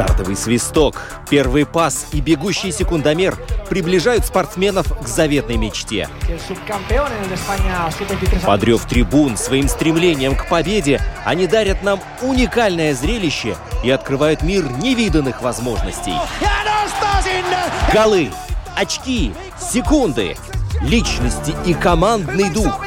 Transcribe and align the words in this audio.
Стартовый 0.00 0.34
свисток, 0.34 0.96
первый 1.28 1.66
пас 1.66 2.06
и 2.12 2.22
бегущий 2.22 2.72
секундомер 2.72 3.36
приближают 3.68 4.24
спортсменов 4.24 4.86
к 4.98 5.06
заветной 5.06 5.58
мечте. 5.58 6.08
Подрев 8.46 8.86
трибун 8.86 9.36
своим 9.36 9.68
стремлением 9.68 10.36
к 10.36 10.48
победе, 10.48 11.02
они 11.26 11.46
дарят 11.46 11.82
нам 11.82 12.00
уникальное 12.22 12.94
зрелище 12.94 13.56
и 13.84 13.90
открывают 13.90 14.40
мир 14.40 14.70
невиданных 14.82 15.42
возможностей. 15.42 16.14
Голы, 17.92 18.30
очки, 18.74 19.34
секунды, 19.60 20.34
личности 20.80 21.54
и 21.66 21.74
командный 21.74 22.48
дух. 22.48 22.80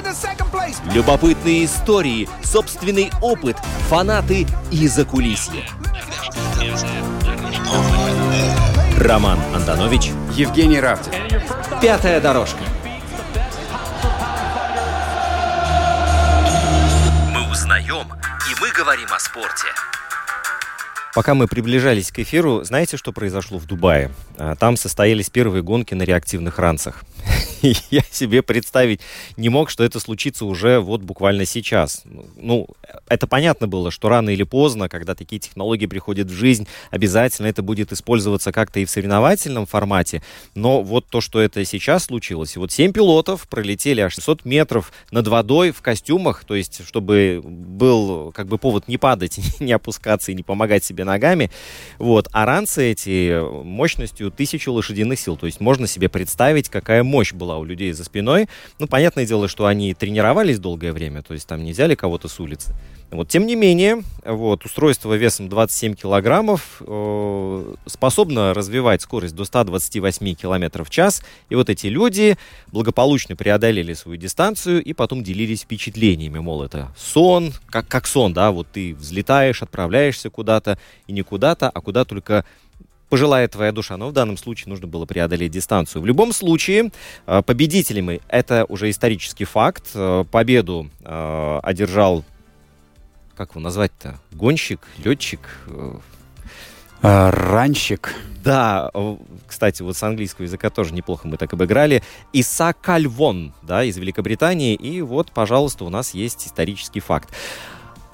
Любопытные 0.92 1.66
истории, 1.66 2.28
собственный 2.44 3.12
опыт, 3.22 3.58
фанаты 3.88 4.48
и 4.72 4.88
закулисье. 4.88 5.64
Роман 9.00 9.40
Антонович, 9.54 10.12
Евгений 10.34 10.80
Равдин. 10.80 11.14
Пятая 11.82 12.22
дорожка. 12.22 12.64
Мы 17.34 17.52
узнаем, 17.52 18.08
и 18.50 18.62
мы 18.62 18.72
говорим 18.72 19.08
о 19.14 19.20
спорте. 19.20 19.68
Пока 21.16 21.34
мы 21.34 21.48
приближались 21.48 22.12
к 22.12 22.20
эфиру, 22.20 22.64
знаете, 22.64 22.98
что 22.98 23.12
произошло 23.12 23.58
в 23.60 23.66
Дубае? 23.66 24.12
А, 24.38 24.56
там 24.56 24.78
состоялись 24.78 25.30
первые 25.30 25.64
гонки 25.64 25.94
на 25.94 26.04
реактивных 26.04 26.58
ранцах. 26.58 27.04
я 27.92 28.02
себе 28.12 28.42
представить 28.42 29.02
не 29.38 29.50
мог, 29.50 29.70
что 29.70 29.84
это 29.84 30.00
случится 30.00 30.46
уже 30.46 30.80
вот 30.80 31.02
буквально 31.02 31.46
сейчас. 31.46 32.04
Ну, 32.36 32.68
это 33.08 33.28
понятно 33.28 33.68
было, 33.68 33.92
что 33.92 34.10
рано 34.10 34.30
или 34.30 34.44
поздно, 34.44 34.90
когда 34.90 35.16
такие 35.16 35.40
технологии 35.40 35.86
приходят 35.86 36.28
в 36.28 36.34
жизнь, 36.34 36.68
обязательно 36.92 37.48
это 37.48 37.62
будет 37.62 37.92
использоваться 37.92 38.52
как-то 38.52 38.80
и 38.80 38.86
в 38.86 38.90
соревновательном 38.90 39.66
формате. 39.66 40.24
Но 40.56 40.82
вот 40.82 41.08
то, 41.08 41.22
что 41.22 41.42
это 41.42 41.64
сейчас 41.66 42.06
случилось, 42.06 42.56
вот 42.58 42.72
семь 42.72 42.94
пилотов 42.94 43.48
пролетели 43.48 44.02
аж 44.02 44.14
600 44.14 44.46
метров 44.46 44.92
над 45.12 45.28
водой 45.28 45.72
в 45.72 45.82
костюмах, 45.82 46.44
то 46.46 46.56
есть 46.56 46.86
чтобы 46.86 47.42
был 47.44 48.32
как 48.32 48.48
бы 48.48 48.58
повод 48.58 48.88
не 48.88 48.98
падать, 48.98 49.40
не 49.60 49.74
опускаться 49.74 50.32
и 50.32 50.36
не 50.36 50.44
помогать 50.44 50.84
себе 50.84 51.04
ногами. 51.04 51.52
Вот. 51.98 52.28
А 52.32 52.46
ранцы 52.46 52.92
эти 52.92 53.42
мощностью 53.64 54.32
тысячу 54.32 54.72
лошадиных 54.72 55.20
сил. 55.20 55.38
То 55.38 55.46
есть 55.46 55.60
можно 55.60 55.88
себе 55.88 56.10
представить, 56.10 56.70
какая 56.70 57.04
мощь 57.04 57.33
была 57.34 57.54
была 57.54 57.58
у 57.58 57.66
людей 57.66 57.92
за 57.92 58.04
спиной. 58.04 58.48
Ну, 58.80 58.88
понятное 58.88 59.26
дело, 59.26 59.48
что 59.48 59.66
они 59.66 59.94
тренировались 59.94 60.60
долгое 60.60 60.94
время, 60.94 61.22
то 61.22 61.34
есть 61.34 61.48
там 61.48 61.64
не 61.64 61.72
взяли 61.72 61.96
кого-то 61.96 62.28
с 62.28 62.40
улицы. 62.40 62.74
Вот, 63.12 63.30
тем 63.30 63.46
не 63.46 63.56
менее, 63.56 64.02
вот, 64.26 64.66
устройство 64.66 65.14
весом 65.14 65.48
27 65.48 65.94
килограммов 65.94 66.82
э, 66.82 67.76
способно 67.86 68.56
развивать 68.56 69.02
скорость 69.04 69.36
до 69.36 69.46
128 69.46 70.34
километров 70.34 70.88
в 70.88 70.90
час. 70.90 71.22
И 71.50 71.56
вот 71.56 71.70
эти 71.70 71.88
люди 71.88 72.38
благополучно 72.72 73.36
преодолели 73.36 73.94
свою 73.94 74.18
дистанцию 74.18 74.82
и 74.82 74.94
потом 74.94 75.22
делились 75.22 75.62
впечатлениями. 75.62 76.40
Мол, 76.40 76.64
это 76.64 76.92
сон, 76.98 77.54
как, 77.68 77.88
как 77.88 78.08
сон, 78.08 78.34
да, 78.34 78.52
вот 78.52 78.68
ты 78.72 78.96
взлетаешь, 78.96 79.62
отправляешься 79.62 80.32
куда-то, 80.32 80.80
и 81.06 81.14
не 81.14 81.22
куда-то, 81.22 81.70
а 81.70 81.82
куда 81.82 82.06
только 82.06 82.46
пожелает 83.14 83.52
твоя 83.52 83.72
душа. 83.72 83.96
Но 83.96 84.10
в 84.10 84.12
данном 84.12 84.38
случае 84.38 84.70
нужно 84.70 84.88
было 84.88 85.06
преодолеть 85.06 85.52
дистанцию. 85.52 86.02
В 86.02 86.06
любом 86.08 86.34
случае, 86.34 86.92
э, 87.28 87.44
победителями 87.44 88.22
это 88.28 88.66
уже 88.70 88.90
исторический 88.90 89.46
факт. 89.46 89.92
Э, 89.94 90.26
победу 90.32 90.90
э, 91.02 91.60
одержал, 91.62 92.26
как 93.38 93.52
его 93.52 93.62
назвать-то, 93.62 94.20
гонщик, 94.32 94.80
летчик, 94.98 95.42
Ранщик. 97.04 98.16
Да, 98.44 98.90
кстати, 99.46 99.84
вот 99.84 99.96
с 99.96 100.02
английского 100.02 100.46
языка 100.46 100.72
тоже 100.72 100.96
неплохо 100.96 101.28
мы 101.28 101.38
так 101.38 101.54
обыграли. 101.54 102.02
Иса 102.32 102.74
Кальвон, 102.74 103.54
да, 103.62 103.84
из 103.84 103.96
Великобритании. 103.96 104.74
И 104.74 105.02
вот, 105.02 105.32
пожалуйста, 105.32 105.84
у 105.84 105.90
нас 105.90 106.16
есть 106.16 106.48
исторический 106.48 107.00
факт. 107.00 107.30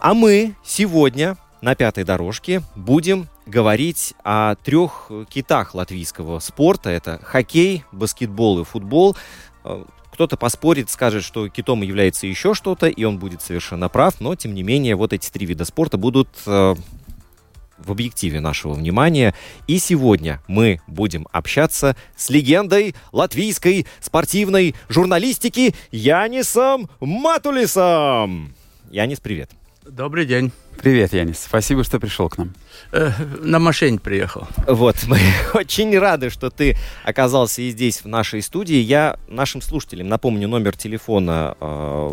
А 0.01 0.13
мы 0.13 0.55
сегодня 0.65 1.37
на 1.61 1.75
пятой 1.75 2.03
дорожке 2.03 2.63
будем 2.75 3.29
говорить 3.49 4.13
о 4.23 4.55
трех 4.55 5.11
китах 5.29 5.75
латвийского 5.75 6.39
спорта. 6.39 6.89
Это 6.89 7.19
хоккей, 7.23 7.83
баскетбол 7.91 8.61
и 8.61 8.63
футбол. 8.63 9.17
Э, 9.63 9.83
кто-то 10.11 10.37
поспорит, 10.37 10.89
скажет, 10.89 11.23
что 11.23 11.47
китом 11.49 11.81
является 11.81 12.27
еще 12.27 12.53
что-то, 12.53 12.87
и 12.87 13.03
он 13.03 13.19
будет 13.19 13.41
совершенно 13.41 13.89
прав, 13.89 14.19
но, 14.19 14.35
тем 14.35 14.53
не 14.53 14.63
менее, 14.63 14.95
вот 14.95 15.13
эти 15.13 15.29
три 15.29 15.45
вида 15.45 15.65
спорта 15.65 15.97
будут 15.97 16.29
э, 16.45 16.75
в 17.77 17.91
объективе 17.91 18.39
нашего 18.39 18.73
внимания. 18.73 19.33
И 19.67 19.79
сегодня 19.79 20.41
мы 20.47 20.81
будем 20.87 21.27
общаться 21.31 21.95
с 22.15 22.29
легендой 22.29 22.95
латвийской 23.11 23.87
спортивной 24.01 24.75
журналистики 24.89 25.73
Янисом 25.91 26.89
Матулисом. 26.99 28.53
Янис, 28.91 29.19
привет. 29.19 29.51
Добрый 29.83 30.25
день. 30.25 30.51
Привет, 30.81 31.11
Янис. 31.11 31.39
Спасибо, 31.43 31.83
что 31.83 31.99
пришел 31.99 32.29
к 32.29 32.37
нам. 32.37 32.53
Э, 32.93 33.11
на 33.41 33.59
машине 33.59 33.99
приехал. 33.99 34.47
Вот, 34.65 34.95
мы 35.07 35.19
очень 35.53 35.97
рады, 35.99 36.29
что 36.29 36.49
ты 36.49 36.77
оказался 37.03 37.61
и 37.61 37.69
здесь, 37.71 38.01
в 38.01 38.07
нашей 38.07 38.41
студии. 38.41 38.77
Я 38.77 39.17
нашим 39.27 39.61
слушателям 39.61 40.07
напомню 40.07 40.47
номер 40.47 40.77
телефона 40.77 41.57
э, 41.59 41.65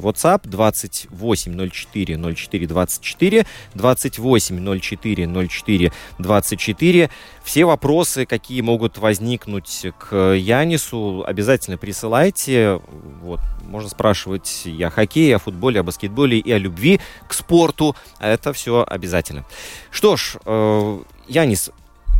WhatsApp 0.03 0.41
2804 0.49 2.35
04 2.35 2.67
24 2.67 3.47
28 3.75 4.81
04 4.81 5.49
04 5.49 5.93
24. 6.19 7.11
Все 7.45 7.65
вопросы, 7.65 8.27
какие 8.27 8.63
могут 8.63 8.99
возникнуть 8.99 9.87
к 9.97 10.35
Янису, 10.35 11.23
обязательно 11.25 11.79
присылайте. 11.79 12.81
Вот, 13.23 13.39
можно 13.63 13.89
спрашивать 13.89 14.63
и 14.65 14.83
о 14.83 14.91
хоккее, 14.91 15.37
о 15.37 15.39
футболе, 15.39 15.79
о 15.79 15.83
баскетболе 15.85 16.39
и 16.39 16.51
о 16.51 16.59
любви 16.59 17.01
к 17.29 17.33
спорту. 17.33 17.95
Это 18.19 18.56
все 18.57 18.85
обязательно. 18.87 19.45
Что 19.91 20.17
ж, 20.17 20.37
э, 20.45 20.99
Янис, 21.29 21.71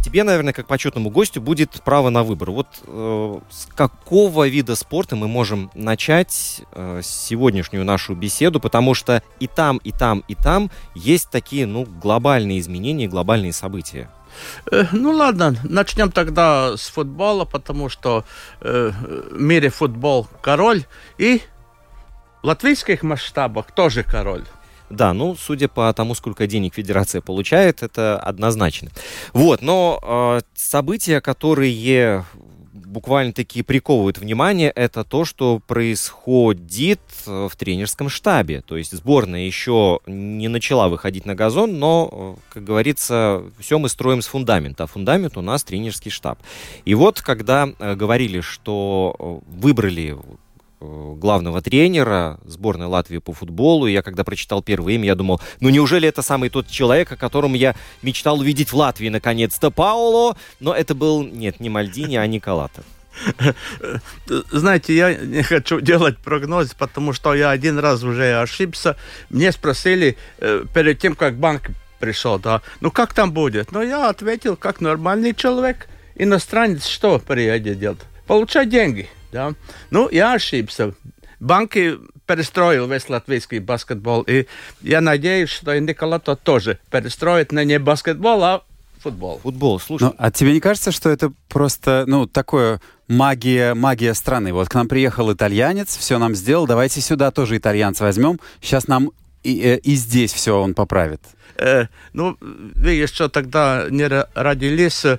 тебе, 0.07 0.23
наверное, 0.23 0.53
как 0.53 0.69
почетному 0.69 1.11
гостю 1.11 1.41
будет 1.41 1.83
право 1.85 2.11
на 2.11 2.23
выбор. 2.23 2.53
Вот 2.53 2.69
э, 2.87 3.41
с 3.51 3.67
какого 3.75 4.47
вида 4.47 4.77
спорта 4.77 5.17
мы 5.17 5.27
можем 5.27 5.71
начать 5.75 6.63
э, 6.73 7.01
сегодняшнюю 7.03 7.85
нашу 7.85 8.15
беседу, 8.15 8.61
потому 8.61 8.95
что 8.95 9.23
и 9.41 9.49
там, 9.49 9.79
и 9.79 9.91
там, 9.91 10.23
и 10.29 10.37
там 10.37 10.71
есть 10.95 11.31
такие, 11.31 11.67
ну, 11.67 11.85
глобальные 11.85 12.61
изменения, 12.61 13.09
глобальные 13.09 13.53
события. 13.53 14.09
Э, 14.71 14.85
ну 14.93 15.11
ладно, 15.11 15.57
начнем 15.65 16.13
тогда 16.13 16.77
с 16.77 16.89
футбола, 16.89 17.45
потому 17.45 17.89
что 17.89 18.25
э, 18.61 18.93
в 19.31 19.41
мире 19.41 19.71
футбол 19.71 20.29
король 20.41 20.85
и 21.19 21.43
в 22.43 22.47
латвийских 22.47 23.03
масштабах 23.03 23.73
тоже 23.73 24.05
король. 24.05 24.45
Да, 24.91 25.13
ну, 25.13 25.37
судя 25.37 25.69
по 25.69 25.93
тому, 25.93 26.15
сколько 26.15 26.47
денег 26.47 26.75
федерация 26.75 27.21
получает, 27.21 27.83
это 27.83 28.19
однозначно. 28.19 28.91
Вот, 29.33 29.63
но 29.63 30.01
э, 30.03 30.41
события, 30.55 31.21
которые 31.21 32.25
буквально 32.97 33.33
таки 33.33 33.63
приковывают 33.63 34.19
внимание, 34.19 34.71
это 34.71 35.05
то, 35.05 35.25
что 35.25 35.61
происходит 35.67 37.01
э, 37.27 37.49
в 37.51 37.57
тренерском 37.57 38.09
штабе. 38.09 38.63
То 38.63 38.77
есть 38.77 38.93
сборная 38.93 39.45
еще 39.45 40.01
не 40.07 40.49
начала 40.49 40.89
выходить 40.89 41.27
на 41.27 41.35
газон, 41.35 41.79
но, 41.79 42.39
э, 42.39 42.55
как 42.55 42.65
говорится, 42.65 43.43
все 43.59 43.79
мы 43.79 43.89
строим 43.89 44.23
с 44.23 44.27
фундамента. 44.27 44.85
А 44.85 44.87
фундамент 44.87 45.37
у 45.37 45.43
нас 45.43 45.65
тренерский 45.65 46.11
штаб. 46.11 46.39
И 46.85 46.95
вот, 46.95 47.21
когда 47.21 47.69
э, 47.79 47.95
говорили, 47.97 48.41
что 48.41 49.43
выбрали 49.47 50.17
главного 50.81 51.63
тренера 51.63 52.39
сборной 52.45 52.87
Латвии 52.87 53.19
по 53.19 53.33
футболу. 53.33 53.87
И 53.87 53.93
я 53.93 54.03
когда 54.03 54.25
прочитал 54.25 54.63
первое 54.63 54.95
имя, 54.95 55.07
я 55.07 55.15
думал, 55.15 55.41
ну 55.61 55.69
неужели 55.69 56.09
это 56.09 56.23
самый 56.23 56.51
тот 56.51 56.69
человек, 56.69 57.13
о 57.13 57.17
котором 57.17 57.55
я 57.55 57.75
мечтал 58.03 58.39
увидеть 58.39 58.73
в 58.73 58.77
Латвии 58.77 59.09
наконец-то, 59.09 59.71
Пауло? 59.71 60.37
Но 60.61 60.75
это 60.75 60.95
был, 60.95 61.23
нет, 61.23 61.61
не 61.61 61.69
Мальдини, 61.69 62.17
а 62.17 62.27
Николатов. 62.27 62.85
Знаете, 64.51 64.95
я 64.95 65.15
не 65.15 65.43
хочу 65.43 65.81
делать 65.81 66.19
прогноз, 66.19 66.75
потому 66.75 67.13
что 67.13 67.35
я 67.35 67.51
один 67.51 67.79
раз 67.79 68.03
уже 68.03 68.41
ошибся. 68.41 68.97
Мне 69.31 69.53
спросили 69.53 70.19
э, 70.39 70.65
перед 70.75 70.99
тем, 70.99 71.15
как 71.15 71.37
банк 71.37 71.71
пришел, 71.99 72.39
да, 72.39 72.61
ну 72.81 72.91
как 72.91 73.15
там 73.15 73.33
будет? 73.33 73.73
Но 73.73 73.83
я 73.83 74.11
ответил, 74.11 74.57
как 74.57 74.83
нормальный 74.83 75.35
человек, 75.35 75.89
иностранец, 76.15 76.87
что 76.87 77.19
приедет 77.19 77.79
делать? 77.79 78.01
Получать 78.27 78.69
деньги. 78.69 79.09
Да? 79.37 79.53
Ну, 79.91 80.09
я 80.11 80.33
ошибся. 80.33 80.95
Банки 81.41 81.99
перестроил 82.27 82.89
весь 82.89 83.09
латвийский 83.11 83.59
баскетбол. 83.59 84.23
И 84.23 84.47
я 84.81 85.03
надеюсь, 85.03 85.51
что 85.51 85.75
и 85.75 85.81
Никола 85.81 86.19
тот 86.19 86.41
тоже 86.41 86.79
перестроит 86.91 87.53
на 87.53 87.63
не 87.63 87.79
баскетбол, 87.79 88.43
а 88.43 88.63
футбол. 88.99 89.39
Футбол, 89.43 89.79
слушай. 89.79 90.05
Ну, 90.05 90.15
а 90.17 90.31
тебе 90.31 90.55
не 90.55 90.61
кажется, 90.61 90.91
что 90.91 91.11
это 91.11 91.31
просто, 91.49 92.05
ну, 92.07 92.27
такое 92.27 92.81
магия, 93.09 93.75
магия 93.75 94.15
страны? 94.15 94.55
Вот 94.55 94.71
к 94.71 94.75
нам 94.75 94.89
приехал 94.89 95.31
итальянец, 95.31 95.95
все 95.95 96.19
нам 96.19 96.35
сделал, 96.35 96.67
давайте 96.67 97.03
сюда 97.03 97.31
тоже 97.31 97.59
итальянца 97.59 98.05
возьмем. 98.05 98.41
Сейчас 98.63 98.89
нам 98.89 99.11
и, 99.47 99.63
э, 99.63 99.79
и 99.79 99.95
здесь 99.95 100.33
все 100.33 100.61
он 100.61 100.75
поправит? 100.75 101.21
Э, 101.59 101.87
ну, 102.13 102.37
вы 102.41 102.91
еще 102.91 103.29
тогда 103.29 103.87
не 103.91 104.09
родились. 104.35 105.05
Э, 105.05 105.19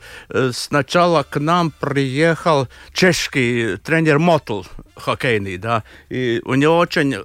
сначала 0.53 1.23
к 1.23 1.39
нам 1.39 1.71
приехал 1.71 2.67
чешский 2.93 3.77
тренер 3.77 4.19
Мотл, 4.19 4.63
хоккейный, 4.95 5.57
да, 5.57 5.83
и 6.09 6.41
у 6.45 6.55
него 6.55 6.77
очень 6.77 7.13
э, 7.13 7.23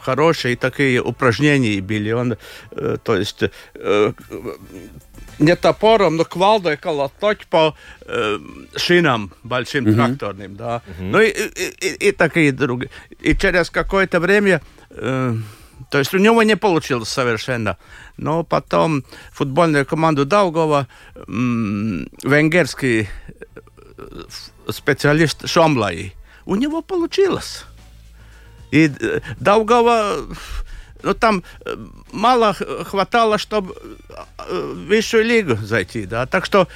хорошие 0.00 0.56
такие 0.56 1.00
упражнения 1.00 1.80
были. 1.80 2.12
Он, 2.12 2.36
э, 2.72 2.96
то 3.02 3.16
есть, 3.16 3.42
э, 3.74 4.12
не 5.38 5.56
топором, 5.56 6.16
но 6.16 6.24
квалдой 6.24 6.76
колотать 6.76 7.46
по 7.46 7.74
э, 8.06 8.38
шинам 8.76 9.32
большим 9.42 9.86
mm-hmm. 9.86 9.94
тракторным, 9.94 10.56
да. 10.56 10.82
Mm-hmm. 10.86 11.10
Ну 11.10 11.20
и, 11.20 11.28
и, 11.28 11.86
и, 11.86 12.08
и 12.08 12.12
такие 12.12 12.52
другие. 12.52 12.90
И 13.20 13.36
через 13.36 13.70
какое-то 13.70 14.20
время 14.20 14.60
э, 14.90 15.34
то 15.90 15.98
есть 15.98 16.14
у 16.14 16.18
него 16.18 16.42
не 16.42 16.56
получилось 16.56 17.08
совершенно. 17.08 17.76
Но 18.16 18.44
потом 18.44 19.04
футбольную 19.32 19.86
команду 19.86 20.24
Даугова 20.24 20.88
венгерский 21.26 23.08
э, 23.96 24.22
специалист 24.68 25.46
Шомлай, 25.46 26.14
у 26.44 26.56
него 26.56 26.82
получилось. 26.82 27.64
И 28.70 28.90
э, 29.00 29.20
Даугова, 29.38 30.26
ну 31.02 31.14
там 31.14 31.44
э, 31.64 31.76
мало 32.12 32.54
хватало, 32.84 33.38
чтобы 33.38 33.74
в 34.48 34.86
высшую 34.86 35.24
лигу 35.24 35.56
зайти, 35.56 36.06
да. 36.06 36.26
Так 36.26 36.46
что 36.46 36.68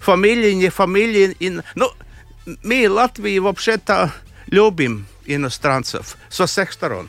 фамилии, 0.00 0.52
не 0.52 0.68
фамилии, 0.68 1.36
и, 1.40 1.58
ну, 1.74 1.90
мы 2.62 2.88
Латвии 2.88 3.38
вообще-то 3.38 4.12
любим 4.46 5.06
иностранцев 5.26 6.16
со 6.28 6.46
всех 6.46 6.72
сторон. 6.72 7.08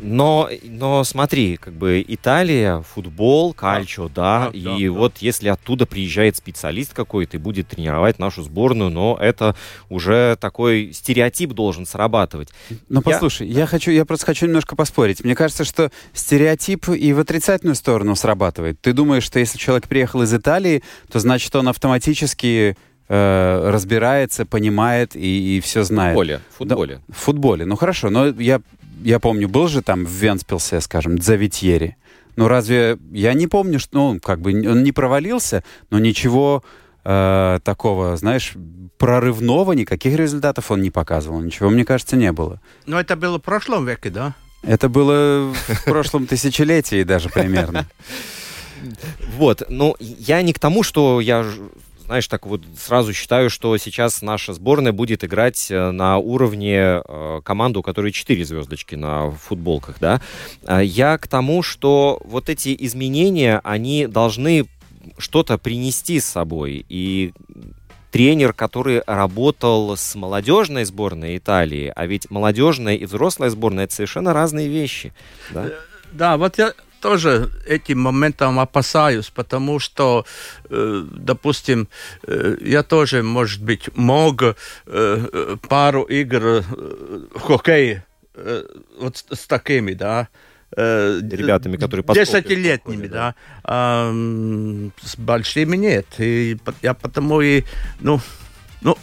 Но, 0.00 0.48
но 0.62 1.04
смотри, 1.04 1.56
как 1.56 1.74
бы 1.74 2.04
Италия, 2.06 2.82
футбол, 2.82 3.54
кальчо, 3.54 4.08
да, 4.08 4.50
да, 4.52 4.58
и 4.58 4.86
да, 4.86 4.92
вот 4.92 5.12
да. 5.14 5.18
если 5.20 5.48
оттуда 5.48 5.86
приезжает 5.86 6.36
специалист 6.36 6.92
какой-то 6.92 7.36
и 7.36 7.40
будет 7.40 7.68
тренировать 7.68 8.18
нашу 8.18 8.42
сборную, 8.42 8.90
но 8.90 9.16
это 9.20 9.56
уже 9.88 10.36
такой 10.40 10.92
стереотип 10.92 11.52
должен 11.52 11.86
срабатывать. 11.86 12.50
Ну, 12.88 13.02
послушай, 13.02 13.48
я... 13.48 13.60
я 13.60 13.66
хочу, 13.66 13.90
я 13.90 14.04
просто 14.04 14.26
хочу 14.26 14.46
немножко 14.46 14.76
поспорить. 14.76 15.24
Мне 15.24 15.34
кажется, 15.34 15.64
что 15.64 15.90
стереотип 16.12 16.88
и 16.88 17.12
в 17.12 17.20
отрицательную 17.20 17.74
сторону 17.74 18.16
срабатывает. 18.16 18.80
Ты 18.80 18.92
думаешь, 18.92 19.24
что 19.24 19.38
если 19.38 19.58
человек 19.58 19.88
приехал 19.88 20.22
из 20.22 20.34
Италии, 20.34 20.82
то 21.10 21.18
значит 21.18 21.54
он 21.56 21.68
автоматически 21.68 22.76
э, 23.08 23.70
разбирается, 23.70 24.46
понимает 24.46 25.16
и, 25.16 25.56
и 25.56 25.60
все 25.60 25.82
знает. 25.84 26.14
В 26.14 26.18
футболе. 26.18 26.40
В 26.50 26.56
футболе. 26.56 26.94
Да, 26.96 27.14
в 27.14 27.16
футболе. 27.16 27.64
Ну 27.66 27.76
хорошо, 27.76 28.10
но 28.10 28.28
я 28.28 28.60
я 29.02 29.18
помню, 29.18 29.48
был 29.48 29.68
же 29.68 29.82
там 29.82 30.04
в 30.04 30.10
Венспилсе, 30.10 30.80
скажем, 30.80 31.18
Дзавитьери. 31.18 31.96
Ну, 32.36 32.48
разве 32.48 32.98
я 33.12 33.34
не 33.34 33.46
помню, 33.46 33.78
что 33.78 34.12
ну, 34.12 34.20
как 34.20 34.40
бы 34.40 34.52
он 34.52 34.82
не 34.82 34.92
провалился, 34.92 35.64
но 35.90 35.98
ничего 35.98 36.62
э, 37.04 37.58
такого, 37.64 38.16
знаешь, 38.16 38.54
прорывного, 38.98 39.72
никаких 39.72 40.16
результатов 40.16 40.70
он 40.70 40.82
не 40.82 40.90
показывал. 40.90 41.40
Ничего, 41.40 41.70
мне 41.70 41.84
кажется, 41.84 42.16
не 42.16 42.32
было. 42.32 42.60
Но 42.86 43.00
это 43.00 43.16
было 43.16 43.38
в 43.38 43.42
прошлом 43.42 43.86
веке, 43.86 44.10
да? 44.10 44.34
Это 44.62 44.88
было 44.88 45.52
в 45.52 45.84
прошлом 45.84 46.26
тысячелетии 46.26 47.02
даже 47.02 47.28
примерно. 47.28 47.86
Вот, 49.36 49.62
ну, 49.68 49.94
я 50.00 50.40
не 50.40 50.54
к 50.54 50.58
тому, 50.58 50.82
что 50.82 51.20
я 51.20 51.44
знаешь, 52.10 52.26
так 52.26 52.44
вот 52.44 52.62
сразу 52.76 53.12
считаю, 53.12 53.50
что 53.50 53.76
сейчас 53.76 54.20
наша 54.20 54.52
сборная 54.52 54.90
будет 54.90 55.22
играть 55.22 55.70
э, 55.70 55.92
на 55.92 56.18
уровне 56.18 56.74
э, 56.76 57.40
команды, 57.44 57.78
у 57.78 57.82
которой 57.82 58.10
4 58.10 58.44
звездочки 58.44 58.96
на 58.96 59.30
футболках, 59.30 60.00
да. 60.00 60.20
А 60.66 60.80
я 60.80 61.16
к 61.18 61.28
тому, 61.28 61.62
что 61.62 62.20
вот 62.24 62.48
эти 62.48 62.74
изменения, 62.80 63.60
они 63.62 64.08
должны 64.08 64.66
что-то 65.18 65.56
принести 65.56 66.18
с 66.18 66.24
собой. 66.24 66.84
И 66.88 67.32
тренер, 68.10 68.54
который 68.54 69.04
работал 69.06 69.96
с 69.96 70.16
молодежной 70.16 70.86
сборной 70.86 71.38
Италии, 71.38 71.92
а 71.94 72.06
ведь 72.06 72.28
молодежная 72.28 72.96
и 72.96 73.04
взрослая 73.04 73.50
сборная 73.50 73.84
это 73.84 73.94
совершенно 73.94 74.32
разные 74.32 74.66
вещи. 74.66 75.12
Да, 75.52 75.66
э, 75.66 75.70
да 76.10 76.36
вот 76.36 76.58
я 76.58 76.74
тоже 77.00 77.50
этим 77.66 78.00
моментом 78.00 78.58
опасаюсь, 78.58 79.30
потому 79.30 79.78
что, 79.78 80.24
э, 80.68 81.04
допустим, 81.10 81.88
э, 82.26 82.56
я 82.60 82.82
тоже, 82.82 83.22
может 83.22 83.62
быть, 83.62 83.88
мог 83.96 84.42
э, 84.42 85.56
пару 85.68 86.02
игр 86.02 86.64
в 87.34 87.40
хоккее 87.40 88.04
вот 88.98 89.16
с, 89.16 89.46
такими, 89.46 89.92
да, 89.92 90.28
ребятами, 90.76 91.76
которые 91.76 92.04
десятилетними, 92.14 93.08
да, 93.08 93.34
а, 93.64 94.10
с 95.02 95.16
большими 95.16 95.76
нет. 95.76 96.06
И 96.18 96.56
я 96.80 96.94
потому 96.94 97.40
и, 97.40 97.64
ну, 98.00 98.20
ну, 98.80 98.96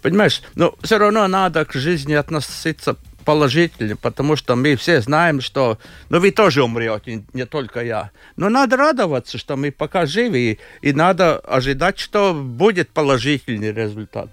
понимаешь, 0.00 0.42
но 0.54 0.74
все 0.82 0.98
равно 0.98 1.26
надо 1.26 1.64
к 1.64 1.72
жизни 1.72 2.14
относиться 2.14 2.96
положительный, 3.26 3.96
потому 3.96 4.36
что 4.36 4.56
мы 4.56 4.76
все 4.76 5.00
знаем, 5.00 5.40
что... 5.40 5.78
Ну, 6.10 6.20
вы 6.20 6.30
тоже 6.30 6.62
умрете, 6.62 7.24
не 7.34 7.44
только 7.44 7.84
я. 7.84 8.10
Но 8.36 8.48
надо 8.48 8.76
радоваться, 8.76 9.36
что 9.36 9.56
мы 9.56 9.70
пока 9.70 10.06
живы, 10.06 10.38
и, 10.38 10.58
и 10.88 10.92
надо 10.92 11.38
ожидать, 11.40 11.98
что 11.98 12.32
будет 12.32 12.88
положительный 12.90 13.72
результат. 13.72 14.28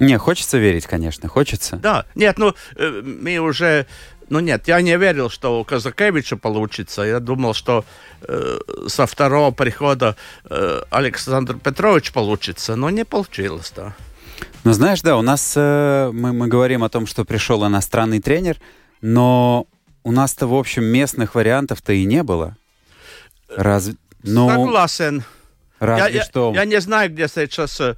Не, 0.00 0.18
хочется 0.18 0.58
верить, 0.58 0.86
конечно, 0.86 1.28
хочется. 1.28 1.76
Да, 1.76 2.04
нет, 2.14 2.38
ну, 2.38 2.54
э, 2.76 3.02
мы 3.04 3.38
уже... 3.38 3.86
Ну, 4.30 4.40
нет, 4.40 4.68
я 4.68 4.80
не 4.80 4.96
верил, 4.96 5.28
что 5.28 5.60
у 5.60 5.64
Казакевича 5.64 6.36
получится. 6.36 7.02
Я 7.02 7.18
думал, 7.18 7.52
что 7.52 7.84
э, 8.22 8.58
со 8.86 9.06
второго 9.06 9.50
прихода 9.50 10.14
э, 10.48 10.82
Александр 10.90 11.54
Петрович 11.58 12.12
получится, 12.12 12.76
но 12.76 12.90
не 12.90 13.04
получилось, 13.04 13.72
да. 13.76 13.92
Ну, 14.64 14.72
знаешь, 14.72 15.02
да, 15.02 15.16
у 15.16 15.22
нас 15.22 15.54
э, 15.56 16.10
мы, 16.12 16.32
мы 16.32 16.48
говорим 16.48 16.84
о 16.84 16.88
том, 16.88 17.06
что 17.06 17.24
пришел 17.24 17.66
иностранный 17.66 18.20
тренер, 18.20 18.56
но 19.00 19.66
у 20.02 20.12
нас-то, 20.12 20.46
в 20.46 20.54
общем, 20.54 20.84
местных 20.84 21.34
вариантов-то 21.34 21.92
и 21.92 22.04
не 22.04 22.22
было. 22.22 22.56
Разве... 23.48 23.96
Ну, 24.22 24.48
Согласен. 24.48 25.24
Разве 25.78 26.18
я, 26.18 26.24
что... 26.24 26.52
Я, 26.54 26.60
я 26.60 26.66
не 26.66 26.80
знаю, 26.80 27.10
где 27.10 27.26
сейчас 27.26 27.80
э, 27.80 27.96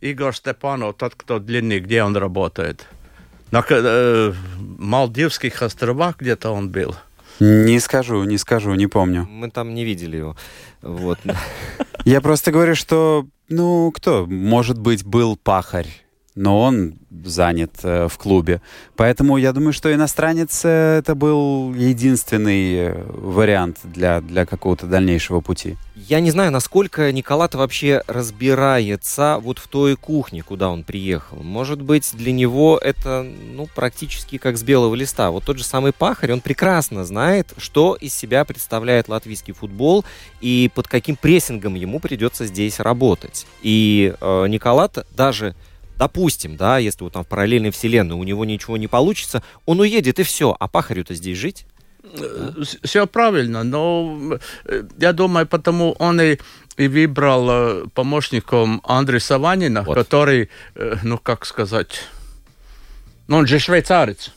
Игорь 0.00 0.34
Степанов, 0.34 0.96
тот, 0.96 1.14
кто 1.14 1.38
длинный, 1.38 1.80
где 1.80 2.02
он 2.02 2.16
работает. 2.16 2.86
На 3.50 3.64
э, 3.68 4.32
Малдивских 4.58 5.62
островах 5.62 6.16
где-то 6.18 6.50
он 6.50 6.70
был. 6.70 6.96
Не 7.40 7.80
скажу, 7.80 8.22
не 8.24 8.38
скажу, 8.38 8.74
не 8.74 8.86
помню. 8.86 9.26
Мы 9.28 9.50
там 9.50 9.74
не 9.74 9.84
видели 9.84 10.18
его. 10.18 10.36
Вот. 10.82 11.18
Я 12.04 12.20
просто 12.20 12.52
говорю, 12.52 12.74
что, 12.74 13.26
ну, 13.48 13.90
кто, 13.92 14.26
может 14.26 14.78
быть, 14.78 15.04
был 15.04 15.36
пахарь 15.36 16.03
но 16.34 16.60
он 16.60 16.94
занят 17.24 17.72
э, 17.84 18.08
в 18.08 18.18
клубе. 18.18 18.60
Поэтому 18.96 19.36
я 19.36 19.52
думаю, 19.52 19.72
что 19.72 19.92
иностранец 19.92 20.62
э, 20.64 20.98
это 20.98 21.14
был 21.14 21.72
единственный 21.74 22.74
э, 22.74 23.04
вариант 23.08 23.78
для, 23.84 24.20
для 24.20 24.44
какого-то 24.44 24.86
дальнейшего 24.86 25.40
пути. 25.40 25.76
Я 25.94 26.18
не 26.18 26.32
знаю, 26.32 26.50
насколько 26.50 27.12
Николат 27.12 27.54
вообще 27.54 28.02
разбирается 28.08 29.38
вот 29.40 29.60
в 29.60 29.68
той 29.68 29.94
кухне, 29.96 30.42
куда 30.42 30.70
он 30.70 30.82
приехал. 30.82 31.36
Может 31.36 31.80
быть, 31.80 32.10
для 32.14 32.32
него 32.32 32.78
это 32.82 33.24
ну, 33.54 33.68
практически 33.72 34.38
как 34.38 34.58
с 34.58 34.64
белого 34.64 34.96
листа. 34.96 35.30
Вот 35.30 35.44
тот 35.44 35.58
же 35.58 35.64
самый 35.64 35.92
Пахарь, 35.92 36.32
он 36.32 36.40
прекрасно 36.40 37.04
знает, 37.04 37.54
что 37.58 37.94
из 37.94 38.12
себя 38.12 38.44
представляет 38.44 39.08
латвийский 39.08 39.54
футбол 39.54 40.04
и 40.40 40.68
под 40.74 40.88
каким 40.88 41.14
прессингом 41.14 41.74
ему 41.76 42.00
придется 42.00 42.44
здесь 42.46 42.80
работать. 42.80 43.46
И 43.62 44.14
э, 44.20 44.46
Николат 44.48 45.06
даже 45.16 45.54
допустим, 45.98 46.56
да, 46.56 46.78
если 46.78 47.04
вот 47.04 47.12
там 47.12 47.24
в 47.24 47.28
параллельной 47.28 47.70
вселенной 47.70 48.14
у 48.14 48.24
него 48.24 48.44
ничего 48.44 48.76
не 48.76 48.86
получится, 48.86 49.42
он 49.66 49.80
уедет 49.80 50.18
и 50.18 50.22
все, 50.22 50.56
а 50.58 50.68
пахарю-то 50.68 51.14
здесь 51.14 51.38
жить? 51.38 51.66
Э, 52.04 52.52
все 52.82 53.06
правильно, 53.06 53.64
но 53.64 54.38
э, 54.66 54.84
я 54.98 55.12
думаю, 55.12 55.46
потому 55.46 55.92
он 55.98 56.20
и, 56.20 56.38
и 56.76 56.88
выбрал 56.88 57.46
э, 57.50 57.84
помощником 57.94 58.82
Андрея 58.84 59.20
Саванина, 59.20 59.82
вот. 59.82 59.94
который, 59.94 60.50
ну 61.02 61.18
как 61.18 61.46
сказать, 61.46 62.02
ну 63.26 63.38
он 63.38 63.46
же 63.46 63.58
швейцарец. 63.58 64.32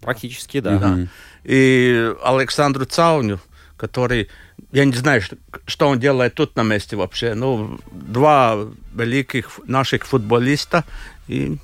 Практически, 0.00 0.60
да. 0.60 0.78
да. 0.78 0.86
Mm-hmm. 0.86 1.08
И 1.44 2.14
Александру 2.22 2.84
Цауню, 2.84 3.40
который 3.82 4.28
я 4.70 4.84
не 4.84 4.92
знаю, 4.92 5.22
что, 5.66 5.88
он 5.88 5.98
делает 5.98 6.34
тут 6.34 6.54
на 6.54 6.62
месте 6.62 6.94
вообще. 6.94 7.34
Ну, 7.34 7.80
два 7.90 8.56
великих 8.94 9.58
наших 9.66 10.06
футболиста. 10.06 10.84
И, 11.26 11.58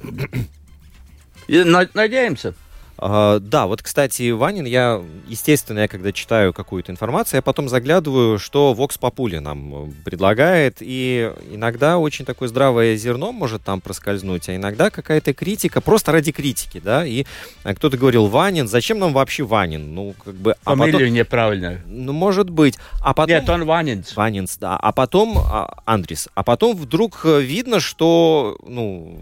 и 1.46 1.62
надеемся. 1.94 2.54
А, 3.00 3.38
да, 3.38 3.66
вот, 3.66 3.82
кстати, 3.82 4.30
Ванин, 4.30 4.64
я, 4.64 5.00
естественно, 5.28 5.80
я 5.80 5.88
когда 5.88 6.10
читаю 6.12 6.52
какую-то 6.52 6.90
информацию, 6.90 7.38
я 7.38 7.42
потом 7.42 7.68
заглядываю, 7.68 8.38
что 8.38 8.74
Vox 8.76 8.98
Populi 9.00 9.38
нам 9.38 9.94
предлагает, 10.04 10.78
и 10.80 11.32
иногда 11.52 11.98
очень 11.98 12.24
такое 12.24 12.48
здравое 12.48 12.96
зерно 12.96 13.30
может 13.32 13.62
там 13.62 13.80
проскользнуть, 13.80 14.48
а 14.48 14.56
иногда 14.56 14.90
какая-то 14.90 15.32
критика, 15.32 15.80
просто 15.80 16.10
ради 16.10 16.32
критики, 16.32 16.80
да, 16.82 17.06
и 17.06 17.24
а, 17.62 17.74
кто-то 17.74 17.96
говорил, 17.96 18.26
Ванин, 18.26 18.66
зачем 18.66 18.98
нам 18.98 19.12
вообще 19.12 19.44
Ванин? 19.44 19.94
Ну, 19.94 20.14
как 20.24 20.34
бы... 20.34 20.56
А 20.64 20.70
Фамилию 20.70 20.98
потом, 20.98 21.12
неправильно. 21.14 21.80
Ну, 21.86 22.12
может 22.12 22.50
быть. 22.50 22.78
А 23.00 23.14
потом... 23.14 23.34
Нет, 23.34 23.48
он 23.48 23.64
Ванинс. 23.64 24.16
Ванинс, 24.16 24.56
да. 24.58 24.76
А 24.76 24.92
потом 24.92 25.38
а, 25.38 25.82
Андрис. 25.84 26.28
А 26.34 26.42
потом 26.42 26.76
вдруг 26.76 27.24
видно, 27.24 27.78
что, 27.78 28.58
ну, 28.66 29.18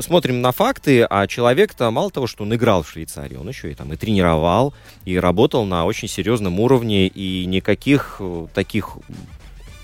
смотрим 0.00 0.40
на 0.40 0.52
факты, 0.52 1.06
а 1.08 1.26
человек-то 1.26 1.90
мало 1.90 2.10
того, 2.10 2.26
что 2.26 2.44
он 2.44 2.54
играл 2.54 2.82
в 2.82 2.90
Швейцарии, 2.90 3.17
он 3.36 3.48
еще 3.48 3.70
и 3.70 3.74
там 3.74 3.92
и 3.92 3.96
тренировал, 3.96 4.74
и 5.04 5.18
работал 5.18 5.64
на 5.64 5.84
очень 5.84 6.08
серьезном 6.08 6.60
уровне, 6.60 7.06
и 7.06 7.44
никаких 7.46 8.16
э, 8.20 8.46
таких 8.54 8.96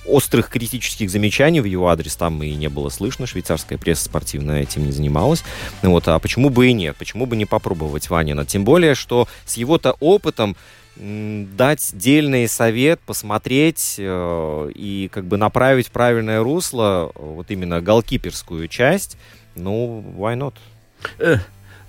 острых 0.06 0.50
критических 0.50 1.10
замечаний 1.10 1.60
в 1.60 1.64
его 1.64 1.88
адрес 1.88 2.16
там 2.16 2.42
и 2.42 2.54
не 2.54 2.68
было 2.68 2.88
слышно. 2.88 3.26
Швейцарская 3.26 3.78
пресса 3.78 4.04
спортивная 4.04 4.62
этим 4.62 4.84
не 4.84 4.92
занималась. 4.92 5.44
Вот, 5.82 6.06
а 6.08 6.18
почему 6.18 6.50
бы 6.50 6.68
и 6.68 6.72
нет? 6.72 6.96
Почему 6.96 7.26
бы 7.26 7.36
не 7.36 7.46
попробовать 7.46 8.10
Ванина? 8.10 8.44
Тем 8.44 8.64
более, 8.64 8.94
что 8.94 9.28
с 9.46 9.56
его-то 9.56 9.96
опытом 10.00 10.56
дать 10.96 11.90
дельный 11.94 12.46
совет, 12.46 13.00
посмотреть 13.00 13.96
э, 13.98 14.70
и 14.76 15.10
как 15.12 15.24
бы 15.24 15.36
направить 15.36 15.90
правильное 15.90 16.40
русло 16.40 17.10
вот 17.16 17.50
именно 17.50 17.80
голкиперскую 17.80 18.68
часть, 18.68 19.16
ну, 19.56 20.04
why 20.16 20.36
not? 21.18 21.40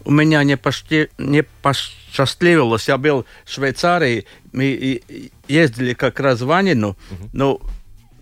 У 0.05 0.11
меня 0.11 0.43
не, 0.43 0.55
почти, 0.57 1.09
не 1.17 1.43
посчастливилось. 1.61 2.87
Я 2.87 2.97
был 2.97 3.25
в 3.43 3.51
Швейцарии, 3.51 4.25
мы 4.53 5.01
ездили 5.47 5.93
как 5.93 6.19
раз 6.19 6.41
в 6.41 6.45
Ванину, 6.45 6.95
uh-huh. 7.09 7.29
но 7.33 7.61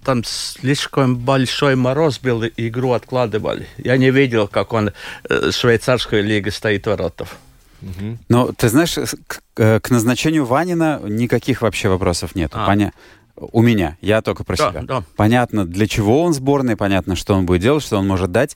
там 0.03 0.23
слишком 0.23 1.15
большой 1.15 1.75
мороз 1.75 2.19
был, 2.19 2.43
и 2.43 2.67
игру 2.67 2.91
откладывали. 2.91 3.67
Я 3.77 3.97
не 3.97 4.11
видел, 4.11 4.47
как 4.47 4.73
он 4.73 4.91
э, 5.29 5.51
швейцарской 5.51 6.21
лиги 6.21 6.49
стоит 6.49 6.85
воротов. 6.85 7.37
Угу. 7.81 8.17
Но 8.29 8.51
ты 8.51 8.69
знаешь, 8.69 8.95
к, 9.27 9.41
э, 9.57 9.79
к 9.79 9.89
назначению 9.89 10.45
Ванина 10.45 11.01
никаких 11.03 11.61
вообще 11.61 11.89
вопросов 11.89 12.35
нет. 12.35 12.51
А. 12.53 12.65
Поня... 12.65 12.93
У 13.35 13.61
меня, 13.61 13.97
я 13.99 14.21
только 14.21 14.43
про 14.43 14.55
да, 14.55 14.69
себя. 14.69 14.81
Да. 14.83 15.03
Понятно, 15.15 15.65
для 15.65 15.87
чего 15.87 16.23
он 16.23 16.33
сборный, 16.33 16.77
понятно, 16.77 17.15
что 17.15 17.33
он 17.33 17.45
будет 17.47 17.61
делать, 17.61 17.83
что 17.83 17.97
он 17.97 18.07
может 18.07 18.31
дать. 18.31 18.55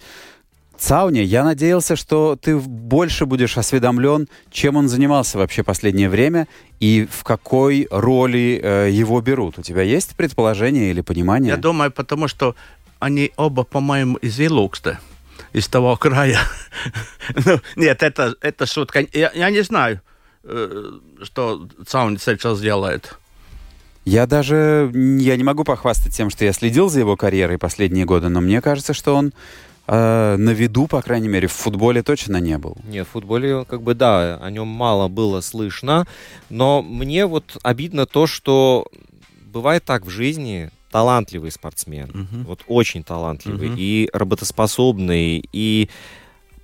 Цауни, 0.77 1.19
я 1.19 1.43
надеялся, 1.43 1.95
что 1.95 2.35
ты 2.35 2.57
больше 2.57 3.25
будешь 3.25 3.57
осведомлен, 3.57 4.27
чем 4.51 4.75
он 4.75 4.87
занимался 4.87 5.37
вообще 5.37 5.63
последнее 5.63 6.09
время 6.09 6.47
и 6.79 7.07
в 7.11 7.23
какой 7.23 7.87
роли 7.89 8.59
э, 8.61 8.89
его 8.91 9.19
берут. 9.21 9.57
У 9.57 9.61
тебя 9.61 9.81
есть 9.81 10.15
предположение 10.15 10.91
или 10.91 11.01
понимание? 11.01 11.51
Я 11.51 11.57
думаю, 11.57 11.91
потому 11.91 12.27
что 12.27 12.55
они 12.99 13.31
оба, 13.37 13.63
по-моему, 13.63 14.17
из 14.17 14.39
Илукста, 14.39 14.99
из 15.53 15.67
того 15.67 15.95
края. 15.97 16.39
ну, 17.45 17.59
нет, 17.75 18.03
это, 18.03 18.35
это 18.41 18.65
шутка. 18.65 19.05
Я, 19.13 19.31
я 19.33 19.49
не 19.49 19.61
знаю, 19.61 20.01
э, 20.43 20.91
что 21.23 21.67
Цауни 21.85 22.17
сейчас 22.17 22.61
делает. 22.61 23.17
Я 24.05 24.25
даже 24.25 24.89
я 24.93 25.35
не 25.35 25.43
могу 25.43 25.65
похвастать 25.65 26.15
тем, 26.15 26.29
что 26.29 26.45
я 26.45 26.53
следил 26.53 26.87
за 26.87 26.99
его 26.99 27.17
карьерой 27.17 27.57
последние 27.57 28.05
годы, 28.05 28.29
но 28.29 28.39
мне 28.39 28.61
кажется, 28.61 28.93
что 28.93 29.13
он 29.13 29.33
э, 29.87 30.35
на 30.37 30.49
виду, 30.51 30.87
по 30.87 31.01
крайней 31.01 31.27
мере, 31.27 31.47
в 31.47 31.53
футболе 31.53 32.03
точно 32.03 32.37
не 32.37 32.57
был. 32.57 32.77
Нет, 32.87 33.07
в 33.07 33.11
футболе, 33.11 33.65
как 33.65 33.81
бы, 33.81 33.93
да, 33.95 34.37
о 34.37 34.51
нем 34.51 34.67
мало 34.67 35.07
было 35.07 35.41
слышно, 35.41 36.05
но 36.49 36.81
мне 36.81 37.25
вот 37.25 37.57
обидно 37.63 38.05
то, 38.05 38.27
что 38.27 38.87
бывает 39.45 39.83
так 39.85 40.05
в 40.05 40.09
жизни, 40.09 40.69
талантливый 40.91 41.51
спортсмен, 41.51 42.09
угу. 42.09 42.43
вот 42.47 42.63
очень 42.67 43.03
талантливый 43.03 43.69
угу. 43.69 43.77
и 43.77 44.09
работоспособный, 44.13 45.43
и 45.51 45.89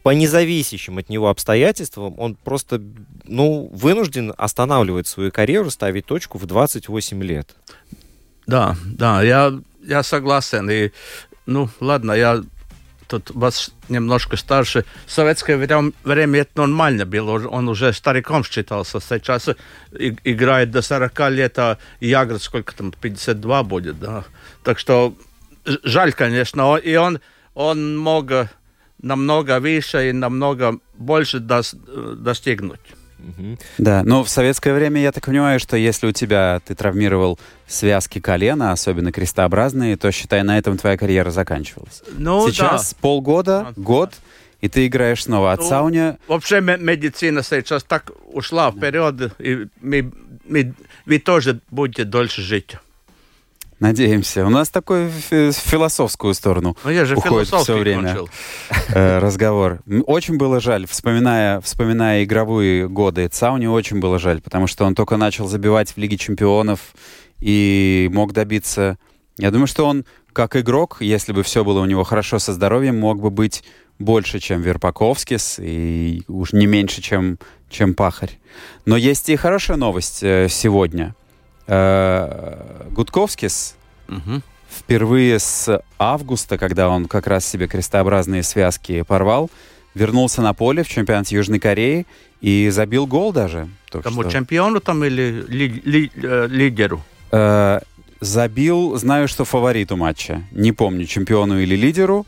по 0.04 0.10
независящим 0.10 0.98
от 0.98 1.10
него 1.10 1.30
обстоятельствам 1.30 2.20
он 2.20 2.36
просто, 2.36 2.82
ну, 3.26 3.70
вынужден 3.72 4.34
останавливать 4.38 5.08
свою 5.08 5.32
карьеру, 5.32 5.72
ставить 5.72 6.06
точку 6.06 6.38
в 6.38 6.46
28 6.46 7.24
лет. 7.24 7.56
Да, 8.46 8.76
да, 8.86 9.24
я, 9.24 9.54
я 9.82 10.04
согласен. 10.04 10.70
И, 10.70 10.92
ну, 11.46 11.70
ладно, 11.80 12.12
я 12.12 12.44
тут 13.08 13.32
вас 13.32 13.72
немножко 13.90 14.38
старше. 14.38 14.86
В 15.06 15.12
советское 15.12 15.58
время 15.58 16.40
это 16.40 16.62
нормально 16.62 17.06
было, 17.06 17.48
он 17.48 17.70
уже 17.70 17.94
стариком 17.94 18.44
считался. 18.44 19.00
Сейчас 19.00 19.50
играет 19.92 20.72
до 20.72 20.82
40 20.82 21.30
лет, 21.32 21.60
а 21.60 21.78
Ягр 22.00 22.40
сколько 22.40 22.76
там, 22.76 22.92
52 22.92 23.64
будет, 23.64 24.00
да. 24.00 24.24
Так 24.64 24.80
что 24.80 25.16
жаль, 25.84 26.14
конечно, 26.14 26.76
и 26.76 26.96
он, 26.96 27.20
он 27.54 27.98
мог 27.98 28.32
намного 29.02 29.60
выше 29.60 30.10
и 30.10 30.12
намного 30.14 30.80
больше 30.96 31.40
достигнуть. 31.40 32.80
Да, 33.78 34.04
но 34.04 34.24
в 34.24 34.30
советское 34.30 34.74
время 34.74 35.02
я 35.02 35.12
так 35.12 35.26
понимаю, 35.26 35.60
что 35.60 35.78
если 35.78 36.08
у 36.08 36.12
тебя 36.12 36.62
ты 36.66 36.76
травмировал 36.76 37.40
связки 37.68 38.20
колена, 38.20 38.72
особенно 38.72 39.12
крестообразные, 39.12 39.98
то 39.98 40.12
считай, 40.12 40.44
на 40.44 40.58
этом 40.58 40.78
твоя 40.78 40.98
карьера 40.98 41.32
заканчивалась. 41.32 42.04
Ну, 42.18 42.50
сейчас 42.50 42.92
да. 42.92 42.98
полгода, 43.02 43.74
да. 43.76 43.82
год, 43.82 44.14
и 44.62 44.70
ты 44.70 44.88
играешь 44.88 45.24
снова 45.24 45.52
от 45.52 45.60
ну, 45.60 45.70
сауня. 45.70 46.18
Вообще 46.28 46.62
медицина 46.62 47.44
сейчас 47.44 47.84
так 47.84 48.12
ушла 48.32 48.72
вперед, 48.72 49.34
и 49.40 49.68
мы, 49.82 50.12
мы, 50.46 50.74
вы 51.06 51.20
тоже 51.20 51.60
будете 51.70 52.04
дольше 52.06 52.42
жить. 52.42 52.78
Надеемся. 53.80 54.46
У 54.46 54.50
нас 54.50 54.70
такой 54.70 55.10
философскую 55.10 56.34
сторону 56.34 56.78
ну, 56.84 56.90
я 56.90 57.06
же 57.06 57.16
уходит 57.16 57.54
все 57.54 57.78
время 57.78 58.18
э, 58.90 59.20
разговор. 59.20 59.80
Очень 60.06 60.38
было 60.38 60.60
жаль, 60.60 60.88
вспоминая, 60.88 61.60
вспоминая 61.62 62.24
игровые 62.24 62.88
годы 62.88 63.28
Цауни, 63.28 63.66
очень 63.66 64.00
было 64.00 64.20
жаль, 64.20 64.42
потому 64.42 64.68
что 64.68 64.86
он 64.86 64.96
только 64.96 65.18
начал 65.18 65.48
забивать 65.48 65.92
в 65.92 65.98
Лиге 65.98 66.18
чемпионов 66.18 66.94
и 67.40 68.10
мог 68.14 68.34
добиться... 68.34 68.98
Я 69.38 69.50
думаю, 69.50 69.68
что 69.68 69.86
он, 69.86 70.06
как 70.32 70.56
игрок, 70.56 70.98
если 71.00 71.34
бы 71.34 71.44
все 71.44 71.64
было 71.64 71.82
у 71.82 71.86
него 71.86 72.04
хорошо 72.04 72.40
со 72.40 72.54
здоровьем, 72.54 73.00
мог 73.00 73.20
бы 73.20 73.32
быть 73.32 73.64
больше, 73.98 74.40
чем 74.40 74.62
Верпаковскис, 74.62 75.58
и 75.60 76.24
уж 76.28 76.54
не 76.54 76.68
меньше, 76.68 77.02
чем, 77.02 77.40
чем 77.70 77.96
Пахарь. 77.96 78.40
Но 78.86 78.96
есть 78.96 79.30
и 79.30 79.36
хорошая 79.36 79.78
новость 79.78 80.22
э, 80.22 80.48
сегодня— 80.50 81.16
Э, 81.68 82.88
Гудковскис 82.92 83.76
угу. 84.10 84.42
впервые 84.70 85.40
с 85.40 85.82
августа, 85.98 86.58
когда 86.58 86.90
он 86.90 87.08
как 87.08 87.28
раз 87.28 87.46
себе 87.46 87.68
крестообразные 87.68 88.44
связки 88.44 89.02
порвал, 89.04 89.50
вернулся 89.94 90.42
на 90.42 90.54
поле 90.54 90.84
в 90.84 90.88
чемпионате 90.88 91.36
Южной 91.36 91.60
Кореи 91.60 92.06
и 92.42 92.70
забил 92.70 93.08
гол 93.08 93.32
даже. 93.32 93.70
Кому, 93.90 94.22
что... 94.22 94.32
чемпиону 94.32 94.80
там 94.80 95.04
или 95.04 95.46
ли, 95.48 95.68
ли, 95.86 96.12
э, 96.16 96.48
лидеру? 96.50 97.02
Э, 97.32 97.80
забил, 98.20 98.98
знаю, 98.98 99.28
что 99.28 99.46
фавориту 99.46 99.96
матча. 99.96 100.44
Не 100.52 100.72
помню, 100.72 101.06
чемпиону 101.06 101.60
или 101.60 101.76
лидеру. 101.76 102.26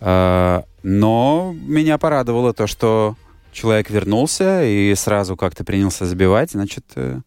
Э, 0.00 0.62
но 0.82 1.54
меня 1.66 1.98
порадовало 1.98 2.52
то, 2.52 2.66
что 2.66 3.16
человек 3.52 3.90
вернулся 3.90 4.64
и 4.64 4.94
сразу 4.94 5.36
как-то 5.36 5.64
принялся 5.64 6.06
забивать. 6.06 6.50
Значит, 6.52 6.84
э, 6.96 7.20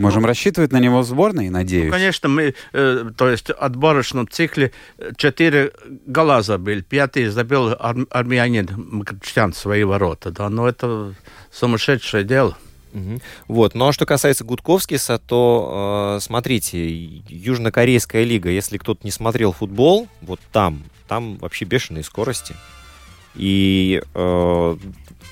Можем 0.00 0.22
ну, 0.22 0.28
рассчитывать 0.28 0.72
на 0.72 0.78
него 0.78 1.00
в 1.00 1.06
сборной, 1.06 1.50
надеюсь? 1.50 1.86
Ну, 1.86 1.92
конечно, 1.92 2.28
мы, 2.28 2.54
э, 2.72 3.10
то 3.16 3.28
есть 3.28 3.50
отборочном 3.50 4.28
цикле 4.28 4.72
четыре 5.16 5.72
гола 6.06 6.42
забили. 6.42 6.80
Пятый 6.80 7.26
забил 7.28 7.76
ар 7.78 7.96
армянин 8.10 8.68
Мкрчтян 8.74 9.52
свои 9.52 9.84
ворота. 9.84 10.30
Да, 10.30 10.48
но 10.48 10.68
это 10.68 11.14
сумасшедшее 11.52 12.24
дело. 12.24 12.56
Угу. 12.92 13.20
Вот. 13.48 13.74
Ну 13.74 13.88
а 13.88 13.92
что 13.92 14.06
касается 14.06 14.44
Гудковскиса, 14.44 15.18
то 15.18 16.16
э, 16.16 16.20
смотрите, 16.20 16.92
Южнокорейская 17.28 18.24
лига, 18.24 18.50
если 18.50 18.78
кто-то 18.78 19.00
не 19.04 19.10
смотрел 19.10 19.52
футбол, 19.52 20.08
вот 20.22 20.40
там, 20.52 20.82
там 21.06 21.36
вообще 21.36 21.64
бешеные 21.64 22.04
скорости. 22.04 22.54
И 23.34 24.02
э, 24.14 24.76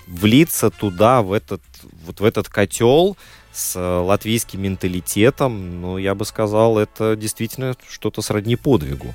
влиться 0.07 0.71
туда, 0.71 1.23
в 1.23 1.33
этот, 1.33 1.63
вот 2.05 2.21
в 2.21 2.25
этот 2.25 2.49
котел, 2.49 3.17
с 3.53 3.77
э, 3.77 3.81
латвийским 3.81 4.63
менталитетом, 4.63 5.81
ну, 5.81 5.99
я 5.99 6.15
бы 6.15 6.25
сказал, 6.25 6.79
это 6.79 7.17
действительно 7.17 7.75
что-то 7.89 8.23
сродни 8.23 8.57
подвигу. 8.57 9.15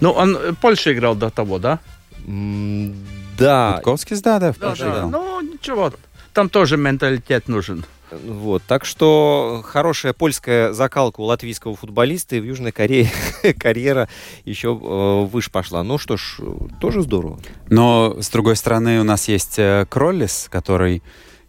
Ну, 0.00 0.10
он 0.10 0.36
в 0.36 0.54
Польше 0.56 0.92
играл 0.92 1.14
до 1.14 1.30
того, 1.30 1.58
да? 1.58 1.80
М 2.26 2.94
да. 3.38 3.74
Гудковский, 3.76 4.16
да, 4.20 4.38
да, 4.38 4.52
в 4.52 4.58
Польше 4.58 4.84
да, 4.84 4.94
да. 4.94 5.06
Ну, 5.06 5.40
ничего, 5.40 5.92
там 6.32 6.48
тоже 6.48 6.76
менталитет 6.76 7.48
нужен. 7.48 7.84
Вот, 8.10 8.62
так 8.66 8.84
что 8.84 9.62
хорошая 9.64 10.12
польская 10.12 10.72
закалка 10.72 11.20
у 11.20 11.24
латвийского 11.24 11.74
футболиста, 11.74 12.36
и 12.36 12.40
в 12.40 12.44
Южной 12.44 12.70
Корее 12.70 13.10
карьера 13.58 14.08
еще 14.44 14.68
э, 14.68 15.24
выше 15.24 15.50
пошла. 15.50 15.82
Ну 15.82 15.98
что 15.98 16.16
ж, 16.16 16.38
тоже 16.80 17.02
здорово. 17.02 17.40
Но, 17.70 18.16
с 18.20 18.28
другой 18.28 18.56
стороны, 18.56 19.00
у 19.00 19.04
нас 19.04 19.28
есть 19.28 19.58
э, 19.58 19.86
Кроллис, 19.88 20.48
который 20.50 21.02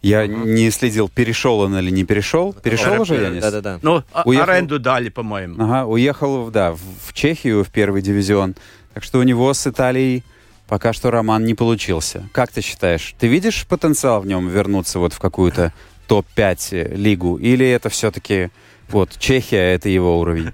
Я 0.06 0.26
не 0.26 0.70
следил, 0.70 1.08
перешел 1.08 1.60
он 1.60 1.76
или 1.76 1.90
не 1.90 2.04
перешел. 2.04 2.52
Перешел 2.52 3.00
уже, 3.02 3.14
Янис? 3.16 3.42
Да-да-да. 3.42 3.78
Ну, 3.82 4.04
а, 4.12 4.22
уехал... 4.24 4.50
аренду 4.50 4.78
дали, 4.78 5.08
по-моему. 5.08 5.56
Ага, 5.58 5.86
уехал, 5.86 6.50
да, 6.50 6.72
в, 6.72 6.80
в 7.06 7.12
Чехию, 7.12 7.64
в 7.64 7.70
первый 7.70 8.02
дивизион. 8.02 8.54
Так 8.94 9.02
что 9.02 9.18
у 9.18 9.24
него 9.24 9.52
с 9.52 9.66
Италией 9.66 10.22
пока 10.68 10.92
что 10.92 11.10
роман 11.10 11.44
не 11.44 11.54
получился. 11.54 12.28
Как 12.32 12.52
ты 12.52 12.60
считаешь, 12.60 13.14
ты 13.18 13.26
видишь 13.26 13.66
потенциал 13.66 14.20
в 14.20 14.26
нем 14.26 14.48
вернуться 14.48 14.98
вот 14.98 15.12
в 15.12 15.18
какую-то 15.18 15.72
топ-5 16.06 16.94
лигу? 16.94 17.36
Или 17.36 17.68
это 17.68 17.88
все-таки 17.88 18.50
вот 18.88 19.16
Чехия, 19.18 19.74
это 19.74 19.88
его 19.88 20.20
уровень? 20.20 20.52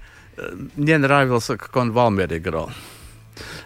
Мне 0.75 0.97
нравился, 0.97 1.57
как 1.57 1.75
он 1.75 1.91
в 1.91 1.99
Алмере 1.99 2.37
играл. 2.37 2.71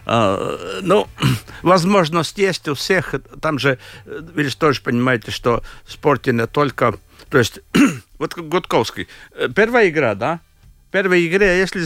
Uh, 0.05 0.79
ну, 0.81 1.07
возможность 1.61 2.37
есть 2.37 2.67
у 2.67 2.75
всех. 2.75 3.13
Там 3.41 3.59
же, 3.59 3.77
вы 4.05 4.45
же 4.45 4.55
тоже 4.55 4.81
понимаете, 4.81 5.31
что 5.31 5.63
в 5.83 5.91
спорте 5.91 6.31
не 6.31 6.47
только... 6.47 6.97
То 7.29 7.37
есть, 7.37 7.59
вот 8.19 8.33
как 8.33 8.47
Гудковский. 8.47 9.07
Первая 9.55 9.89
игра, 9.89 10.15
да? 10.15 10.39
В 10.87 10.91
первой 10.91 11.27
игре, 11.27 11.57
если 11.59 11.85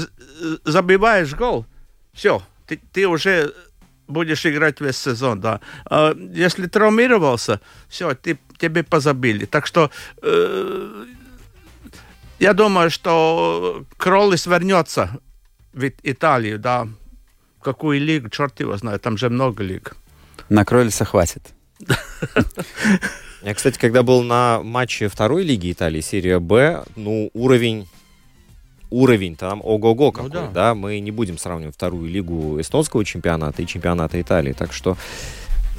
забиваешь 0.64 1.34
гол, 1.34 1.66
все, 2.14 2.44
ты, 2.68 2.80
ты 2.94 3.08
уже 3.08 3.54
будешь 4.08 4.46
играть 4.46 4.82
весь 4.82 4.98
сезон, 4.98 5.40
да. 5.40 5.62
А 5.86 6.16
если 6.16 6.68
травмировался, 6.68 7.62
все, 7.90 8.14
ты, 8.14 8.38
тебе 8.58 8.84
позабили. 8.84 9.46
Так 9.46 9.66
что 9.66 9.90
э, 10.22 11.06
я 12.40 12.54
думаю, 12.54 12.92
что 12.92 13.86
Кроллис 13.98 14.46
вернется 14.46 15.20
в 15.74 15.90
Италию, 16.04 16.60
да. 16.60 16.88
В 17.62 17.64
какую 17.64 18.02
лигу, 18.02 18.28
черт 18.30 18.60
его 18.60 18.76
знает, 18.76 19.04
там 19.04 19.18
же 19.18 19.30
много 19.30 19.64
лиг. 19.64 19.96
На 20.50 20.66
Кроллиса 20.66 21.06
хватит. 21.06 21.44
Я, 23.44 23.54
кстати, 23.54 23.78
когда 23.78 24.02
был 24.02 24.24
на 24.24 24.64
матче 24.64 25.08
второй 25.08 25.44
лиги 25.44 25.72
Италии, 25.72 26.02
серия 26.02 26.40
Б, 26.40 26.84
ну, 26.96 27.30
уровень 27.36 27.88
уровень 28.90 29.36
там 29.36 29.62
ого-го 29.64 30.06
ну 30.06 30.12
какой, 30.12 30.30
ну, 30.30 30.34
да. 30.34 30.48
да, 30.52 30.76
мы 30.76 31.00
не 31.00 31.12
будем 31.12 31.38
сравнивать 31.38 31.76
вторую 31.76 32.10
лигу 32.10 32.60
эстонского 32.60 33.06
чемпионата 33.06 33.62
и 33.62 33.68
чемпионата 33.68 34.20
Италии, 34.20 34.54
так 34.54 34.74
что, 34.74 34.98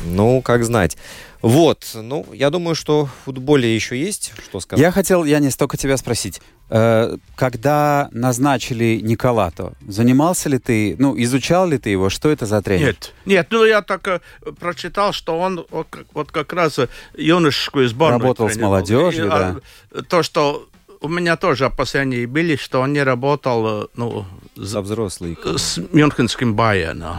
ну, 0.04 0.42
как 0.42 0.64
знать. 0.64 0.96
Вот, 1.42 1.84
ну, 1.94 2.24
я 2.32 2.50
думаю, 2.50 2.76
что 2.76 3.06
в 3.06 3.10
футболе 3.24 3.74
еще 3.74 4.00
есть 4.00 4.32
что 4.44 4.60
сказать. 4.60 4.80
Я 4.80 4.92
хотел, 4.92 5.24
я 5.24 5.40
не 5.40 5.50
столько 5.50 5.76
тебя 5.76 5.96
спросить, 5.96 6.40
э, 6.70 7.16
когда 7.34 8.08
назначили 8.12 9.00
Николато, 9.02 9.72
занимался 9.86 10.48
ли 10.48 10.60
ты, 10.60 10.94
ну, 11.00 11.20
изучал 11.20 11.66
ли 11.66 11.78
ты 11.78 11.90
его, 11.90 12.10
что 12.10 12.30
это 12.30 12.46
за 12.46 12.62
тренер? 12.62 12.86
Нет, 12.86 13.14
нет, 13.26 13.46
ну, 13.50 13.64
я 13.64 13.82
так 13.82 14.06
э, 14.06 14.20
прочитал, 14.60 15.12
что 15.12 15.36
он 15.36 15.66
вот, 15.70 15.88
вот 16.14 16.30
как 16.30 16.52
раз 16.52 16.78
юношескую 17.16 17.88
сборную 17.88 18.20
Работал 18.20 18.48
тренировал. 18.48 18.86
с 18.86 18.88
молодежью, 18.88 19.26
и, 19.26 19.28
да. 19.28 19.56
А, 19.90 20.02
то, 20.02 20.22
что 20.22 20.68
у 21.00 21.08
меня 21.08 21.36
тоже 21.36 21.64
опасения 21.64 22.24
были, 22.28 22.54
что 22.54 22.80
он 22.80 22.92
не 22.92 23.02
работал, 23.02 23.84
э, 23.84 23.86
ну, 23.96 24.26
за 24.54 24.80
взрослый. 24.80 25.36
С 25.44 25.80
Мюнхенским 25.92 26.54
Байеном. 26.54 27.16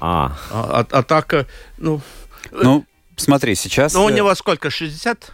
А. 0.00 0.36
А, 0.50 0.80
а, 0.80 0.86
а 0.90 1.02
так, 1.02 1.34
э, 1.34 1.46
ну... 1.76 2.00
Ну, 2.52 2.84
смотри, 3.16 3.54
сейчас... 3.54 3.94
Ну, 3.94 4.04
у 4.04 4.08
него 4.08 4.34
сколько, 4.34 4.70
60 4.70 5.32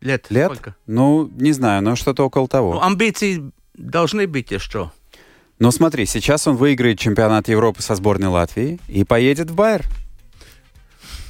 лет? 0.00 0.26
Лет? 0.30 0.46
Сколько? 0.52 0.76
Ну, 0.86 1.30
не 1.34 1.52
знаю, 1.52 1.82
но 1.82 1.96
что-то 1.96 2.24
около 2.24 2.48
того. 2.48 2.74
Ну, 2.74 2.80
амбиции 2.82 3.50
должны 3.74 4.26
быть 4.26 4.50
еще. 4.50 4.90
Ну, 5.58 5.70
смотри, 5.70 6.06
сейчас 6.06 6.46
он 6.46 6.56
выиграет 6.56 6.98
чемпионат 6.98 7.48
Европы 7.48 7.82
со 7.82 7.94
сборной 7.94 8.28
Латвии 8.28 8.80
и 8.88 9.04
поедет 9.04 9.50
в 9.50 9.54
Байер. 9.54 9.84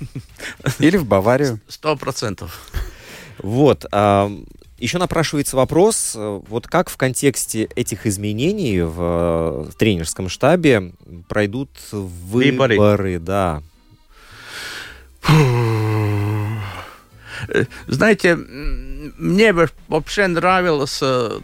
Или 0.79 0.97
в 0.97 1.05
Баварию. 1.05 1.61
Сто 1.69 1.97
процентов. 1.97 2.71
Вот. 3.39 3.87
А, 3.93 4.31
еще 4.79 4.99
напрашивается 4.99 5.57
вопрос, 5.57 6.15
э, 6.15 6.41
вот 6.49 6.67
как 6.67 6.89
в 6.89 6.97
контексте 6.97 7.65
этих 7.77 8.07
изменений 8.07 8.81
в, 8.81 8.91
в 8.93 9.69
э, 9.69 9.71
тренерском 9.79 10.29
штабе 10.29 10.93
пройдут 11.29 11.71
выборы, 11.93 12.77
выборы 12.79 13.19
да. 13.19 13.63
Знаете, 17.87 18.37
мне 18.37 19.53
вообще 19.89 20.27
нравился 20.27 21.41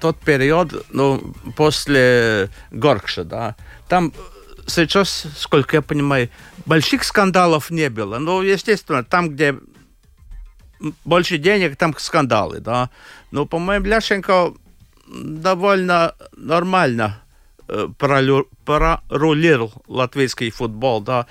тот 0.00 0.18
период, 0.18 0.86
ну, 0.90 1.34
после 1.56 2.50
Горкша, 2.70 3.24
да. 3.24 3.56
Там 3.88 4.12
сейчас, 4.66 5.26
сколько 5.36 5.76
я 5.76 5.82
понимаю, 5.82 6.28
больших 6.66 7.04
скандалов 7.04 7.70
не 7.70 7.90
было. 7.90 8.18
Ну, 8.18 8.42
естественно, 8.42 9.04
там, 9.04 9.30
где 9.30 9.56
больше 11.04 11.38
денег, 11.38 11.76
там 11.76 11.94
скандалы, 11.98 12.60
да. 12.60 12.90
Но, 13.30 13.46
по-моему, 13.46 13.86
Ляшенко 13.86 14.54
довольно 15.06 16.14
нормально 16.36 17.22
прорулировал 17.98 19.72
латвийский 19.86 20.50
футбол, 20.50 21.00
да. 21.00 21.26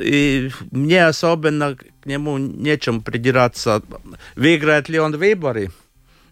И 0.00 0.50
мне 0.70 1.06
особенно 1.06 1.76
к 1.76 2.06
нему 2.06 2.38
нечем 2.38 3.02
придираться. 3.02 3.82
Выиграет 4.36 4.88
ли 4.88 4.98
он 4.98 5.16
выборы? 5.16 5.70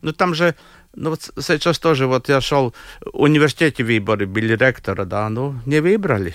Ну, 0.02 0.12
там 0.12 0.34
же 0.34 0.54
ну, 0.94 1.10
вот 1.10 1.30
сейчас 1.40 1.78
тоже, 1.78 2.06
вот 2.06 2.28
я 2.28 2.40
шел 2.40 2.74
в 3.00 3.22
университете 3.22 3.84
выборы, 3.84 4.26
были 4.26 4.56
ректора, 4.56 5.04
да, 5.04 5.28
ну, 5.28 5.54
не 5.66 5.80
выбрали. 5.80 6.34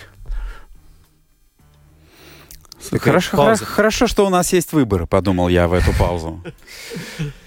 Хорошо, 2.91 3.37
хорошо, 3.37 3.65
хорошо, 3.65 4.07
что 4.07 4.25
у 4.25 4.29
нас 4.29 4.53
есть 4.53 4.73
выборы, 4.73 5.05
подумал 5.07 5.47
я 5.47 5.67
в 5.67 5.73
эту 5.73 5.93
паузу. 5.97 6.43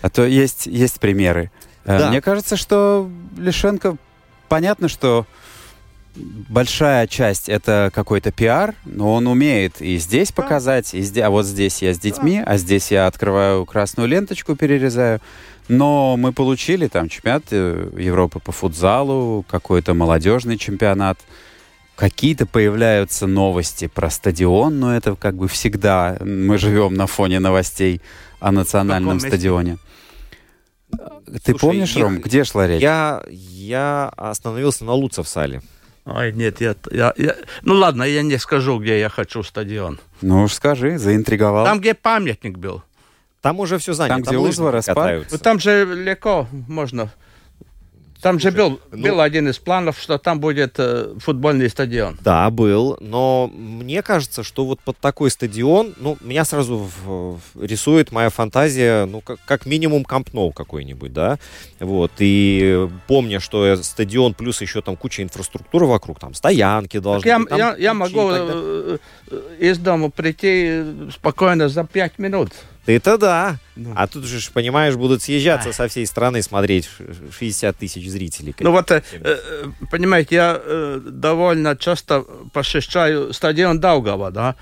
А 0.02 0.08
то 0.08 0.24
есть, 0.24 0.66
есть 0.66 0.98
примеры. 0.98 1.50
Э, 1.84 1.98
да. 1.98 2.10
Мне 2.10 2.20
кажется, 2.20 2.56
что 2.56 3.10
Лишенко, 3.36 3.96
понятно, 4.48 4.88
что 4.88 5.26
большая 6.16 7.06
часть 7.06 7.48
это 7.48 7.90
какой-то 7.94 8.32
пиар, 8.32 8.74
но 8.84 9.14
он 9.14 9.26
умеет 9.26 9.80
и 9.80 9.98
здесь 9.98 10.28
да. 10.28 10.42
показать, 10.42 10.94
и 10.94 11.02
здесь, 11.02 11.24
а 11.24 11.30
вот 11.30 11.46
здесь 11.46 11.82
я 11.82 11.94
с 11.94 11.98
детьми, 11.98 12.38
да. 12.38 12.52
а 12.52 12.56
здесь 12.56 12.90
я 12.90 13.06
открываю 13.06 13.64
красную 13.66 14.08
ленточку, 14.08 14.56
перерезаю. 14.56 15.20
Но 15.68 16.16
мы 16.16 16.32
получили 16.32 16.86
там 16.86 17.08
чемпионат 17.08 17.44
э, 17.50 17.90
Европы 17.98 18.38
по 18.38 18.52
футзалу, 18.52 19.44
какой-то 19.48 19.94
молодежный 19.94 20.56
чемпионат 20.58 21.18
какие-то 21.96 22.46
появляются 22.46 23.26
новости 23.26 23.88
про 23.88 24.10
стадион, 24.10 24.78
но 24.78 24.94
это 24.94 25.16
как 25.16 25.34
бы 25.34 25.48
всегда 25.48 26.18
мы 26.20 26.58
живем 26.58 26.94
на 26.94 27.06
фоне 27.06 27.40
новостей 27.40 28.00
о 28.38 28.52
национальном 28.52 29.18
стадионе. 29.18 29.78
Ты 30.90 31.52
Слушай, 31.52 31.60
помнишь, 31.60 31.96
я, 31.96 32.02
Ром, 32.02 32.20
где 32.20 32.44
шла 32.44 32.66
речь? 32.66 32.80
Я, 32.82 33.24
я 33.28 34.08
остановился 34.16 34.84
на 34.84 34.92
Луцевсале. 34.92 35.62
Ой, 36.06 36.32
нет, 36.32 36.60
я, 36.60 36.76
я, 36.92 37.12
я... 37.16 37.36
Ну 37.62 37.74
ладно, 37.74 38.04
я 38.04 38.22
не 38.22 38.38
скажу, 38.38 38.78
где 38.78 39.00
я 39.00 39.08
хочу 39.08 39.42
стадион. 39.42 39.98
Ну 40.22 40.44
уж 40.44 40.52
скажи, 40.52 40.98
заинтриговал. 40.98 41.64
Там, 41.64 41.80
где 41.80 41.94
памятник 41.94 42.58
был. 42.58 42.82
Там 43.40 43.58
уже 43.58 43.78
все 43.78 43.92
занято. 43.92 44.14
Там, 44.14 44.22
где 44.22 44.38
Узвар, 44.38 44.74
распад? 44.74 45.26
Ну, 45.30 45.38
там 45.38 45.58
же 45.58 45.84
легко 45.84 46.46
можно 46.68 47.10
там 48.20 48.38
же 48.38 48.50
был, 48.50 48.80
ну, 48.90 49.02
был 49.02 49.20
один 49.20 49.48
из 49.48 49.58
планов, 49.58 49.98
что 49.98 50.18
там 50.18 50.40
будет 50.40 50.74
э, 50.78 51.14
футбольный 51.18 51.68
стадион. 51.68 52.18
Да, 52.22 52.50
был, 52.50 52.96
но 53.00 53.50
мне 53.52 54.02
кажется, 54.02 54.42
что 54.42 54.64
вот 54.64 54.80
под 54.80 54.98
такой 54.98 55.30
стадион, 55.30 55.94
ну, 55.98 56.16
меня 56.20 56.44
сразу 56.44 56.78
в, 56.78 57.38
в, 57.54 57.62
рисует 57.62 58.12
моя 58.12 58.30
фантазия, 58.30 59.06
ну, 59.06 59.20
как, 59.20 59.38
как 59.44 59.66
минимум 59.66 60.04
Кампноу 60.04 60.52
какой-нибудь, 60.52 61.12
да, 61.12 61.38
вот, 61.80 62.12
и 62.18 62.88
помня, 63.06 63.40
что 63.40 63.76
стадион 63.76 64.34
плюс 64.34 64.60
еще 64.60 64.82
там 64.82 64.96
куча 64.96 65.22
инфраструктуры 65.22 65.86
вокруг, 65.86 66.18
там 66.18 66.34
стоянки 66.34 66.98
должны 66.98 67.30
так 67.30 67.40
быть. 67.42 67.50
Я, 67.50 67.56
я, 67.56 67.76
я 67.76 67.94
могу 67.94 68.30
э, 68.30 68.98
э, 69.30 69.40
из 69.58 69.78
дома 69.78 70.10
прийти 70.10 70.82
спокойно 71.12 71.68
за 71.68 71.84
пять 71.84 72.18
минут. 72.18 72.52
Ты-то 72.86 73.18
да. 73.18 73.58
Ну. 73.74 73.92
А 73.96 74.06
тут 74.06 74.24
же, 74.24 74.38
понимаешь, 74.52 74.94
будут 74.94 75.22
съезжаться 75.22 75.68
Ай. 75.68 75.74
со 75.74 75.88
всей 75.88 76.06
страны 76.06 76.40
смотреть 76.42 76.88
60 77.38 77.76
тысяч 77.76 78.08
зрителей. 78.08 78.54
Ну 78.60 78.70
вот, 78.70 78.90
э, 78.90 79.02
э, 79.12 79.36
понимаете, 79.90 80.34
я 80.36 80.60
э, 80.62 81.00
довольно 81.04 81.76
часто 81.76 82.24
посещаю 82.52 83.32
стадион 83.32 83.80
Даугава, 83.80 84.30
да. 84.30 84.54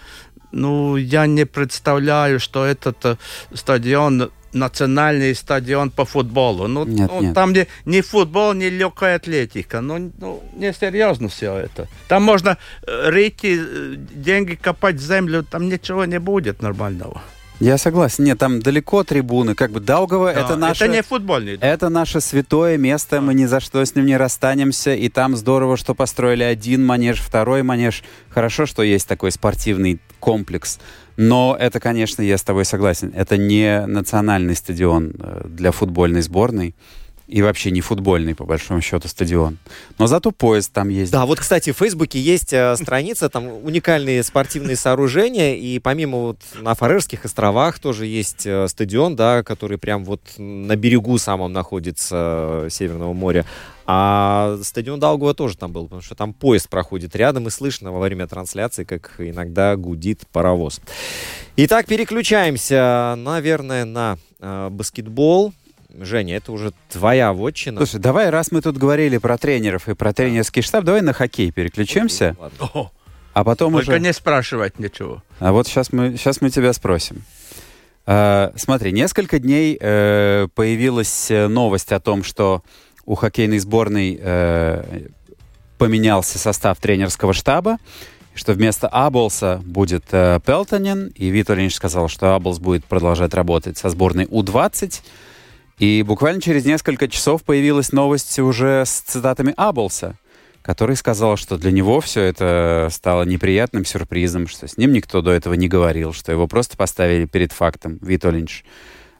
Ну, 0.53 0.97
я 0.97 1.27
не 1.27 1.47
представляю, 1.47 2.41
что 2.41 2.65
этот 2.65 3.05
э, 3.05 3.17
стадион 3.53 4.31
национальный 4.55 5.35
стадион 5.35 5.91
по 5.91 6.05
футболу. 6.05 6.69
Ну, 6.69 6.85
нет, 6.87 7.11
ну 7.13 7.23
нет. 7.23 7.35
там 7.35 7.53
не, 7.53 7.67
не 7.85 8.01
футбол, 8.01 8.55
не 8.55 8.71
легкая 8.71 9.17
атлетика. 9.17 9.81
Ну, 9.81 10.13
ну, 10.19 10.43
не 10.57 10.73
серьезно 10.73 11.29
все 11.29 11.55
это. 11.55 11.89
Там 12.09 12.23
можно 12.23 12.57
э, 12.87 13.11
рыть, 13.11 13.45
э, 13.45 13.97
деньги 13.97 14.55
копать 14.55 14.97
в 14.97 15.07
землю, 15.07 15.43
там 15.43 15.69
ничего 15.69 16.05
не 16.05 16.19
будет 16.19 16.63
нормального. 16.63 17.21
Я 17.65 17.79
согласен. 17.79 18.25
Нет, 18.25 18.39
там 18.39 18.61
далеко 18.61 19.05
трибуны. 19.05 19.55
Как 19.55 19.71
бы 19.71 19.81
Даугава 19.81 20.35
да, 20.35 20.41
это 20.41 20.57
наше... 20.57 20.85
Это 20.85 20.93
не 20.93 21.03
футбольный. 21.03 21.57
Да. 21.57 21.67
Это 21.67 21.89
наше 21.89 22.21
святое 22.21 22.77
место. 22.77 23.17
Да. 23.17 23.23
Мы 23.23 23.33
ни 23.33 23.47
за 23.47 23.61
что 23.61 23.83
с 23.83 23.95
ним 23.95 24.05
не 24.05 24.19
расстанемся. 24.19 24.95
И 24.95 25.09
там 25.09 25.35
здорово, 25.35 25.79
что 25.79 25.95
построили 25.95 26.43
один 26.43 26.85
манеж, 26.85 27.21
второй 27.21 27.63
манеж. 27.63 28.05
Хорошо, 28.29 28.67
что 28.67 28.83
есть 28.83 29.09
такой 29.09 29.33
спортивный 29.33 29.99
комплекс. 30.21 30.79
Но 31.17 31.57
это, 31.59 31.81
конечно, 31.81 32.21
я 32.21 32.37
с 32.37 32.43
тобой 32.43 32.67
согласен, 32.67 33.13
это 33.15 33.39
не 33.39 33.87
национальный 33.87 34.57
стадион 34.57 35.15
э, 35.19 35.47
для 35.49 35.71
футбольной 35.71 36.23
сборной 36.23 36.75
и 37.27 37.41
вообще 37.41 37.71
не 37.71 37.81
футбольный, 37.81 38.35
по 38.35 38.45
большому 38.45 38.81
счету, 38.81 39.09
стадион. 39.09 39.59
Но 39.99 40.07
зато 40.07 40.31
поезд 40.31 40.73
там 40.73 40.89
есть. 40.89 41.11
Да, 41.11 41.25
вот, 41.25 41.41
кстати, 41.41 41.73
в 41.73 41.77
Фейсбуке 41.79 42.21
есть 42.21 42.53
э, 42.53 42.77
страница, 42.81 43.29
там 43.29 43.49
уникальные 43.65 44.23
спортивные 44.23 44.77
сооружения, 44.77 45.55
и 45.55 45.79
помимо 45.79 46.19
вот 46.19 46.39
на 46.61 46.75
Фарерских 46.75 47.25
островах 47.25 47.79
тоже 47.79 48.07
есть 48.07 48.47
э, 48.47 48.69
стадион, 48.69 49.17
да, 49.17 49.43
который 49.43 49.79
прям 49.79 50.05
вот 50.05 50.21
на 50.37 50.77
берегу 50.77 51.17
самом 51.19 51.53
находится 51.53 52.65
э, 52.65 52.69
Северного 52.71 53.15
моря. 53.15 53.47
А 53.87 54.59
стадион 54.63 54.99
Даугова 54.99 55.35
тоже 55.35 55.57
там 55.57 55.73
был, 55.73 55.85
потому 55.85 56.03
что 56.03 56.15
там 56.15 56.33
поезд 56.33 56.69
проходит 56.69 57.15
рядом, 57.17 57.47
и 57.49 57.51
слышно 57.51 57.93
во 57.93 58.01
время 58.01 58.27
трансляции, 58.27 58.85
как 58.85 59.15
иногда 59.19 59.77
гудит 59.77 60.23
паровоз. 60.33 60.81
Итак, 61.57 61.87
переключаемся, 61.87 63.15
наверное, 63.17 63.85
на 63.85 64.19
э, 64.41 64.69
баскетбол. 64.71 65.53
Женя, 66.01 66.37
это 66.37 66.53
уже 66.53 66.73
твоя 66.89 67.33
вотчина. 67.33 67.79
Слушай, 67.79 68.01
давай, 68.01 68.31
раз 68.31 68.51
мы 68.51 68.61
тут 68.61 68.77
говорили 68.77 69.19
про 69.19 69.39
тренеров 69.39 69.89
и 69.89 69.95
про 69.95 70.13
тренерский 70.13 70.63
штаб, 70.63 70.85
давай 70.85 71.03
на 71.03 71.13
хоккей 71.13 71.51
переключимся. 71.53 72.37
О, 72.61 72.91
А 73.33 73.45
потом 73.45 73.73
Только 73.75 73.91
уже... 73.91 74.01
не 74.01 74.13
спрашивать 74.13 74.79
ничего. 74.79 75.23
А 75.39 75.53
вот 75.53 75.67
сейчас 75.67 75.93
мы, 75.93 76.17
сейчас 76.17 76.41
мы 76.41 76.51
тебя 76.51 76.73
спросим. 76.73 77.23
А, 78.07 78.53
смотри, 78.57 78.93
несколько 78.93 79.39
дней 79.39 79.79
э, 79.81 80.49
появилась 80.55 81.31
э, 81.31 81.49
новость 81.49 81.93
о 81.93 82.01
том, 82.01 82.23
что 82.23 82.63
у 83.07 83.15
хоккейной 83.15 83.59
сборной 83.59 84.19
э, 84.21 85.09
поменялся 85.79 86.39
состав 86.39 86.79
тренерского 86.81 87.33
штаба, 87.33 87.79
что 88.35 88.53
вместо 88.53 88.89
Аблса 88.89 89.63
будет 89.65 90.05
э, 90.11 90.41
Пелтонин, 90.45 91.09
и 91.15 91.29
Виталинч 91.29 91.75
сказал, 91.75 92.09
что 92.09 92.35
Аблс 92.35 92.59
будет 92.59 92.85
продолжать 92.85 93.33
работать 93.33 93.79
со 93.79 93.89
сборной 93.91 94.27
У-20. 94.31 95.01
И 95.79 96.03
буквально 96.03 96.41
через 96.41 96.65
несколько 96.65 97.09
часов 97.09 97.43
появилась 97.43 97.93
новость 97.93 98.39
уже 98.39 98.85
с 98.87 99.01
цитатами 99.01 99.55
Аблса, 99.57 100.17
который 100.63 100.97
сказал, 100.97 101.37
что 101.37 101.59
для 101.59 101.73
него 101.73 102.01
все 102.01 102.23
это 102.23 102.89
стало 102.93 103.25
неприятным 103.25 103.85
сюрпризом, 103.85 104.47
что 104.47 104.69
с 104.69 104.77
ним 104.77 104.93
никто 104.93 105.21
до 105.21 105.33
этого 105.33 105.55
не 105.55 105.69
говорил, 105.69 106.13
что 106.13 106.31
его 106.33 106.47
просто 106.47 106.77
поставили 106.77 107.27
перед 107.27 107.53
фактом, 107.53 107.99
Вито 108.01 108.31
Линч. 108.31 108.65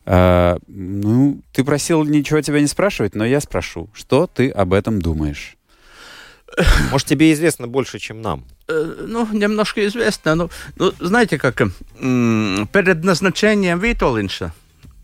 А, 0.07 0.59
ну, 0.69 1.41
ты 1.53 1.65
просил 1.65 2.05
ничего 2.05 2.41
тебя 2.41 2.61
не 2.61 2.67
спрашивать, 2.67 3.15
но 3.15 3.25
я 3.25 3.41
спрошу, 3.41 3.89
что 3.93 4.27
ты 4.27 4.51
об 4.51 4.73
этом 4.75 5.01
думаешь? 5.03 5.57
Может, 6.91 7.09
тебе 7.09 7.33
известно 7.33 7.67
больше, 7.67 7.99
чем 7.99 8.23
нам? 8.23 8.45
Э, 8.69 8.95
Ну, 9.07 9.27
немножко 9.33 9.85
известно. 9.87 10.35
Ну, 10.35 10.51
ну 10.77 10.93
знаете, 11.01 11.39
как 11.39 11.61
м, 11.99 12.69
перед 12.73 13.03
назначением 13.03 13.81
Витолинша 13.81 14.53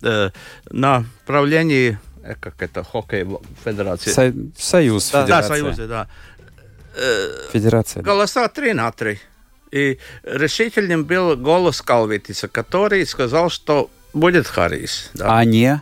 э, 0.02 0.30
на 0.70 1.04
правлении, 1.26 1.98
э, 2.22 2.34
как 2.40 2.62
это, 2.62 2.82
хоккей 2.84 3.26
федерации. 3.64 4.10
Со- 4.10 4.34
Союз, 4.56 5.10
Да, 5.10 5.26
да, 5.26 5.42
федерация. 5.42 5.62
Союза, 5.62 5.86
да. 5.88 6.08
Э, 6.96 7.48
Федерация. 7.52 8.02
да. 8.02 8.10
голоса 8.10 8.48
3 8.48 8.72
на 8.74 8.90
3. 8.92 9.18
И 9.70 9.98
решительным 10.24 11.04
был 11.04 11.36
голос 11.36 11.80
Калвитиса, 11.82 12.48
который 12.48 13.06
сказал, 13.06 13.50
что 13.50 13.88
будет 14.12 14.46
Харрис. 14.48 15.10
Да, 15.14 15.38
А 15.38 15.44
не? 15.44 15.80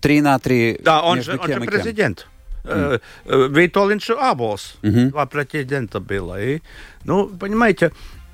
Три 0.00 0.20
на 0.20 0.38
три. 0.38 0.78
да 0.82 1.02
он, 1.02 1.22
же, 1.22 1.32
он 1.38 1.46
же 1.46 1.52
и 1.52 1.56
кем? 1.56 1.66
президент. 1.66 2.26
Э, 2.64 2.98
э, 3.26 3.48
Витолинш 3.50 4.10
Абос. 4.10 4.76
Мгм. 4.82 5.10
Два 5.10 5.26
претендента 5.26 6.00
было. 6.00 6.42
И, 6.42 6.60
ну, 7.04 7.26
понимаете, 7.28 7.90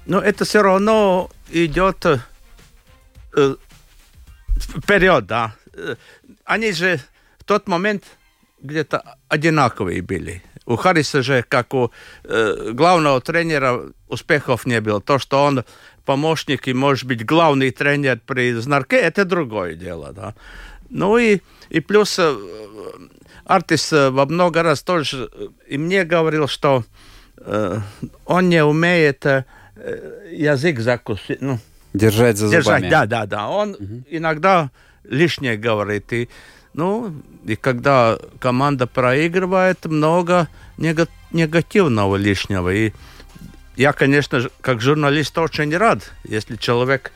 но 0.07 0.21
это 0.21 0.45
все 0.45 0.63
равно 0.63 1.31
идет 1.51 2.07
э, 2.07 3.57
вперед, 4.59 5.27
да. 5.27 5.55
Они 6.45 6.73
же 6.73 7.01
в 7.39 7.45
тот 7.45 7.69
момент 7.69 8.05
где-то 8.63 9.17
одинаковые 9.29 10.03
были. 10.03 10.43
У 10.67 10.77
Харриса 10.77 11.23
же, 11.23 11.45
как 11.49 11.75
у 11.75 11.91
э, 12.25 12.71
главного 12.73 13.21
тренера, 13.21 13.91
успехов 14.09 14.67
не 14.67 14.81
было. 14.81 15.01
То, 15.01 15.19
что 15.19 15.43
он 15.43 15.65
помощник 16.05 16.69
и, 16.69 16.75
может 16.75 17.07
быть, 17.07 17.25
главный 17.25 17.71
тренер 17.71 18.21
при 18.27 18.53
Знарке, 18.53 18.97
это 18.97 19.25
другое 19.25 19.75
дело, 19.75 20.13
да. 20.13 20.35
Ну 20.91 21.19
и, 21.19 21.41
и 21.71 21.81
плюс 21.81 22.19
э, 22.19 22.37
Артис 23.45 23.93
э, 23.93 24.11
во 24.11 24.27
много 24.27 24.63
раз 24.63 24.83
тоже 24.83 25.31
э, 25.33 25.49
и 25.69 25.79
мне 25.79 26.05
говорил, 26.05 26.47
что 26.47 26.85
э, 27.39 27.79
он 28.27 28.49
не 28.49 28.65
умеет 28.65 29.25
э, 29.27 29.45
э, 29.77 30.31
язык 30.33 30.81
закусить, 30.81 31.41
ну, 31.41 31.59
Держать 31.93 32.37
за 32.37 32.49
держать. 32.51 32.65
зубами. 32.85 32.91
Да, 32.91 33.07
да, 33.07 33.27
да. 33.27 33.49
Он 33.49 33.77
иногда 34.09 34.71
лишнее 35.05 35.57
говорит. 35.57 36.13
И, 36.13 36.29
ну, 36.75 37.13
и 37.45 37.57
когда 37.57 38.19
команда 38.39 38.87
проигрывает, 38.87 39.85
много 39.87 40.49
нега- 40.79 41.09
негативного 41.33 42.17
лишнего. 42.17 42.73
И 42.73 42.93
я, 43.77 43.93
конечно, 43.93 44.49
как 44.61 44.81
журналист 44.81 45.37
очень 45.39 45.77
рад, 45.77 46.13
если 46.25 46.57
человек 46.57 47.13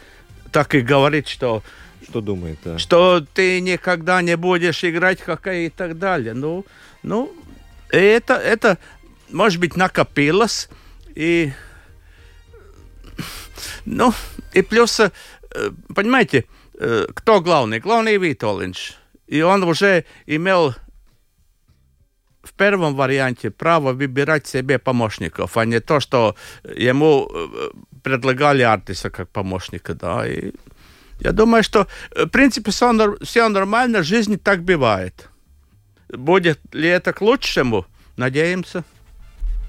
так 0.50 0.74
и 0.74 0.80
говорит, 0.80 1.28
что, 1.28 1.62
Что 2.08 2.20
думает, 2.20 2.58
да? 2.64 2.78
что 2.78 3.24
ты 3.34 3.60
никогда 3.60 4.22
не 4.22 4.36
будешь 4.36 4.82
играть 4.84 5.20
в 5.20 5.24
хоккей 5.24 5.66
и 5.66 5.70
так 5.70 5.98
далее. 5.98 6.32
Ну, 6.34 6.64
ну 7.02 7.32
это, 7.90 8.34
это, 8.34 8.78
может 9.30 9.60
быть, 9.60 9.76
накопилось. 9.76 10.68
И, 11.14 11.52
ну, 13.84 14.12
и 14.52 14.62
плюс, 14.62 15.00
э, 15.00 15.10
понимаете, 15.94 16.44
э, 16.78 17.06
кто 17.14 17.40
главный? 17.40 17.80
Главный 17.80 18.18
Витолинч. 18.18 18.94
И 19.26 19.42
он 19.42 19.62
уже 19.62 20.04
имел 20.26 20.74
в 22.42 22.52
первом 22.52 22.94
варианте 22.94 23.50
право 23.50 23.92
выбирать 23.92 24.46
себе 24.46 24.78
помощников, 24.78 25.56
а 25.56 25.64
не 25.64 25.80
то, 25.80 26.00
что 26.00 26.36
ему 26.62 27.30
э, 27.32 27.70
предлагали 28.02 28.62
Артиса 28.62 29.10
как 29.10 29.28
помощника, 29.28 29.94
да. 29.94 30.26
И 30.26 30.52
я 31.20 31.32
думаю, 31.32 31.62
что 31.62 31.86
в 32.14 32.26
принципе 32.26 32.70
все 32.70 33.48
нормально, 33.48 34.00
в 34.00 34.04
жизни 34.04 34.36
так 34.36 34.62
бывает. 34.62 35.30
Будет 36.08 36.60
ли 36.74 36.88
это 36.88 37.12
к 37.12 37.22
лучшему? 37.22 37.86
Надеемся. 38.16 38.84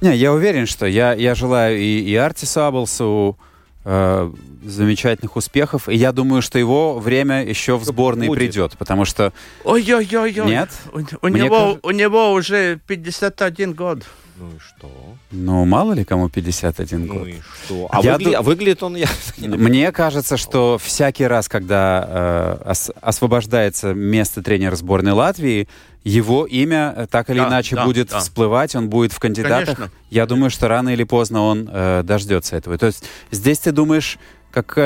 Не, 0.01 0.15
я 0.15 0.33
уверен, 0.33 0.67
что 0.67 0.85
я, 0.85 1.13
я 1.13 1.35
желаю 1.35 1.79
и, 1.79 2.01
и 2.01 2.15
Артису 2.15 2.61
Аблсу 2.61 3.39
э, 3.85 4.31
замечательных 4.65 5.35
успехов. 5.35 5.87
И 5.87 5.95
я 5.95 6.11
думаю, 6.11 6.41
что 6.41 6.59
его 6.59 6.99
время 6.99 7.45
еще 7.45 7.77
в 7.77 7.83
сборной 7.85 8.27
будет. 8.27 8.39
придет, 8.39 8.77
потому 8.77 9.05
что 9.05 9.31
Ой-ой-ой. 9.63 10.33
Нет? 10.33 10.69
У, 10.91 10.99
у 10.99 11.29
Мне 11.29 11.43
него, 11.43 11.55
кажется- 11.59 11.79
у 11.83 11.91
него 11.91 12.31
уже 12.33 12.79
51 12.87 13.73
год. 13.73 14.03
Ну 14.37 14.47
и 14.49 14.59
что? 14.59 14.91
ну 15.31 15.63
мало 15.65 15.93
ли 15.93 16.03
кому 16.03 16.27
51 16.29 17.07
год. 17.07 17.17
Ну 17.17 17.25
и 17.25 17.35
что? 17.65 17.87
А, 17.91 18.01
Я 18.01 18.15
выгля- 18.15 18.23
ду- 18.31 18.35
а 18.37 18.41
выглядит 18.41 18.83
он... 18.83 18.95
Я... 18.97 19.07
Мне 19.37 19.91
кажется, 19.91 20.35
что 20.37 20.77
всякий 20.81 21.25
раз, 21.25 21.47
когда 21.47 22.59
э, 22.65 22.69
ос- 22.71 22.91
освобождается 23.01 23.93
место 23.93 24.41
тренера 24.43 24.75
сборной 24.75 25.13
Латвии, 25.13 25.67
его 26.03 26.45
имя 26.45 26.93
э, 26.95 27.07
так 27.09 27.29
или 27.29 27.39
Да, 27.39 27.47
иначе 27.47 27.75
да, 27.75 27.85
будет 27.85 28.09
да. 28.09 28.19
всплывать, 28.19 28.75
он 28.75 28.89
будет 28.89 29.13
в 29.13 29.19
кандидатах. 29.19 29.77
Конечно. 29.77 29.95
Я 30.09 30.25
думаю, 30.25 30.49
что 30.49 30.67
рано 30.67 30.89
или 30.89 31.03
поздно 31.05 31.43
он 31.43 31.69
э, 31.71 32.01
дождется 32.03 32.57
этого. 32.57 32.77
То 32.77 32.87
есть 32.87 33.05
здесь 33.31 33.59
ты 33.59 33.71
думаешь, 33.71 34.17
как... 34.51 34.77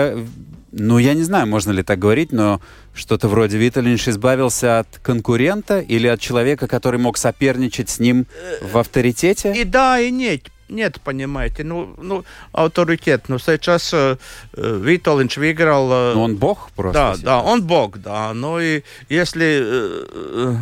ну, 0.72 0.98
я 0.98 1.14
не 1.14 1.24
знаю, 1.24 1.48
можно 1.48 1.72
ли 1.72 1.84
так 1.84 2.00
говорить, 2.00 2.32
но 2.32 2.62
что-то 2.94 3.28
вроде 3.28 3.58
Виталинш 3.58 4.08
избавился 4.08 4.80
от 4.80 5.00
конкурента 5.02 5.80
или 5.80 6.08
от 6.08 6.20
человека, 6.20 6.68
который 6.68 7.00
мог 7.00 7.18
соперничать 7.18 7.90
с 7.90 8.00
ним 8.00 8.28
в 8.62 8.78
авторитете? 8.78 9.54
И 9.56 9.64
да, 9.64 10.00
и 10.00 10.12
нет. 10.12 10.50
Нет, 10.70 11.02
понимаете, 11.04 11.64
ну, 11.64 11.96
ну 11.98 12.24
авторитет. 12.52 13.28
Но 13.28 13.40
сейчас 13.40 13.92
э, 13.94 14.18
э, 14.54 14.80
Виталинч 14.84 15.38
выиграл... 15.38 15.92
э, 15.92 16.14
Ну, 16.14 16.22
он 16.22 16.36
бог 16.36 16.70
просто. 16.76 16.94
Да, 16.94 17.14
сейчас. 17.14 17.24
да, 17.24 17.42
он 17.42 17.64
бог, 17.64 17.98
да. 17.98 18.34
Ну 18.36 18.60
и 18.60 18.84
если 19.10 19.62
э, 19.64 20.06
э, 20.14 20.56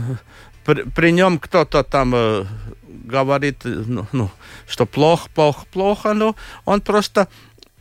при, 0.65 0.83
при 0.83 1.11
нем 1.11 1.39
кто-то 1.39 1.83
там 1.83 2.13
э, 2.15 2.45
говорит, 2.87 3.57
ну, 3.63 4.07
ну, 4.13 4.29
что 4.65 4.85
плохо, 4.85 5.29
плохо, 5.35 5.65
плохо, 5.73 6.13
ну, 6.13 6.35
он 6.63 6.79
просто 6.79 7.27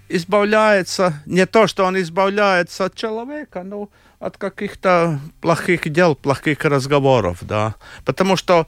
избавляется, 0.08 1.22
не 1.26 1.46
то, 1.46 1.66
что 1.66 1.84
он 1.84 1.96
избавляется 2.00 2.84
от 2.84 2.94
человека, 2.94 3.62
но 3.62 3.88
от 4.18 4.36
каких-то 4.38 5.20
плохих 5.40 5.88
дел, 5.88 6.14
плохих 6.14 6.64
разговоров, 6.64 7.38
да. 7.42 7.74
Потому 8.04 8.36
что, 8.36 8.66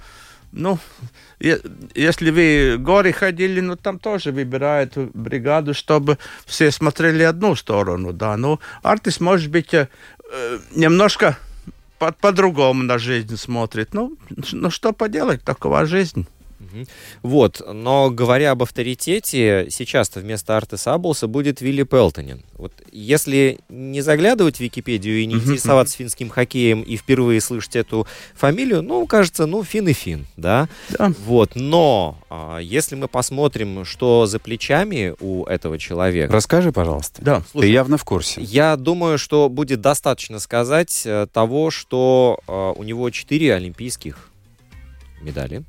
ну, 0.52 0.78
е- 1.40 1.60
если 1.94 2.30
вы 2.30 2.76
в 2.76 2.82
горы 2.82 3.12
ходили, 3.12 3.60
ну, 3.60 3.76
там 3.76 3.98
тоже 3.98 4.30
выбирают 4.32 4.96
бригаду, 4.96 5.72
чтобы 5.74 6.18
все 6.46 6.70
смотрели 6.70 7.22
одну 7.22 7.54
сторону, 7.56 8.12
да. 8.12 8.36
Ну, 8.36 8.60
артист, 8.82 9.20
может 9.20 9.50
быть, 9.50 9.72
э, 9.74 9.88
немножко 10.74 11.36
по- 11.98 12.12
по-другому 12.12 12.82
на 12.82 12.98
жизнь 12.98 13.36
смотрит. 13.36 13.94
Ну, 13.94 14.16
ну, 14.52 14.70
что 14.70 14.92
поделать, 14.92 15.42
такова 15.42 15.86
жизнь. 15.86 16.26
Вот, 17.22 17.62
но 17.72 18.10
говоря 18.10 18.52
об 18.52 18.62
авторитете, 18.62 19.66
сейчас-то 19.70 20.20
вместо 20.20 20.56
Арты 20.56 20.76
Саблса 20.76 21.26
будет 21.26 21.60
Вилли 21.60 21.82
Пелтонин. 21.82 22.42
Вот 22.56 22.72
если 22.92 23.58
не 23.68 24.00
заглядывать 24.00 24.56
в 24.56 24.60
Википедию 24.60 25.20
и 25.20 25.26
не 25.26 25.34
интересоваться 25.34 25.96
финским 25.96 26.28
хоккеем 26.28 26.82
и 26.82 26.96
впервые 26.96 27.40
слышать 27.40 27.76
эту 27.76 28.06
фамилию, 28.34 28.82
ну, 28.82 29.06
кажется, 29.06 29.46
ну, 29.46 29.62
фин 29.62 29.88
и 29.88 29.92
фин, 29.92 30.26
да? 30.36 30.68
Да. 30.90 31.12
Вот, 31.24 31.54
но 31.54 32.18
а, 32.30 32.58
если 32.58 32.94
мы 32.94 33.08
посмотрим, 33.08 33.84
что 33.84 34.26
за 34.26 34.38
плечами 34.38 35.14
у 35.20 35.44
этого 35.44 35.78
человека... 35.78 36.32
Расскажи, 36.32 36.72
пожалуйста. 36.72 37.22
Да. 37.22 37.42
Ты 37.52 37.66
явно 37.66 37.98
в 37.98 38.04
курсе. 38.04 38.40
Я 38.42 38.76
думаю, 38.76 39.18
что 39.18 39.48
будет 39.48 39.80
достаточно 39.80 40.38
сказать 40.38 41.02
э, 41.04 41.26
того, 41.32 41.70
что 41.70 42.40
э, 42.46 42.72
у 42.76 42.82
него 42.82 43.10
четыре 43.10 43.54
олимпийских 43.54 44.30
медали. 45.20 45.64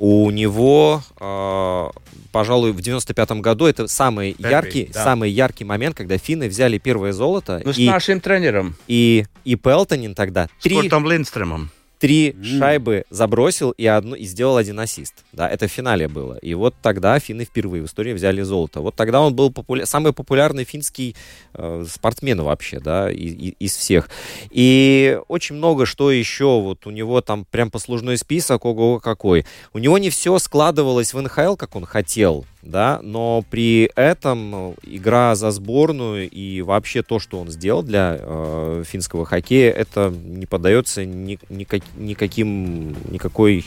У 0.00 0.30
него, 0.30 1.02
э, 1.20 1.90
пожалуй, 2.32 2.72
в 2.72 2.78
95-м 2.78 3.42
году 3.42 3.66
это 3.66 3.86
самый 3.86 4.32
Первый, 4.32 4.50
яркий, 4.50 4.90
да. 4.94 5.04
самый 5.04 5.30
яркий 5.30 5.64
момент, 5.64 5.94
когда 5.94 6.16
финны 6.16 6.48
взяли 6.48 6.78
первое 6.78 7.12
золото. 7.12 7.60
Ну, 7.66 7.74
с 7.74 7.76
и, 7.78 7.86
нашим 7.86 8.18
тренером, 8.18 8.76
и, 8.88 9.26
и 9.44 9.56
Пелтонин 9.56 10.14
тогда 10.14 10.48
с 10.58 10.62
три, 10.62 10.74
Куртом 10.74 11.06
Линдстромом. 11.06 11.70
Три 12.00 12.30
М. 12.30 12.42
шайбы 12.44 13.04
забросил 13.10 13.70
и, 13.72 13.86
одну, 13.86 14.16
и 14.16 14.24
сделал 14.24 14.56
один 14.56 14.80
ассист. 14.80 15.14
Да, 15.32 15.48
это 15.48 15.68
в 15.68 15.70
финале 15.70 16.08
было. 16.08 16.38
И 16.38 16.54
вот 16.54 16.74
тогда 16.82 17.18
финны 17.20 17.44
впервые 17.44 17.82
в 17.82 17.86
истории 17.86 18.14
взяли 18.14 18.42
золото. 18.42 18.80
Вот 18.80 18.94
тогда 18.96 19.20
он 19.20 19.34
был 19.34 19.50
популя- 19.50 19.84
самый 19.86 20.12
популярный 20.12 20.64
финский 20.64 21.14
э, 21.54 21.84
спортсмен 21.88 22.40
вообще, 22.42 22.80
да, 22.80 23.10
и- 23.10 23.14
и- 23.16 23.54
из 23.58 23.76
всех. 23.76 24.08
И 24.50 25.20
очень 25.28 25.56
много 25.56 25.84
что 25.86 26.10
еще. 26.10 26.60
Вот 26.60 26.86
у 26.86 26.90
него 26.90 27.20
там 27.20 27.44
прям 27.50 27.70
послужной 27.70 28.16
список, 28.16 28.64
ого 28.64 28.98
какой. 28.98 29.44
У 29.74 29.78
него 29.78 29.98
не 29.98 30.08
все 30.10 30.38
складывалось 30.38 31.12
в 31.14 31.20
НХЛ, 31.20 31.56
как 31.56 31.76
он 31.76 31.84
хотел, 31.84 32.46
да, 32.62 33.00
но 33.02 33.44
при 33.48 33.90
этом 33.96 34.74
игра 34.82 35.34
за 35.34 35.50
сборную 35.50 36.28
и 36.28 36.60
вообще 36.60 37.02
то, 37.02 37.18
что 37.18 37.40
он 37.40 37.50
сделал 37.50 37.82
для 37.82 38.16
э, 38.18 38.84
финского 38.86 39.24
хоккея, 39.24 39.70
это 39.72 40.10
не 40.10 40.46
поддается 40.46 41.04
ни, 41.04 41.38
никак- 41.48 41.82
никаким, 41.96 42.94
никакой 43.10 43.64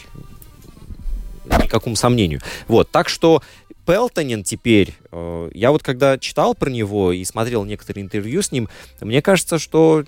никакому 1.46 1.96
сомнению. 1.96 2.40
Вот, 2.68 2.90
так 2.90 3.10
что 3.10 3.42
Пелтонин 3.86 4.44
теперь, 4.44 4.96
э, 5.12 5.50
я 5.54 5.72
вот 5.72 5.84
когда 5.84 6.18
читал 6.18 6.56
про 6.56 6.70
него 6.70 7.12
и 7.12 7.24
смотрел 7.26 7.66
некоторые 7.66 8.04
интервью 8.04 8.42
с 8.42 8.52
ним, 8.52 8.70
мне 9.02 9.22
кажется, 9.22 9.60
что 9.60 10.06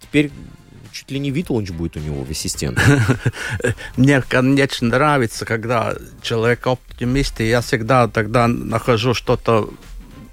теперь 0.00 0.30
чуть 0.92 1.10
ли 1.10 1.18
не 1.18 1.30
Витуланч 1.30 1.70
будет 1.70 1.96
у 1.96 2.00
него 2.00 2.24
в 2.24 2.30
ассистент. 2.30 2.80
Мне, 3.96 4.22
конечно, 4.22 4.88
нравится, 4.88 5.44
когда 5.44 5.94
человек 6.22 6.66
оптимист, 6.66 7.40
и 7.40 7.48
я 7.48 7.60
всегда 7.60 8.08
тогда 8.08 8.48
нахожу 8.48 9.14
что-то 9.14 9.70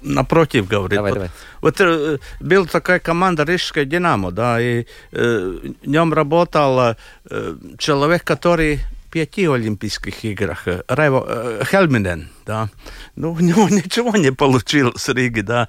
напротив, 0.06 0.68
говорит. 0.68 0.96
Давай, 0.96 1.12
вот, 1.12 1.18
давай. 1.18 1.30
вот 1.60 1.80
э, 1.80 2.18
была 2.40 2.66
такая 2.66 2.98
команда 2.98 3.44
Рижская 3.44 3.84
Динамо, 3.84 4.30
да, 4.30 4.60
и 4.60 4.86
э, 5.12 5.58
в 5.82 5.88
нем 5.88 6.12
работал 6.12 6.96
э, 7.30 7.56
человек, 7.78 8.24
который 8.24 8.76
в 8.76 9.10
пяти 9.10 9.46
Олимпийских 9.46 10.24
играх, 10.24 10.68
э, 10.68 10.82
Райво, 10.88 11.24
э, 11.28 11.62
Хельминен, 11.64 12.28
да. 12.46 12.68
Ну, 13.16 13.32
у 13.32 13.40
него 13.40 13.68
ничего 13.70 14.16
не 14.16 14.32
получилось 14.32 15.02
с 15.02 15.08
Риги, 15.12 15.40
да. 15.40 15.68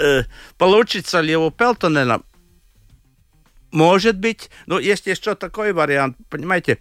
Э, 0.00 0.22
получится 0.58 1.20
ли 1.20 1.36
у 1.36 1.50
Пелтонена? 1.50 2.20
Может 3.72 4.18
быть. 4.18 4.50
Но 4.66 4.78
есть 4.78 5.06
еще 5.06 5.34
такой 5.34 5.72
вариант, 5.72 6.16
понимаете, 6.28 6.78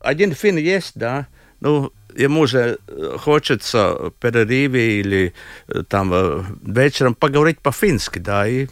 один 0.00 0.34
фин 0.34 0.56
есть, 0.56 0.92
да, 0.94 1.28
ну, 1.60 1.92
ему 2.14 2.46
же 2.46 2.78
э, 2.86 3.16
хочется 3.18 3.94
в 3.94 4.10
перерыве 4.10 5.00
или 5.00 5.34
э, 5.68 5.82
там 5.88 6.12
э, 6.12 6.42
вечером 6.62 7.14
поговорить 7.14 7.60
по-фински, 7.60 8.18
да, 8.18 8.46
и 8.46 8.68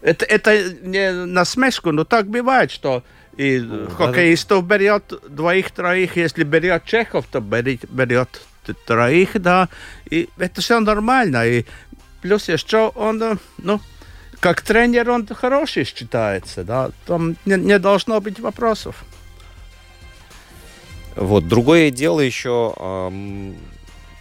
это, 0.00 0.24
это 0.24 0.72
не 0.82 1.12
насмешку, 1.12 1.92
но 1.92 2.04
так 2.04 2.26
бывает, 2.26 2.70
что 2.70 3.04
и 3.36 3.60
Ну, 3.60 3.88
хоккеистов 3.90 4.66
берет 4.66 5.12
двоих-троих, 5.28 6.16
если 6.16 6.44
берет 6.44 6.84
чехов, 6.84 7.26
то 7.30 7.40
берет, 7.40 7.88
берет 7.88 8.42
троих, 8.86 9.40
да, 9.40 9.68
и 10.10 10.28
это 10.36 10.60
все 10.60 10.80
нормально, 10.80 11.46
и 11.46 11.64
плюс 12.20 12.48
еще 12.48 12.92
он, 12.94 13.38
ну, 13.58 13.80
как 14.42 14.60
тренер 14.60 15.08
он 15.08 15.24
хороший 15.28 15.84
считается, 15.84 16.64
да, 16.64 16.90
там 17.06 17.36
не, 17.46 17.54
не 17.56 17.78
должно 17.78 18.20
быть 18.20 18.40
вопросов. 18.40 19.04
Вот, 21.14 21.46
другое 21.46 21.92
дело 21.92 22.18
еще, 22.18 22.74
эм, 22.76 23.54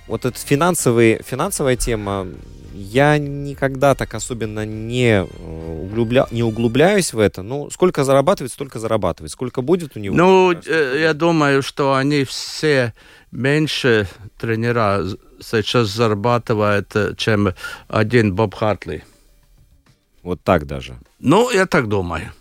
вот 0.07 0.25
эта 0.25 0.38
финансовый, 0.38 1.23
финансовая 1.23 1.75
тема, 1.75 2.27
я 2.75 3.17
никогда 3.17 3.95
так 3.95 4.13
особенно 4.13 4.63
не, 4.63 5.23
э, 5.23 5.81
углубля, 5.86 6.27
не 6.29 6.43
углубляюсь 6.43 7.13
в 7.13 7.19
это. 7.19 7.41
Ну, 7.41 7.71
сколько 7.71 8.03
зарабатывает, 8.03 8.51
столько 8.51 8.77
зарабатывает. 8.77 9.31
Сколько 9.31 9.63
будет 9.63 9.97
у 9.97 9.99
него? 9.99 10.15
Ну, 10.15 10.53
э, 10.53 10.99
я 11.01 11.15
думаю, 11.15 11.63
что 11.63 11.95
они 11.95 12.25
все 12.25 12.93
меньше 13.31 14.07
тренера 14.38 15.03
сейчас 15.39 15.88
зарабатывают, 15.88 16.95
э, 16.95 17.15
чем 17.17 17.55
один 17.88 18.36
Боб 18.36 18.53
Хартли. 18.53 19.03
Вот 20.23 20.41
так 20.43 20.65
даже. 20.67 20.97
Ну, 21.19 21.49
я 21.51 21.65
так 21.65 21.88
думаю. 21.88 22.31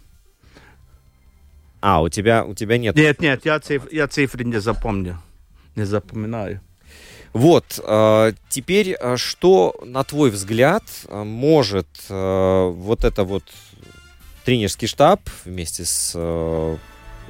А, 1.81 2.03
у 2.03 2.09
тебя, 2.09 2.45
у 2.45 2.55
тебя 2.55 2.77
нет. 2.79 2.95
Нет, 2.97 3.21
нет, 3.21 3.45
я, 3.47 3.59
циф- 3.59 3.91
я 3.93 4.07
цифры 4.07 4.45
не 4.45 4.61
запомню. 4.61 5.19
Не 5.77 5.85
запоминаю. 5.85 6.61
Вот, 7.33 7.81
э, 7.83 8.33
теперь, 8.49 8.97
э, 9.01 9.17
что, 9.17 9.75
на 9.87 10.03
твой 10.05 10.31
взгляд, 10.31 10.83
э, 11.07 11.23
может 11.23 11.87
вот 12.09 13.05
это 13.05 13.25
вот 13.25 13.45
тренерский 14.45 14.89
штаб 14.89 15.21
вместе 15.45 15.85
с 15.85 16.17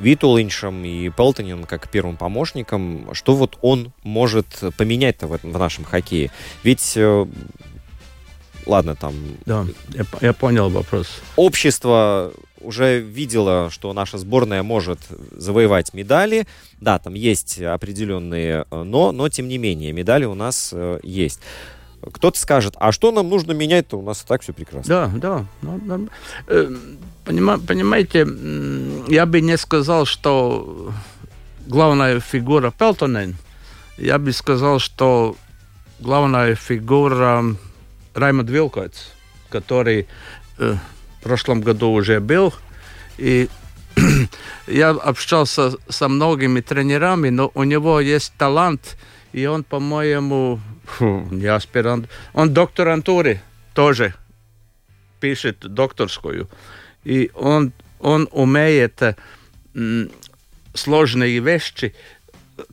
Витулиншем 0.00 0.84
и 0.84 1.10
Пелтонином 1.10 1.64
как 1.64 1.90
первым 1.90 2.16
помощником, 2.16 3.10
что 3.12 3.34
вот 3.36 3.58
он 3.60 3.92
может 4.02 4.46
поменять-то 4.78 5.26
в, 5.26 5.34
этом- 5.34 5.52
в 5.52 5.58
нашем 5.58 5.84
хоккее? 5.84 6.30
Ведь, 6.62 6.96
ладно, 8.66 8.94
там 8.96 9.14
Да, 9.46 9.66
я, 9.94 10.04
я 10.20 10.32
понял 10.32 10.68
вопрос. 10.70 11.06
общество 11.36 12.32
уже 12.60 13.00
видело, 13.00 13.70
что 13.70 13.92
наша 13.94 14.18
сборная 14.18 14.62
может 14.62 14.98
завоевать 15.32 15.94
медали. 15.94 16.46
Да, 16.80 16.98
там 16.98 17.14
есть 17.14 17.60
определенные 17.60 18.66
э, 18.70 18.82
но, 18.82 19.12
но 19.12 19.28
тем 19.30 19.48
не 19.48 19.56
менее 19.58 19.92
медали 19.92 20.26
у 20.26 20.34
нас 20.34 20.70
э, 20.74 21.00
есть. 21.02 21.40
Кто-то 22.12 22.38
скажет, 22.38 22.74
а 22.78 22.92
что 22.92 23.12
нам 23.12 23.28
нужно 23.28 23.52
менять-то? 23.52 23.98
У 23.98 24.02
нас 24.02 24.22
и 24.22 24.26
так 24.26 24.42
все 24.42 24.52
прекрасно. 24.52 25.10
Да, 25.22 25.46
да. 25.62 26.00
э, 26.48 26.70
понима- 27.24 27.58
понимаете, 27.66 28.26
я 29.08 29.26
бы 29.26 29.40
не 29.40 29.56
сказал, 29.58 30.04
что 30.06 30.92
главная 31.66 32.20
фигура 32.20 32.70
Пелтонен. 32.70 33.36
Я 33.98 34.18
бы 34.18 34.32
сказал, 34.32 34.78
что 34.78 35.36
главная 35.98 36.54
фигура 36.54 37.44
Раймонд 38.14 38.50
Вилкоц, 38.50 39.12
который 39.48 40.06
э, 40.58 40.76
в 41.20 41.22
прошлом 41.22 41.60
году 41.60 41.90
уже 41.90 42.20
был. 42.20 42.54
И 43.18 43.48
я 44.66 44.90
общался 44.90 45.72
со 45.88 46.08
многими 46.08 46.60
тренерами, 46.60 47.28
но 47.28 47.50
у 47.54 47.64
него 47.64 48.00
есть 48.00 48.32
талант, 48.38 48.96
и 49.32 49.46
он, 49.46 49.64
по-моему, 49.64 50.60
не 51.00 51.46
аспирант, 51.46 52.08
он 52.32 52.52
докторантуре 52.52 53.42
тоже 53.74 54.14
пишет 55.20 55.58
докторскую. 55.60 56.48
И 57.04 57.30
он, 57.34 57.72
он 57.98 58.28
умеет 58.32 59.02
э, 59.02 59.16
м, 59.74 60.10
сложные 60.74 61.38
вещи 61.38 61.94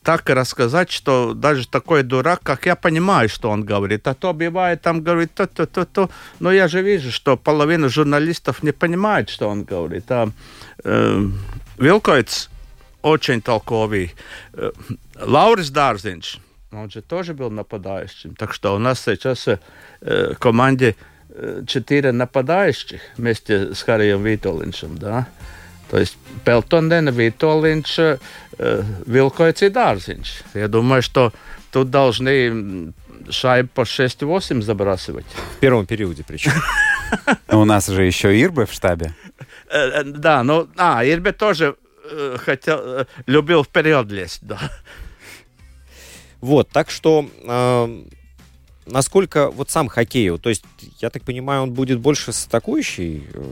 так 0.04 0.30
рассказать, 0.30 0.92
что 0.92 1.34
даже 1.34 1.68
такой 1.68 2.04
дурак, 2.04 2.42
как 2.44 2.66
я 2.66 2.76
понимаю, 2.76 3.30
что 3.30 3.50
он 3.50 3.64
говорит. 3.64 4.08
А 4.08 4.14
то 4.14 4.34
бывает, 4.34 4.82
там 4.82 5.02
говорит 5.02 5.34
то-то-то-то. 5.34 6.10
Но 6.40 6.52
я 6.52 6.68
же 6.68 6.82
вижу, 6.82 7.12
что 7.12 7.38
половина 7.38 7.90
журналистов 7.90 8.64
не 8.64 8.72
понимает, 8.72 9.30
что 9.30 9.48
он 9.50 9.64
говорит. 9.64 10.12
А 10.12 10.30
э, 10.84 11.22
Вилкоиц 11.78 12.50
очень 13.02 13.42
толковый. 13.42 14.14
Э, 14.54 14.72
Лаурис 15.16 15.70
Дарзинч, 15.70 16.38
он 16.72 16.90
же 16.90 17.02
тоже 17.02 17.34
был 17.34 17.50
нападающим. 17.50 18.36
Так 18.36 18.54
что 18.54 18.76
у 18.76 18.80
нас 18.80 19.02
сейчас 19.02 19.48
э, 19.48 19.58
в 20.02 20.38
команде 20.40 20.96
э, 21.30 21.64
четыре 21.68 22.12
нападающих 22.12 23.02
вместе 23.18 23.74
с 23.74 23.82
Харием 23.84 24.24
Витолиншем, 24.24 24.98
да. 24.98 25.28
То 25.90 25.98
есть 25.98 26.18
Пелтонен, 26.44 27.10
Витолинч, 27.10 28.00
э, 28.00 28.18
Вилкоиц 29.06 29.62
и 29.62 29.70
Дарзинч. 29.70 30.42
Я 30.54 30.68
думаю, 30.68 31.02
что 31.02 31.32
тут 31.72 31.90
должны 31.90 32.94
шайб 33.30 33.72
по 33.72 33.82
6-8 33.82 34.62
забрасывать. 34.62 35.26
В 35.56 35.60
первом 35.60 35.86
периоде 35.86 36.24
причем. 36.28 36.52
У 37.50 37.66
нас 37.66 37.88
же 37.88 38.04
еще 38.04 38.40
Ирбы 38.40 38.66
в 38.66 38.74
штабе. 38.74 39.14
Э, 39.70 40.02
э, 40.02 40.04
Да, 40.04 40.44
ну, 40.44 40.68
а, 40.78 41.06
Ирбе 41.06 41.32
тоже 41.32 41.76
э, 42.10 42.38
хотел, 42.40 43.06
любил 43.26 43.64
вперед 43.64 44.12
лезть, 44.12 44.40
да. 44.42 44.60
Вот, 46.42 46.70
так 46.70 46.90
что 46.92 47.28
э, 47.44 48.04
насколько 48.90 49.50
вот 49.50 49.70
сам 49.70 49.88
хоккей, 49.88 50.38
то 50.38 50.50
есть, 50.50 50.64
я 51.00 51.10
так 51.10 51.24
понимаю, 51.24 51.64
он 51.64 51.72
будет 51.72 52.00
больше 52.00 52.32
с 52.32 52.46
атакующей, 52.46 53.28
э, 53.34 53.44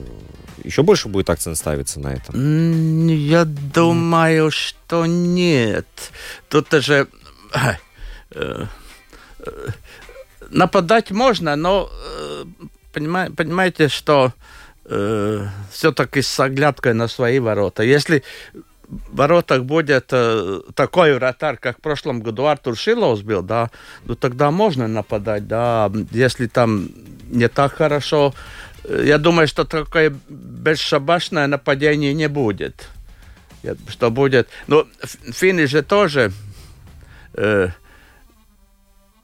еще 0.64 0.84
больше 0.84 1.08
будет 1.10 1.30
акцент 1.30 1.58
ставиться 1.58 2.00
на 2.00 2.14
этом? 2.14 3.08
Я 3.08 3.46
думаю, 3.46 4.52
что 4.52 5.06
нет. 5.06 5.88
Тут 6.50 6.72
же 6.72 7.08
э, 7.54 7.74
э, 8.32 8.66
нападать 10.50 11.12
можно, 11.12 11.56
но 11.56 11.90
понимаете, 12.94 13.90
что 13.90 14.34
все-таки 15.72 16.22
с 16.22 16.40
оглядкой 16.40 16.94
на 16.94 17.08
свои 17.08 17.40
ворота. 17.40 17.82
Если 17.82 18.24
воротах 18.88 19.64
будет 19.64 20.08
э, 20.12 20.62
такой 20.74 21.14
вратарь, 21.14 21.58
как 21.58 21.78
в 21.78 21.82
прошлом 21.82 22.22
году 22.22 22.46
Артур 22.46 22.78
Шилов 22.78 23.20
сбил, 23.20 23.42
да, 23.42 23.70
ну 24.06 24.16
тогда 24.16 24.52
можно 24.52 24.88
нападать, 24.88 25.48
да. 25.48 25.92
Если 26.12 26.48
там 26.48 26.90
не 27.30 27.48
так 27.48 27.74
хорошо, 27.74 28.34
э, 28.84 29.04
я 29.06 29.18
думаю, 29.18 29.48
что 29.48 29.66
такое 29.66 30.14
бесшабашное 30.30 31.48
нападение 31.48 32.14
не 32.14 32.28
будет. 32.28 32.90
Что 33.88 34.12
будет... 34.12 34.48
Ну, 34.68 34.86
финны 35.34 35.66
же 35.66 35.82
тоже 35.82 36.32
э, 37.34 37.70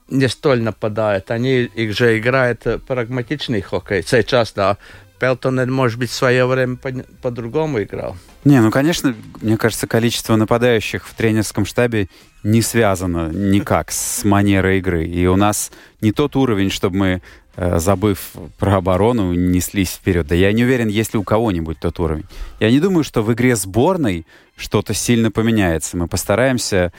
не 0.09 0.27
столь 0.27 0.61
нападают. 0.61 1.29
Они 1.29 1.63
их 1.63 1.95
же 1.95 2.17
играют 2.17 2.65
прагматичный 2.87 3.61
хоккей. 3.61 4.03
Сейчас, 4.03 4.53
да, 4.53 4.77
Пелтон, 5.21 5.71
может 5.71 5.99
быть, 5.99 6.09
в 6.09 6.15
свое 6.15 6.47
время 6.47 6.77
по-другому 7.21 7.77
по 7.77 7.83
играл. 7.83 8.17
Не, 8.43 8.59
ну, 8.59 8.71
конечно, 8.71 9.15
мне 9.39 9.55
кажется, 9.55 9.85
количество 9.85 10.35
нападающих 10.35 11.07
в 11.07 11.13
тренерском 11.13 11.63
штабе 11.63 12.07
не 12.41 12.63
связано 12.63 13.29
никак 13.29 13.91
с 13.91 14.23
манерой 14.23 14.79
игры. 14.79 15.05
И 15.05 15.27
у 15.27 15.35
нас 15.35 15.71
не 16.01 16.11
тот 16.11 16.35
уровень, 16.35 16.71
чтобы 16.71 16.97
мы, 16.97 17.21
э, 17.55 17.77
забыв 17.77 18.31
про 18.57 18.77
оборону, 18.77 19.31
неслись 19.33 19.91
вперед. 19.91 20.25
Да 20.25 20.33
я 20.33 20.51
не 20.53 20.63
уверен, 20.63 20.87
есть 20.87 21.13
ли 21.13 21.19
у 21.19 21.23
кого-нибудь 21.23 21.79
тот 21.79 21.99
уровень. 21.99 22.25
Я 22.59 22.71
не 22.71 22.79
думаю, 22.79 23.03
что 23.03 23.21
в 23.21 23.31
игре 23.31 23.55
сборной 23.55 24.25
что-то 24.57 24.95
сильно 24.95 25.29
поменяется. 25.29 25.97
Мы 25.97 26.07
постараемся 26.07 26.91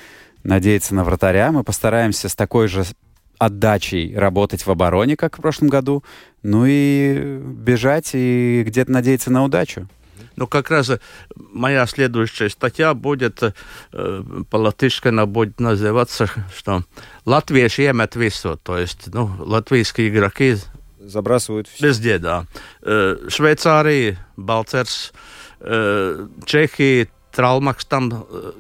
надеяться 0.45 0.95
на 0.95 1.03
вратаря, 1.03 1.51
мы 1.51 1.65
постараемся 1.65 2.29
с 2.29 2.37
такой 2.37 2.69
же 2.69 2.85
отдачей 3.39 4.17
работать 4.17 4.65
в 4.65 4.71
обороне, 4.71 5.17
как 5.17 5.37
в 5.37 5.41
прошлом 5.41 5.69
году, 5.69 6.05
ну 6.43 6.65
и 6.67 7.39
бежать 7.39 8.11
и 8.15 8.63
где-то 8.67 8.91
надеяться 8.91 9.31
на 9.31 9.45
удачу. 9.45 9.89
Ну, 10.37 10.47
как 10.47 10.71
раз 10.71 10.91
моя 11.37 11.87
следующая 11.87 12.49
статья 12.49 12.95
будет, 12.95 13.43
э, 13.93 14.23
по-латышски 14.51 15.09
она 15.09 15.27
будет 15.27 15.61
называться, 15.61 16.31
что 16.57 16.85
«Латвийши 17.25 17.83
емет 17.83 18.17
вису», 18.17 18.57
то 18.57 18.79
есть, 18.79 19.13
ну, 19.13 19.31
латвийские 19.39 20.09
игроки 20.09 20.57
забрасывают 20.99 21.69
все. 21.69 21.89
Везде, 21.89 22.19
да. 22.19 22.47
Э, 22.81 23.17
Швейцария, 23.29 24.19
Балцерс, 24.37 25.13
э, 25.61 26.27
Чехия, 26.47 27.09
Тралмакс 27.33 27.85
там, 27.85 28.27
э, 28.31 28.53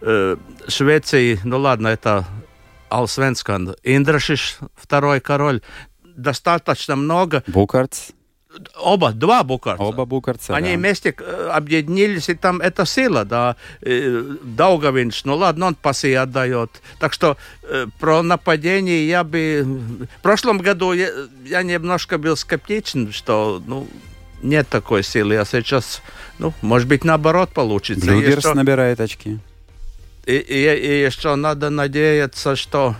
э, 0.00 0.36
Швеция, 0.68 1.38
ну 1.44 1.58
ладно, 1.58 1.88
это 1.88 2.24
Алсвенскан, 2.88 3.74
Индрашиш, 3.82 4.58
второй 4.76 5.20
король, 5.20 5.62
достаточно 6.16 6.96
много. 6.96 7.42
Букарц. 7.46 8.10
Оба, 8.76 9.12
два 9.12 9.42
Букарца. 9.42 9.82
Оба 9.82 10.04
Букарца, 10.04 10.54
Они 10.54 10.72
да. 10.72 10.76
вместе 10.76 11.14
э, 11.18 11.50
объединились, 11.52 12.28
и 12.28 12.34
там 12.34 12.60
это 12.60 12.86
сила, 12.86 13.24
да. 13.24 13.56
Э, 13.80 14.36
Даугавинш, 14.42 15.24
ну 15.24 15.36
ладно, 15.36 15.66
он 15.66 15.74
пасы 15.74 16.14
отдает. 16.14 16.70
Так 16.98 17.12
что 17.12 17.36
э, 17.62 17.86
про 17.98 18.22
нападение 18.22 19.08
я 19.08 19.24
бы... 19.24 19.64
В 20.18 20.22
прошлом 20.22 20.58
году 20.58 20.92
я, 20.92 21.08
я 21.44 21.62
немножко 21.62 22.18
был 22.18 22.36
скептичен, 22.36 23.12
что, 23.12 23.60
ну, 23.66 23.88
нет 24.42 24.68
такой 24.68 25.02
силы, 25.02 25.36
а 25.36 25.44
сейчас, 25.44 26.02
ну, 26.38 26.52
может 26.62 26.86
быть, 26.86 27.04
наоборот 27.04 27.50
получится. 27.50 28.06
Блюгерс 28.06 28.40
что... 28.40 28.54
набирает 28.54 29.00
очки. 29.00 29.38
И, 30.26 30.36
и, 30.36 30.74
и 30.74 31.04
еще 31.04 31.34
надо 31.34 31.70
надеяться, 31.70 32.56
что 32.56 32.94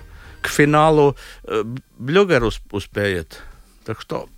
к 0.44 0.48
финалу 0.48 1.16
э, 1.44 1.64
Блюгер 1.98 2.44
успеет. 2.70 3.40
Так 3.84 4.00
что... 4.00 4.28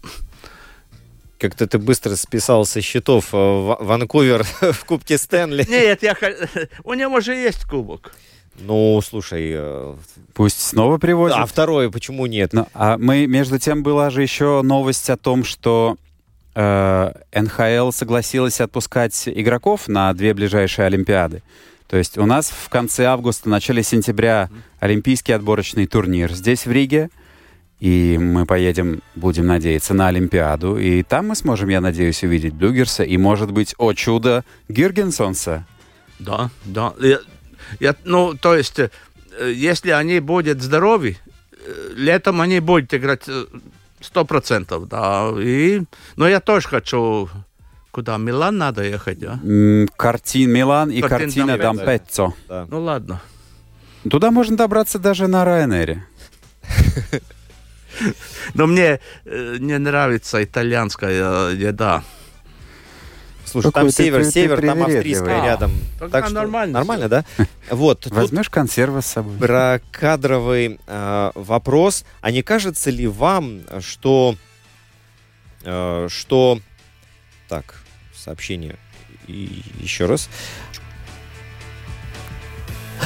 Как-то 1.39 1.67
ты 1.67 1.79
быстро 1.79 2.17
списал 2.17 2.65
со 2.65 2.81
счетов 2.81 3.35
э, 3.35 3.37
Ванкувер 3.37 4.45
в 4.73 4.85
Кубке 4.85 5.19
Стэнли. 5.19 5.67
Нет, 5.69 6.03
я, 6.03 6.17
у 6.85 6.95
него 6.95 7.21
же 7.21 7.35
есть 7.35 7.65
кубок. 7.65 8.13
Ну, 8.61 9.01
слушай... 9.03 9.51
Э, 9.55 9.97
Пусть 10.33 10.61
снова 10.61 10.99
привозят. 10.99 11.39
А 11.39 11.45
второе, 11.45 11.91
почему 11.91 12.27
нет? 12.27 12.53
Но, 12.53 12.69
а 12.73 12.97
мы, 12.97 13.27
между 13.27 13.59
тем, 13.59 13.83
была 13.83 14.11
же 14.11 14.23
еще 14.23 14.63
новость 14.63 15.11
о 15.11 15.17
том, 15.17 15.45
что 15.45 15.97
э, 16.55 17.13
НХЛ 17.35 17.91
согласилась 17.91 18.61
отпускать 18.61 19.29
игроков 19.29 19.89
на 19.89 20.15
две 20.15 20.33
ближайшие 20.35 20.87
Олимпиады. 20.87 21.43
То 21.89 21.97
есть 21.97 22.19
у 22.19 22.27
нас 22.27 22.51
в 22.51 22.69
конце 22.69 23.05
августа, 23.05 23.49
начале 23.49 23.83
сентября 23.83 24.51
олимпийский 24.81 25.33
отборочный 25.33 25.87
турнир 25.87 26.33
здесь, 26.33 26.67
в 26.67 26.73
Риге. 26.73 27.11
И 27.79 28.17
мы 28.19 28.47
поедем, 28.47 29.03
будем 29.15 29.47
надеяться, 29.47 29.93
на 29.93 30.09
Олимпиаду. 30.09 30.79
И 30.79 31.03
там 31.03 31.29
мы 31.29 31.37
сможем, 31.37 31.69
я 31.69 31.81
надеюсь, 31.81 32.23
увидеть 32.23 32.55
Блюгерса 32.55 33.05
и, 33.05 33.17
может 33.19 33.53
быть, 33.53 33.75
о 33.77 33.93
чудо, 33.93 34.45
Гиргенсонса. 34.69 35.67
Да, 36.19 36.51
да. 36.65 36.95
Я, 37.01 37.19
я, 37.79 37.95
ну, 38.05 38.35
то 38.35 38.57
есть, 38.57 38.79
э, 38.79 38.89
если 39.55 39.91
они 39.91 40.21
будут 40.21 40.63
здоровы, 40.63 41.19
э, 41.53 41.91
летом 41.95 42.41
они 42.41 42.61
будут 42.61 42.95
играть 42.95 43.25
э, 43.29 43.45
сто 44.01 44.25
процентов, 44.25 44.89
да. 44.89 45.31
И, 45.39 45.83
но 46.17 46.27
я 46.27 46.41
тоже 46.41 46.69
хочу 46.69 47.29
Куда? 47.97 48.19
Милан 48.19 48.59
надо 48.59 48.83
ехать, 48.83 49.19
да? 49.21 49.41
Картин 49.97 50.51
Милан 50.51 50.91
и 50.91 51.01
Картин 51.01 51.19
картина 51.19 51.57
Дампеццо. 51.57 52.35
Да. 52.47 52.67
Ну 52.69 52.83
ладно. 52.83 53.23
Туда 54.11 54.31
можно 54.31 54.55
добраться 54.55 54.99
даже 54.99 55.29
на 55.29 55.43
Ryanair. 55.47 56.01
Но 58.53 58.67
мне 58.67 59.01
э, 59.25 59.57
не 59.61 59.79
нравится 59.79 60.45
итальянская 60.45 61.53
еда. 61.53 62.05
Слушай, 63.47 63.73
там 63.73 63.89
север, 63.89 64.25
ты, 64.25 64.31
север, 64.31 64.61
ты 64.61 64.67
там 64.67 64.83
австрийская 64.83 65.41
а, 65.41 65.47
рядом. 65.47 65.73
Так 66.13 66.27
что 66.27 66.35
нормально. 66.35 66.75
Нормально, 66.75 67.09
да? 67.09 67.25
Вот. 67.71 68.07
Возьмешь 68.09 68.51
консервы 68.51 69.01
с 69.01 69.07
собой. 69.07 69.39
Про 69.39 69.81
кадровый 69.91 70.79
э, 70.87 71.31
вопрос. 71.35 72.05
А 72.21 72.31
не 72.31 72.43
кажется 72.43 72.91
ли 72.91 73.07
вам, 73.07 73.63
что, 73.81 74.37
э, 75.65 76.09
что, 76.11 76.61
так, 77.49 77.86
сообщение 78.27 78.77
и 79.29 79.63
еще 79.81 80.07
раз. 80.07 80.29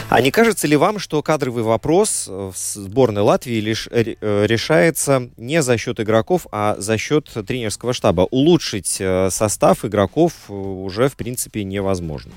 А 0.09 0.21
не 0.21 0.31
кажется 0.31 0.67
ли 0.67 0.77
вам, 0.77 0.99
что 0.99 1.23
кадровый 1.23 1.63
вопрос 1.63 2.27
в 2.27 2.55
сборной 2.57 3.23
Латвии 3.23 3.61
лишь 3.61 3.87
э, 3.91 4.15
решается 4.47 5.31
не 5.37 5.63
за 5.63 5.77
счет 5.77 6.01
игроков, 6.01 6.47
а 6.53 6.77
за 6.79 6.97
счет 6.97 7.29
тренерского 7.47 7.93
штаба? 7.93 8.23
Улучшить 8.31 8.97
э, 9.01 9.29
состав 9.31 9.85
игроков 9.85 10.33
э, 10.49 10.53
уже, 10.53 11.09
в 11.09 11.17
принципе, 11.17 11.65
невозможно. 11.65 12.33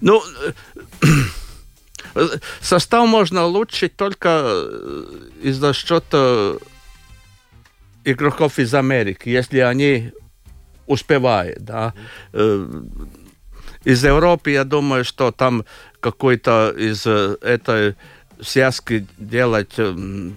Ну, 0.00 0.22
состав 2.60 3.08
можно 3.08 3.46
улучшить 3.46 3.96
только 3.96 4.66
из-за 5.42 5.72
счета 5.72 6.56
игроков 8.04 8.58
из 8.58 8.74
Америки, 8.74 9.28
если 9.28 9.60
они 9.60 10.12
успевают, 10.86 11.64
да. 11.64 11.94
Mm. 12.32 13.08
Из 13.84 14.04
Европы, 14.04 14.52
я 14.52 14.64
думаю, 14.64 15.04
что 15.04 15.32
там 15.32 15.64
какой-то 16.00 16.72
из 16.76 17.04
э, 17.04 17.36
этой 17.40 17.96
связки 18.40 19.06
делать 19.18 19.72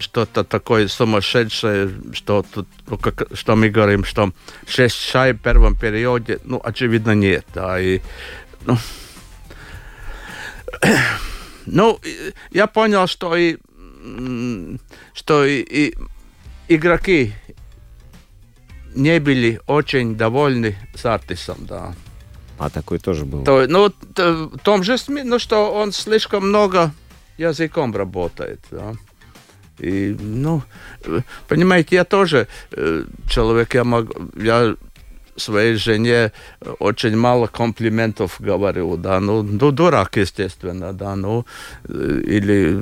что-то 0.00 0.44
такое 0.44 0.88
сумасшедшее, 0.88 1.90
что, 2.12 2.44
тут, 2.54 2.68
ну, 2.88 2.98
как, 2.98 3.28
что 3.34 3.56
мы 3.56 3.68
говорим, 3.68 4.04
что 4.04 4.32
шесть 4.66 4.96
шай 4.96 5.32
в 5.32 5.38
первом 5.38 5.76
периоде, 5.76 6.38
ну, 6.44 6.60
очевидно, 6.62 7.12
нет. 7.14 7.44
Да, 7.54 7.80
и, 7.80 8.00
ну, 8.64 8.78
ну, 11.66 12.00
я 12.50 12.66
понял, 12.66 13.06
что 13.06 13.36
и, 13.36 13.58
что 15.12 15.44
и, 15.44 15.60
и 15.60 15.94
игроки 16.68 17.32
не 18.96 19.20
были 19.20 19.60
очень 19.66 20.16
довольны 20.16 20.76
с 20.94 21.04
Артисом, 21.06 21.58
да. 21.60 21.94
А 22.58 22.70
такой 22.70 22.98
тоже 22.98 23.24
был. 23.24 23.44
То, 23.44 23.66
ну, 23.68 23.90
то, 23.90 24.50
в 24.52 24.58
том 24.58 24.82
же 24.82 24.98
смысле, 24.98 25.24
ну, 25.24 25.38
что 25.38 25.72
он 25.72 25.92
слишком 25.92 26.48
много 26.48 26.92
языком 27.38 27.94
работает, 27.94 28.60
да. 28.70 28.94
И, 29.78 30.16
ну, 30.18 30.62
понимаете, 31.48 31.96
я 31.96 32.04
тоже 32.04 32.48
э, 32.72 33.04
человек, 33.28 33.74
я 33.74 33.84
могу, 33.84 34.12
я 34.36 34.74
своей 35.36 35.74
жене 35.74 36.32
очень 36.78 37.14
мало 37.14 37.46
комплиментов 37.46 38.36
говорю, 38.38 38.96
да, 38.96 39.20
ну, 39.20 39.42
ну 39.42 39.70
дурак, 39.70 40.16
естественно, 40.16 40.94
да, 40.94 41.14
ну, 41.14 41.44
э, 41.84 42.22
или 42.24 42.80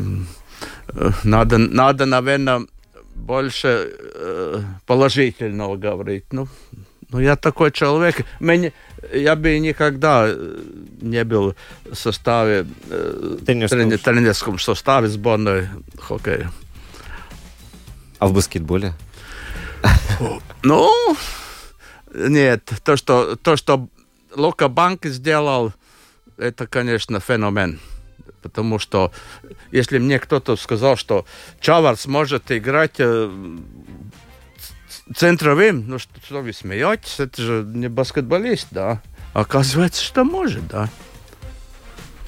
э, 0.89 1.11
надо, 1.25 1.59
надо, 1.59 2.07
наверное, 2.07 2.67
больше 3.15 3.93
э, 4.15 4.61
положительного 4.87 5.77
говорить, 5.77 6.33
ну, 6.33 6.49
ну, 7.11 7.21
я 7.21 7.37
такой 7.37 7.71
человек, 7.71 8.25
мне, 8.41 8.73
я 9.13 9.37
бы 9.37 9.59
никогда 9.59 10.25
э, 10.27 10.63
не 11.01 11.25
был 11.25 11.55
в 11.85 11.95
составе, 11.95 12.67
э, 12.91 13.39
тренерском, 13.47 13.99
тренерском 13.99 14.59
составе 14.59 15.09
сборной 15.09 15.69
хоккея. 15.99 16.51
А 18.19 18.27
в 18.27 18.33
баскетболе? 18.33 18.95
Ну, 20.63 20.91
нет, 22.15 22.73
то, 22.83 22.97
что, 22.97 23.37
то, 23.37 23.57
что 23.57 23.89
Лука 24.35 24.69
Банк 24.69 25.05
сделал, 25.05 25.73
это, 26.37 26.67
конечно, 26.67 27.21
феномен. 27.21 27.81
Потому 28.43 28.79
что 28.79 29.13
если 29.71 29.99
мне 29.99 30.19
кто-то 30.19 30.57
сказал, 30.57 30.97
что 30.97 31.25
Чаварс 31.61 32.07
может 32.07 32.53
играть 32.53 32.97
э, 32.99 33.31
центровым, 35.17 35.89
ну 35.89 35.99
что, 35.99 36.13
что 36.25 36.41
вы 36.43 36.53
смеетесь, 36.53 37.21
это 37.21 37.41
же 37.41 37.65
не 37.67 37.89
баскетболист, 37.89 38.69
да. 38.71 39.03
Оказывается, 39.33 40.03
что 40.03 40.25
может, 40.25 40.67
да. 40.69 40.91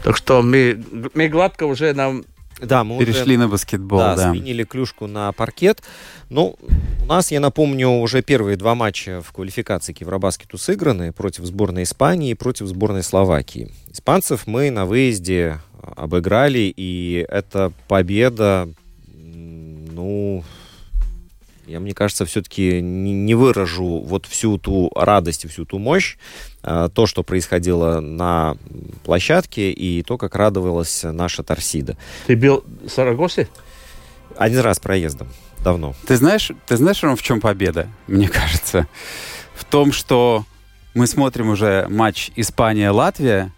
Так 0.02 0.16
что 0.16 0.42
мы, 0.42 0.84
мы 1.14 1.28
гладко 1.28 1.64
уже 1.64 1.92
нам 1.92 2.24
да, 2.60 2.84
мы 2.84 2.98
перешли 2.98 3.36
уже, 3.36 3.38
на 3.38 3.48
баскетбол. 3.48 3.98
Да, 3.98 4.16
да, 4.16 4.30
сменили 4.30 4.64
клюшку 4.64 5.06
на 5.06 5.30
паркет. 5.32 5.82
Ну, 6.30 6.56
у 7.02 7.06
нас, 7.06 7.30
я 7.30 7.40
напомню, 7.40 7.88
уже 7.88 8.22
первые 8.22 8.56
два 8.56 8.74
матча 8.74 9.20
в 9.20 9.32
квалификации 9.32 9.92
к 9.92 10.00
Евробаскету 10.00 10.56
сыграны 10.56 11.12
против 11.12 11.44
сборной 11.44 11.82
Испании 11.82 12.30
и 12.30 12.34
против 12.34 12.66
сборной 12.66 13.02
Словакии. 13.02 13.72
Испанцев 13.92 14.46
мы 14.46 14.70
на 14.70 14.86
выезде 14.86 15.60
обыграли, 15.82 16.72
и 16.76 17.24
эта 17.28 17.72
победа, 17.88 18.68
ну, 19.06 20.44
я, 21.66 21.80
мне 21.80 21.94
кажется, 21.94 22.24
все-таки 22.26 22.80
не, 22.80 23.34
выражу 23.34 23.98
вот 24.00 24.26
всю 24.26 24.56
ту 24.58 24.90
радость 24.94 25.44
и 25.44 25.48
всю 25.48 25.64
ту 25.64 25.78
мощь, 25.78 26.16
а, 26.62 26.88
то, 26.88 27.06
что 27.06 27.22
происходило 27.22 28.00
на 28.00 28.56
площадке, 29.04 29.72
и 29.72 30.02
то, 30.02 30.16
как 30.16 30.36
радовалась 30.36 31.02
наша 31.02 31.42
Торсида. 31.42 31.96
Ты 32.26 32.36
был 32.36 32.64
в 32.84 32.88
Сарагосе? 32.88 33.48
Один 34.36 34.60
раз 34.60 34.78
проездом, 34.78 35.28
давно. 35.64 35.94
Ты 36.06 36.16
знаешь, 36.16 36.52
ты 36.66 36.76
знаешь, 36.76 37.02
в 37.02 37.22
чем 37.22 37.40
победа, 37.40 37.88
мне 38.06 38.28
кажется? 38.28 38.86
В 39.54 39.64
том, 39.64 39.92
что 39.92 40.44
мы 40.94 41.06
смотрим 41.06 41.48
уже 41.50 41.86
матч 41.88 42.30
Испания-Lатвия, 42.36 43.52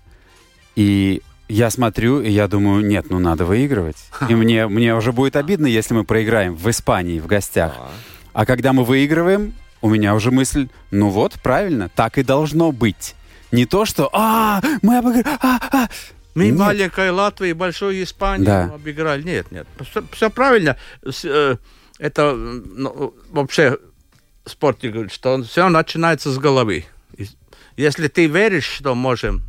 и 0.77 1.23
я 1.49 1.71
смотрю, 1.71 2.21
и 2.21 2.31
я 2.31 2.49
думаю, 2.49 2.85
нет, 2.85 3.07
ну 3.11 3.19
надо 3.19 3.45
выигрывать. 3.45 3.97
И 4.29 4.35
мне, 4.35 4.67
мне 4.69 4.95
уже 4.95 5.13
будет 5.13 5.37
обидно, 5.37 5.67
если 5.67 5.95
мы 5.95 6.05
проиграем 6.05 6.55
в 6.55 6.69
Испании 6.71 7.21
в 7.21 7.27
гостях. 7.27 7.75
А 8.33 8.47
когда 8.47 8.73
мы 8.73 8.85
выигрываем, 8.85 9.55
у 9.81 9.89
меня 9.89 10.15
уже 10.15 10.31
мысль, 10.31 10.69
ну 10.91 11.09
вот, 11.09 11.35
правильно, 11.43 11.89
так 11.89 12.19
и 12.19 12.23
должно 12.23 12.73
быть. 12.73 13.15
Не 13.51 13.65
то, 13.65 13.85
что, 13.85 14.11
а, 14.13 14.61
мы 14.83 14.99
обыграли, 14.99 15.39
а, 15.41 15.59
а. 15.73 15.89
Мы 16.35 16.47
нет. 16.47 16.59
маленькая 16.59 17.11
Латвия 17.11 17.51
и 17.51 17.55
большую 17.55 18.03
Испанию 18.03 18.47
да. 18.47 18.65
обыграли. 18.75 19.23
Нет, 19.23 19.51
нет, 19.51 19.67
все, 19.81 20.05
все 20.13 20.31
правильно. 20.31 20.77
Э, 21.25 21.57
это 21.99 22.35
ну, 22.35 23.15
вообще 23.31 23.79
спорте 24.45 24.91
говорит, 24.91 25.13
что 25.13 25.43
все 25.43 25.69
начинается 25.69 26.31
с 26.31 26.39
головы. 26.39 26.85
Если 27.77 28.09
ты 28.09 28.27
веришь, 28.27 28.67
что 28.67 28.95
можем 28.95 29.43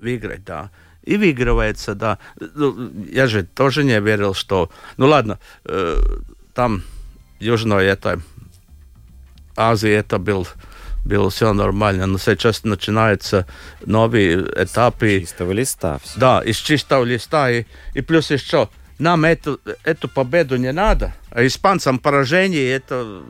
выиграть, 0.00 0.44
да, 0.44 0.70
и 1.04 1.16
выигрывается, 1.16 1.94
да. 1.94 2.18
Ну, 2.38 2.90
я 3.10 3.26
же 3.26 3.44
тоже 3.44 3.84
не 3.84 3.98
верил, 4.00 4.34
что... 4.34 4.70
Ну 4.96 5.06
ладно, 5.06 5.38
э, 5.64 6.02
там 6.54 6.82
Южной 7.40 7.86
это... 7.86 8.20
Азии 9.56 9.90
это 9.90 10.18
был 10.18 10.48
было 11.04 11.28
все 11.30 11.52
нормально, 11.52 12.06
но 12.06 12.18
сейчас 12.18 12.64
начинаются 12.64 13.46
новые 13.84 14.38
этапы. 14.56 15.18
С 15.18 15.28
чистого 15.28 15.52
листа. 15.52 15.98
Все. 16.02 16.18
Да, 16.18 16.40
из 16.40 16.56
чистого 16.56 17.04
листа. 17.04 17.50
И, 17.50 17.64
и 17.92 18.00
плюс 18.00 18.30
еще, 18.30 18.68
нам 18.98 19.24
эту, 19.24 19.60
эту 19.84 20.08
победу 20.08 20.56
не 20.56 20.72
надо, 20.72 21.14
а 21.30 21.46
испанцам 21.46 21.98
поражение 21.98 22.72
это... 22.72 23.22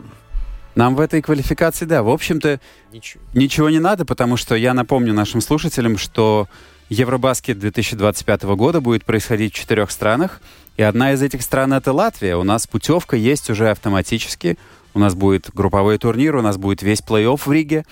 Нам 0.77 0.97
в 0.97 1.01
этой 1.01 1.23
квалификации, 1.23 1.85
да, 1.85 2.03
в 2.03 2.09
общем-то, 2.09 2.61
ничего. 2.93 3.23
ничего 3.33 3.71
не 3.71 3.79
надо, 3.79 4.05
потому 4.05 4.37
что 4.37 4.57
я 4.57 4.75
напомню 4.75 5.15
нашим 5.15 5.41
слушателям, 5.41 5.99
что 5.99 6.49
Евробаскет 6.89 7.59
2025 7.59 8.43
года 8.43 8.81
будет 8.81 9.05
происходить 9.05 9.55
в 9.55 9.57
четырех 9.57 9.91
странах, 9.91 10.41
и 10.77 10.83
одна 10.83 11.13
из 11.13 11.23
этих 11.23 11.43
стран— 11.43 11.73
это 11.75 11.93
Латвия. 11.93 12.37
У 12.37 12.43
нас 12.43 12.67
путевка 12.67 13.17
есть 13.17 13.49
уже 13.49 13.71
автоматически. 13.71 14.59
У 14.93 14.99
нас 14.99 15.15
будет 15.15 15.51
групповой 15.53 15.99
турнир, 15.99 16.37
у 16.37 16.43
нас 16.43 16.57
будет 16.57 16.83
весь 16.83 17.01
плей-офф 17.01 17.41
в 17.45 17.53
Риге. 17.53 17.85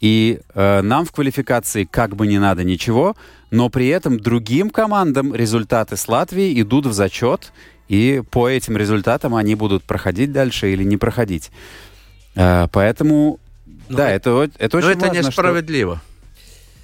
И 0.00 0.40
э, 0.54 0.80
нам 0.80 1.04
в 1.04 1.12
квалификации 1.12 1.84
как 1.84 2.16
бы 2.16 2.26
не 2.26 2.38
надо 2.38 2.64
ничего, 2.64 3.16
но 3.50 3.68
при 3.68 3.88
этом 3.88 4.18
другим 4.18 4.70
командам 4.70 5.34
результаты 5.34 5.96
с 5.96 6.08
Латвии 6.08 6.60
идут 6.60 6.86
в 6.86 6.92
зачет, 6.92 7.52
и 7.88 8.22
по 8.30 8.48
этим 8.48 8.76
результатам 8.76 9.34
они 9.34 9.54
будут 9.54 9.84
проходить 9.84 10.32
дальше 10.32 10.72
или 10.72 10.84
не 10.84 10.96
проходить. 10.96 11.50
Э, 12.34 12.68
поэтому, 12.72 13.38
но, 13.88 13.98
да, 13.98 14.10
это, 14.10 14.48
это 14.58 14.78
очень 14.78 14.88
но 14.88 14.92
это 14.92 15.06
важно. 15.06 15.28
несправедливо. 15.28 15.96
Что... 15.96 16.09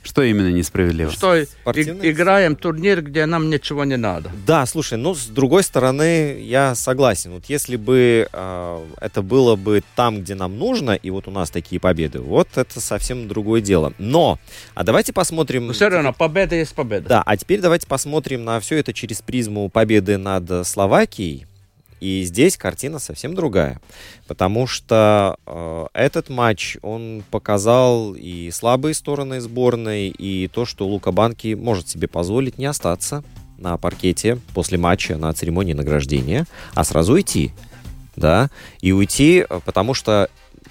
Что 0.06 0.22
именно 0.22 0.50
несправедливо? 0.50 1.10
Что 1.10 1.36
и, 1.36 1.44
играем 1.66 2.56
турнир, 2.56 3.02
где 3.02 3.26
нам 3.26 3.50
ничего 3.50 3.84
не 3.84 3.96
надо. 3.96 4.30
Да, 4.46 4.64
слушай, 4.66 4.96
ну, 4.96 5.14
с 5.14 5.26
другой 5.26 5.62
стороны, 5.62 6.40
я 6.40 6.74
согласен. 6.74 7.32
Вот 7.32 7.46
если 7.46 7.76
бы 7.76 8.28
э, 8.32 8.86
это 9.00 9.22
было 9.22 9.56
бы 9.56 9.82
там, 9.96 10.20
где 10.20 10.34
нам 10.34 10.58
нужно, 10.58 10.92
и 10.92 11.10
вот 11.10 11.28
у 11.28 11.30
нас 11.30 11.50
такие 11.50 11.80
победы, 11.80 12.20
вот 12.20 12.48
это 12.56 12.80
совсем 12.80 13.28
другое 13.28 13.60
дело. 13.60 13.92
Но, 13.98 14.38
а 14.74 14.84
давайте 14.84 15.12
посмотрим... 15.12 15.66
Но 15.66 15.72
все 15.72 15.88
равно, 15.88 16.12
победа 16.12 16.54
есть 16.54 16.74
победа. 16.74 17.08
Да, 17.08 17.22
а 17.26 17.36
теперь 17.36 17.60
давайте 17.60 17.86
посмотрим 17.86 18.44
на 18.44 18.60
все 18.60 18.76
это 18.76 18.92
через 18.92 19.22
призму 19.22 19.68
победы 19.68 20.16
над 20.18 20.66
Словакией. 20.66 21.46
И 22.00 22.22
здесь 22.24 22.56
картина 22.56 22.98
совсем 22.98 23.34
другая, 23.34 23.80
потому 24.26 24.66
что 24.66 25.38
э, 25.46 25.86
этот 25.94 26.28
матч, 26.28 26.76
он 26.82 27.24
показал 27.30 28.14
и 28.14 28.50
слабые 28.50 28.94
стороны 28.94 29.40
сборной, 29.40 30.08
и 30.08 30.48
то, 30.48 30.66
что 30.66 30.86
Лука 30.86 31.10
Банки 31.10 31.54
может 31.54 31.88
себе 31.88 32.06
позволить 32.06 32.58
не 32.58 32.66
остаться 32.66 33.24
на 33.56 33.78
паркете 33.78 34.38
после 34.54 34.76
матча 34.76 35.16
на 35.16 35.32
церемонии 35.32 35.72
награждения, 35.72 36.46
а 36.74 36.84
сразу 36.84 37.14
уйти. 37.14 37.52
Да, 38.14 38.48
и 38.80 38.92
уйти, 38.92 39.44
э, 39.48 39.60
потому 39.64 39.92
что 39.92 40.30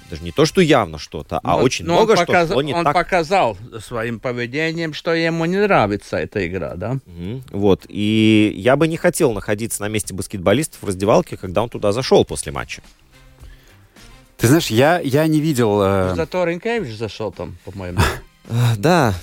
даже 0.10 0.24
не 0.24 0.32
то, 0.32 0.46
что 0.46 0.62
явно 0.62 0.98
что-то, 0.98 1.40
а 1.44 1.58
но, 1.58 1.64
очень 1.64 1.86
но 1.86 1.96
много 1.96 2.12
он 2.12 2.18
показ... 2.18 2.50
что 2.50 2.58
Он 2.58 2.84
так... 2.84 2.94
показал 2.94 3.58
своим 3.80 4.20
поведением, 4.20 4.94
что 4.94 5.14
ему 5.14 5.46
не 5.46 5.58
нравится 5.58 6.18
эта 6.18 6.46
игра, 6.48 6.76
да? 6.76 6.98
Угу. 7.06 7.44
Вот. 7.52 7.86
И 7.88 8.54
я 8.56 8.76
бы 8.76 8.88
не 8.88 8.98
хотел 8.98 9.34
находиться 9.34 9.82
на 9.82 9.88
месте 9.88 10.14
баскетболистов 10.14 10.82
в 10.82 10.86
раздевалке, 10.86 11.38
когда 11.38 11.64
он 11.64 11.70
туда 11.70 11.92
зашел 11.92 12.24
после 12.26 12.52
матча. 12.52 12.82
Ты 14.38 14.48
знаешь, 14.48 14.68
я, 14.68 15.00
я 15.00 15.26
не 15.28 15.40
видел... 15.40 15.82
Э... 15.82 16.14
Зато 16.16 16.46
Ренкевич 16.46 16.96
зашел 16.98 17.32
там, 17.32 17.58
по-моему. 17.66 18.00
Да. 18.78 19.16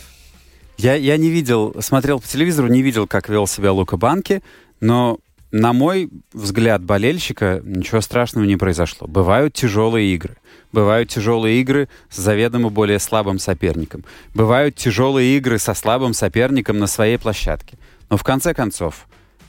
Я, 0.78 0.94
я 0.96 1.16
не 1.16 1.30
видел, 1.30 1.76
смотрел 1.80 2.18
по 2.18 2.26
телевизору, 2.26 2.66
не 2.66 2.82
видел, 2.82 3.06
как 3.06 3.28
вел 3.28 3.46
себя 3.46 3.70
Лука 3.70 3.96
Банки, 3.96 4.42
но 4.80 5.20
на 5.52 5.74
мой 5.74 6.08
взгляд 6.32 6.82
болельщика 6.82 7.60
ничего 7.62 8.00
страшного 8.00 8.46
не 8.46 8.56
произошло. 8.56 9.06
Бывают 9.06 9.52
тяжелые 9.52 10.14
игры. 10.14 10.38
Бывают 10.72 11.10
тяжелые 11.10 11.60
игры 11.60 11.90
с 12.08 12.16
заведомо 12.16 12.70
более 12.70 12.98
слабым 12.98 13.38
соперником. 13.38 14.04
Бывают 14.34 14.76
тяжелые 14.76 15.36
игры 15.36 15.58
со 15.58 15.74
слабым 15.74 16.14
соперником 16.14 16.78
на 16.78 16.86
своей 16.86 17.18
площадке. 17.18 17.76
Но 18.08 18.16
в 18.16 18.24
конце 18.24 18.54
концов, 18.54 19.06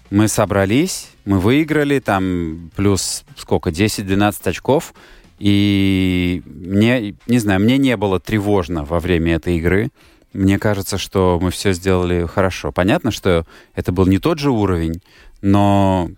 мы 0.10 0.28
собрались, 0.28 1.10
мы 1.24 1.40
выиграли, 1.40 2.00
там 2.00 2.70
плюс 2.76 3.24
сколько, 3.38 3.70
10-12 3.70 4.50
очков. 4.50 4.94
И 5.40 6.44
мне, 6.46 7.16
не 7.28 7.40
знаю, 7.40 7.62
мне 7.62 7.78
не 7.78 7.96
было 7.96 8.20
тревожно 8.20 8.84
во 8.84 9.00
время 9.00 9.36
этой 9.36 9.56
игры. 9.56 9.90
Мне 10.34 10.60
кажется, 10.60 10.98
что 10.98 11.40
мы 11.42 11.52
все 11.52 11.72
сделали 11.72 12.26
хорошо. 12.26 12.72
Понятно, 12.74 13.12
что 13.12 13.46
это 13.76 13.92
был 13.92 14.06
не 14.08 14.20
тот 14.20 14.40
же 14.40 14.52
уровень, 14.52 15.02
но 15.44 16.10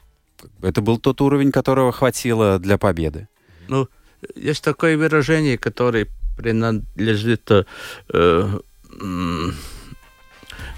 это 0.62 0.82
был 0.82 1.00
тот 1.00 1.20
уровень, 1.20 1.52
которого 1.52 1.92
хватило 1.92 2.60
для 2.60 2.78
победы. 2.78 3.28
Ну, 3.68 3.90
есть 4.36 4.64
такое 4.64 4.98
выражение, 4.98 5.58
которое 5.58 6.08
принадлежит 6.38 7.50
э, 7.50 7.64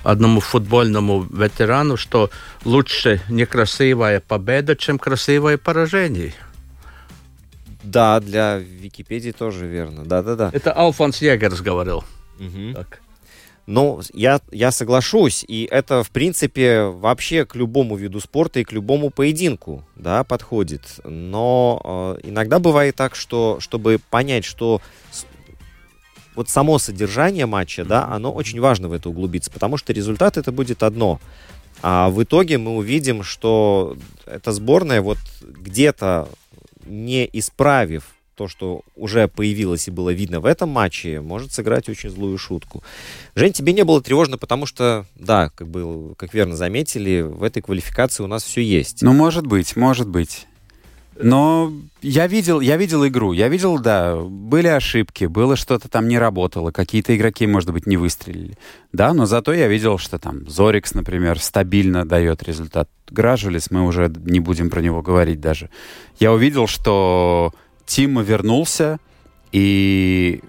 одному 0.03 0.39
футбольному 0.39 1.23
ветерану, 1.23 1.97
что 1.97 2.29
лучше 2.63 3.21
некрасивая 3.27 4.21
победа, 4.21 4.77
чем 4.77 4.97
красивое 4.97 5.57
поражение. 5.57 6.33
Да, 7.83 8.21
для 8.21 8.59
Википедии 8.59 9.31
тоже 9.31 9.67
верно. 9.67 10.05
Да-да-да. 10.05 10.51
Это 10.53 10.71
Алфонс 10.71 11.21
Егерс 11.21 11.59
говорил. 11.59 12.05
Угу. 12.39 12.73
Так. 12.75 13.01
Ну, 13.67 13.99
я, 14.13 14.39
я 14.49 14.71
соглашусь, 14.71 15.43
и 15.45 15.67
это, 15.69 16.01
в 16.01 16.09
принципе, 16.11 16.83
вообще 16.83 17.45
к 17.45 17.53
любому 17.53 17.97
виду 17.97 18.21
спорта 18.21 18.61
и 18.61 18.63
к 18.63 18.71
любому 18.71 19.09
поединку, 19.09 19.83
да, 19.97 20.23
подходит. 20.23 21.01
Но 21.03 22.17
э, 22.23 22.29
иногда 22.29 22.59
бывает 22.59 22.95
так, 22.95 23.13
что, 23.13 23.59
чтобы 23.59 23.99
понять, 24.09 24.45
что 24.45 24.81
вот 26.33 26.47
само 26.47 26.79
содержание 26.79 27.45
матча, 27.45 27.83
да, 27.83 28.05
оно 28.05 28.31
очень 28.31 28.61
важно 28.61 28.87
в 28.87 28.93
это 28.93 29.09
углубиться, 29.09 29.51
потому 29.51 29.75
что 29.75 29.91
результат 29.91 30.37
это 30.37 30.53
будет 30.53 30.81
одно. 30.81 31.19
А 31.81 32.09
в 32.09 32.23
итоге 32.23 32.57
мы 32.57 32.77
увидим, 32.77 33.21
что 33.21 33.97
эта 34.25 34.53
сборная 34.53 35.01
вот 35.01 35.17
где-то 35.41 36.29
не 36.85 37.29
исправив 37.33 38.16
то, 38.37 38.47
что 38.47 38.81
уже 38.95 39.27
появилось 39.27 39.87
и 39.87 39.91
было 39.91 40.11
видно 40.13 40.39
в 40.39 40.45
этом 40.45 40.69
матче, 40.69 41.21
может 41.21 41.51
сыграть 41.51 41.89
очень 41.89 42.11
злую 42.11 42.37
шутку. 42.37 42.83
Жень, 43.35 43.51
тебе 43.51 43.73
не 43.73 43.83
было 43.83 43.99
тревожно, 43.99 44.37
потому 44.37 44.67
что, 44.67 45.07
да, 45.15 45.49
как 45.55 45.67
бы, 45.67 46.13
как 46.15 46.35
верно 46.35 46.55
заметили, 46.55 47.21
в 47.21 47.41
этой 47.41 47.63
квалификации 47.63 48.23
у 48.23 48.27
нас 48.27 48.43
все 48.43 48.61
есть. 48.61 49.01
Ну, 49.01 49.13
может 49.13 49.47
быть, 49.47 49.75
может 49.75 50.07
быть. 50.07 50.45
Но 51.19 51.73
я 52.03 52.27
видел, 52.27 52.59
я 52.59 52.77
видел 52.77 53.07
игру, 53.07 53.33
я 53.33 53.47
видел, 53.47 53.79
да, 53.79 54.15
были 54.17 54.67
ошибки, 54.67 55.25
было 55.25 55.55
что-то 55.55 55.89
там 55.89 56.07
не 56.07 56.19
работало, 56.19 56.71
какие-то 56.71 57.17
игроки, 57.17 57.47
может 57.47 57.73
быть, 57.73 57.87
не 57.87 57.97
выстрелили. 57.97 58.55
Да, 58.93 59.15
но 59.15 59.25
зато 59.25 59.51
я 59.53 59.67
видел, 59.67 59.97
что 59.97 60.19
там 60.19 60.47
Зорикс, 60.47 60.93
например, 60.93 61.39
стабильно 61.39 62.05
дает 62.05 62.43
результат. 62.43 62.87
Гражулис, 63.09 63.71
мы 63.71 63.83
уже 63.83 64.13
не 64.25 64.39
будем 64.39 64.69
про 64.69 64.81
него 64.81 65.01
говорить 65.01 65.41
даже. 65.41 65.71
Я 66.19 66.31
увидел, 66.31 66.67
что 66.67 67.51
Тима 67.87 68.21
вернулся 68.21 68.99
и 69.51 70.41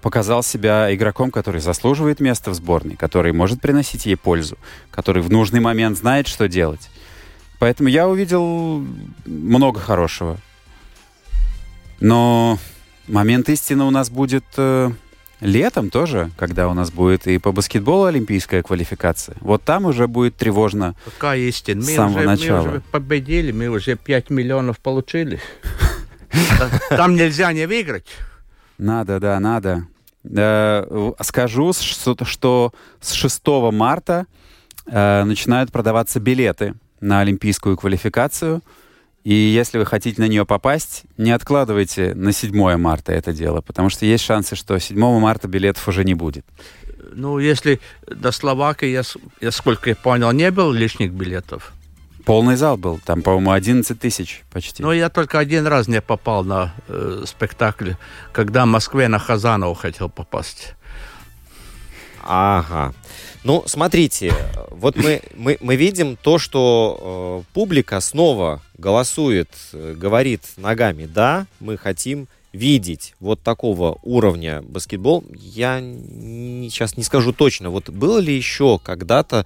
показал 0.00 0.42
себя 0.42 0.94
игроком, 0.94 1.30
который 1.30 1.60
заслуживает 1.60 2.20
места 2.20 2.50
в 2.50 2.54
сборной, 2.54 2.96
который 2.96 3.32
может 3.32 3.60
приносить 3.60 4.06
ей 4.06 4.16
пользу, 4.16 4.56
который 4.90 5.22
в 5.22 5.30
нужный 5.30 5.60
момент 5.60 5.98
знает, 5.98 6.28
что 6.28 6.48
делать. 6.48 6.88
Поэтому 7.58 7.88
я 7.88 8.08
увидел 8.08 8.84
много 9.26 9.80
хорошего. 9.80 10.38
Но 12.00 12.58
момент 13.08 13.48
истины 13.48 13.84
у 13.84 13.90
нас 13.90 14.10
будет 14.10 14.44
э, 14.56 14.90
летом 15.40 15.90
тоже, 15.90 16.30
когда 16.36 16.68
у 16.68 16.74
нас 16.74 16.90
будет 16.90 17.26
и 17.26 17.38
по 17.38 17.52
баскетболу 17.52 18.04
олимпийская 18.04 18.62
квалификация. 18.62 19.36
Вот 19.40 19.62
там 19.62 19.86
уже 19.86 20.06
будет 20.06 20.36
тревожно 20.36 20.94
Какая 21.04 21.38
истина? 21.40 21.82
Мы 21.82 21.90
с 21.90 21.94
самого 21.94 22.18
уже, 22.18 22.26
начала. 22.26 22.62
Мы 22.62 22.68
уже 22.68 22.80
победили, 22.90 23.52
мы 23.52 23.68
уже 23.68 23.96
5 23.96 24.30
миллионов 24.30 24.78
получили. 24.80 25.40
Там 26.90 27.14
нельзя 27.14 27.52
не 27.52 27.66
выиграть. 27.66 28.06
Надо, 28.78 29.20
да, 29.20 29.38
надо. 29.40 29.86
Э, 30.24 31.12
скажу, 31.20 31.72
что, 31.72 32.72
с 33.00 33.12
6 33.12 33.42
марта 33.72 34.26
э, 34.86 35.24
начинают 35.24 35.70
продаваться 35.70 36.20
билеты 36.20 36.74
на 37.00 37.20
олимпийскую 37.20 37.76
квалификацию. 37.76 38.62
И 39.22 39.34
если 39.34 39.78
вы 39.78 39.86
хотите 39.86 40.20
на 40.20 40.28
нее 40.28 40.44
попасть, 40.44 41.04
не 41.16 41.30
откладывайте 41.30 42.14
на 42.14 42.32
7 42.32 42.76
марта 42.76 43.12
это 43.12 43.32
дело, 43.32 43.60
потому 43.60 43.90
что 43.90 44.06
есть 44.06 44.24
шансы, 44.24 44.56
что 44.56 44.78
7 44.78 44.98
марта 44.98 45.48
билетов 45.48 45.86
уже 45.88 46.04
не 46.04 46.14
будет. 46.14 46.44
Ну, 47.12 47.38
если 47.38 47.80
до 48.06 48.32
Словакии, 48.32 48.88
я, 48.88 49.02
я 49.40 49.50
сколько 49.50 49.90
я 49.90 49.96
понял, 49.96 50.32
не 50.32 50.50
было 50.50 50.72
лишних 50.72 51.12
билетов. 51.12 51.73
Полный 52.24 52.56
зал 52.56 52.78
был, 52.78 53.00
там, 53.04 53.20
по-моему, 53.20 53.52
11 53.52 53.98
тысяч 54.00 54.44
почти. 54.50 54.82
Ну, 54.82 54.92
я 54.92 55.10
только 55.10 55.38
один 55.38 55.66
раз 55.66 55.88
не 55.88 56.00
попал 56.00 56.42
на 56.42 56.74
э, 56.88 57.24
спектакль, 57.26 57.92
когда 58.32 58.64
в 58.64 58.68
Москве 58.68 59.08
на 59.08 59.18
Хазанова 59.18 59.74
хотел 59.74 60.08
попасть. 60.08 60.74
Ага. 62.22 62.94
Ну, 63.42 63.62
смотрите, 63.66 64.34
вот 64.70 64.96
мы, 64.96 65.20
мы, 65.36 65.58
мы 65.60 65.76
видим 65.76 66.16
то, 66.16 66.38
что 66.38 67.44
э, 67.46 67.52
публика 67.52 68.00
снова 68.00 68.62
голосует, 68.78 69.50
э, 69.74 69.94
говорит 69.94 70.40
ногами, 70.56 71.04
да, 71.04 71.46
мы 71.60 71.76
хотим 71.76 72.26
видеть 72.54 73.14
вот 73.20 73.42
такого 73.42 73.98
уровня 74.02 74.62
баскетбол. 74.62 75.24
Я 75.34 75.80
не, 75.80 76.70
сейчас 76.70 76.96
не 76.96 77.02
скажу 77.02 77.34
точно, 77.34 77.68
вот 77.68 77.90
было 77.90 78.18
ли 78.18 78.34
еще 78.34 78.78
когда-то 78.82 79.44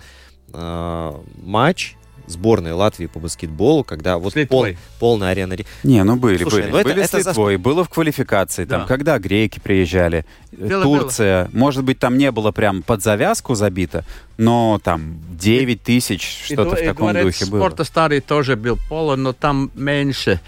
э, 0.53 1.13
матч 1.43 1.97
сборной 2.29 2.73
Латвии 2.73 3.07
по 3.07 3.19
баскетболу, 3.19 3.85
когда 3.85 4.19
вот 4.19 4.35
пол, 4.49 4.67
полная 4.99 5.31
арена... 5.31 5.57
Не, 5.83 6.05
ну 6.05 6.17
были, 6.17 6.43
Слушай, 6.43 6.63
были. 6.63 6.71
Ну 6.71 6.77
это, 6.79 6.89
были 6.89 7.03
это 7.03 7.23
с 7.23 7.27
Литвой, 7.27 7.57
за... 7.57 7.59
было 7.59 7.85
в 7.85 7.89
квалификации, 7.89 8.65
да. 8.65 8.79
там, 8.79 8.87
когда 8.87 9.19
греки 9.19 9.61
приезжали, 9.61 10.25
было, 10.53 10.83
Турция, 10.83 11.47
было. 11.47 11.59
может 11.59 11.85
быть, 11.85 11.99
там 11.99 12.19
не 12.19 12.31
было 12.31 12.53
прям 12.53 12.83
под 12.83 13.03
завязку 13.03 13.55
забито, 13.55 14.05
но 14.37 14.81
там 14.83 15.21
9 15.31 15.83
тысяч, 15.83 16.45
что-то 16.45 16.77
в 16.77 16.85
таком 16.85 17.17
и, 17.17 17.23
духе 17.23 17.47
было. 17.47 17.61
Спорта 17.61 17.85
старый 17.85 18.21
тоже 18.21 18.57
был 18.57 18.79
полон, 18.89 19.23
но 19.23 19.33
там 19.33 19.71
меньше 19.75 20.41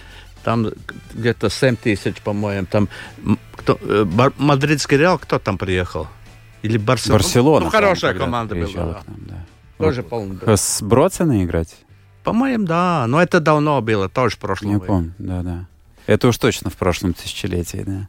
там 0.42 0.70
где-то 1.14 1.50
7 1.50 1.76
тысяч, 1.76 2.16
по-моему, 2.22 2.66
там 2.70 2.88
кто, 3.52 3.78
э, 3.82 4.06
Мадридский 4.38 4.96
Реал, 4.96 5.18
кто 5.18 5.38
там 5.38 5.58
приехал? 5.58 6.08
Или 6.62 6.78
Барселона? 6.78 7.22
Барселона. 7.22 7.64
Ну, 7.66 7.70
хорошая 7.70 8.14
команда 8.14 8.54
была. 8.54 9.02
Там, 9.06 9.16
да. 9.18 9.46
Тоже 9.80 10.02
полный. 10.02 10.38
С 10.56 10.82
Бродсона 10.82 11.44
играть? 11.44 11.76
По-моему, 12.24 12.66
да. 12.66 13.06
Но 13.08 13.22
это 13.22 13.40
давно 13.40 13.80
было, 13.80 14.08
тоже 14.08 14.36
в 14.36 14.38
прошлом. 14.38 14.72
Я 14.72 14.78
помню, 14.78 15.14
да-да. 15.18 15.66
Это 16.06 16.28
уж 16.28 16.38
точно 16.38 16.70
в 16.70 16.76
прошлом 16.76 17.14
тысячелетии, 17.14 17.84
да. 17.86 18.08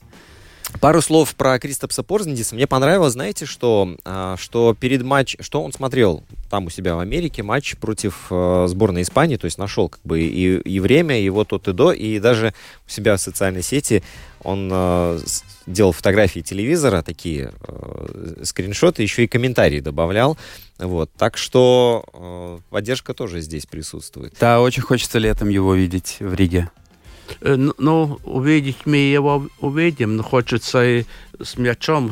Пару 0.80 1.01
слов 1.01 1.36
про 1.36 1.59
Кристопса 1.59 2.01
Порзендиса. 2.01 2.55
Мне 2.55 2.65
понравилось, 2.65 3.13
знаете, 3.13 3.45
что, 3.45 3.95
а, 4.03 4.36
что 4.38 4.76
перед 4.80 5.03
матч, 5.03 5.36
что 5.39 5.61
он 5.61 5.74
смотрел 5.74 6.24
там 6.49 6.65
у 6.65 6.69
себя 6.69 6.95
в 6.95 6.99
Америке 6.99 7.43
матч 7.43 7.78
против 7.78 8.28
э, 8.30 8.65
сборной 8.67 9.03
Испании, 9.03 9.38
то 9.38 9.45
есть 9.45 9.57
нашел 9.57 9.89
как 9.89 10.01
бы 10.03 10.22
и, 10.22 10.57
и 10.57 10.80
время, 10.80 11.19
и 11.19 11.30
вот 11.30 11.53
от 11.53 11.67
и 11.67 11.74
до, 11.74 11.91
и 11.91 12.19
даже 12.19 12.53
у 12.88 12.89
себя 12.89 13.15
в 13.15 13.22
социальной 13.22 13.61
сети 13.61 14.03
он 14.43 14.69
э, 14.72 15.19
делал 15.67 15.91
фотографии 15.91 16.39
телевизора, 16.39 17.03
такие 17.03 17.51
э, 17.67 18.43
скриншоты, 18.43 19.03
еще 19.03 19.24
и 19.24 19.28
комментарии 19.28 19.80
добавлял. 19.80 20.38
Вот, 20.80 21.11
так 21.15 21.38
что 21.38 22.03
э, 22.13 22.59
поддержка 22.69 23.13
тоже 23.13 23.41
здесь 23.41 23.65
присутствует. 23.65 24.34
Да, 24.39 24.61
очень 24.61 24.82
хочется 24.82 25.19
летом 25.19 25.49
его 25.49 25.76
видеть 25.76 26.17
в 26.19 26.34
Риге. 26.34 26.69
Э, 27.41 27.55
ну, 27.55 27.73
ну, 27.77 28.19
увидеть 28.23 28.86
мы 28.86 28.97
его 28.97 29.47
увидим, 29.59 30.15
но 30.17 30.23
хочется 30.23 30.84
и 30.84 31.05
с 31.41 31.57
мячом 31.57 32.11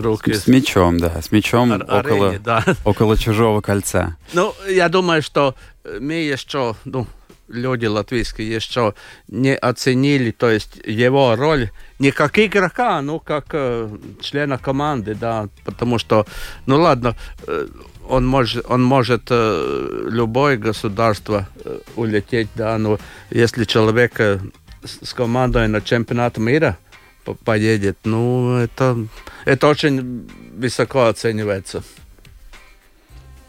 руки. 0.00 0.32
С, 0.32 0.42
с 0.42 0.46
мячом, 0.46 0.98
да, 0.98 1.22
с 1.22 1.30
мячом 1.32 1.72
Ар- 1.72 1.82
около, 1.82 2.28
арене, 2.28 2.38
да. 2.38 2.64
около 2.84 3.16
чужого 3.16 3.60
кольца. 3.60 4.16
Ну, 4.32 4.54
я 4.68 4.88
думаю, 4.88 5.22
что 5.22 5.54
мы 6.00 6.14
еще, 6.14 6.74
ну, 6.84 7.06
люди 7.48 7.86
латвийские 7.86 8.52
еще 8.52 8.94
не 9.28 9.54
оценили, 9.54 10.30
то 10.30 10.50
есть 10.50 10.80
его 10.84 11.36
роль 11.36 11.70
не 11.98 12.10
как 12.10 12.38
игрока, 12.38 13.00
но 13.02 13.18
как 13.18 13.46
э, 13.52 13.88
члена 14.20 14.58
команды, 14.58 15.14
да, 15.14 15.48
потому 15.64 15.98
что, 15.98 16.26
ну 16.66 16.80
ладно, 16.80 17.14
э, 17.46 17.68
он 18.08 18.26
может, 18.26 18.64
он 18.68 18.82
может 18.82 19.22
э, 19.30 20.08
любое 20.08 20.56
государство 20.56 21.48
э, 21.64 21.78
улететь, 21.96 22.48
да, 22.54 22.78
но 22.78 22.98
если 23.30 23.64
человек 23.64 24.20
э, 24.20 24.38
с 24.82 25.12
командой 25.12 25.68
на 25.68 25.80
чемпионат 25.80 26.38
мира 26.38 26.78
поедет, 27.44 27.98
ну, 28.04 28.56
это, 28.56 28.96
это 29.44 29.66
очень 29.66 30.28
высоко 30.56 31.06
оценивается. 31.06 31.82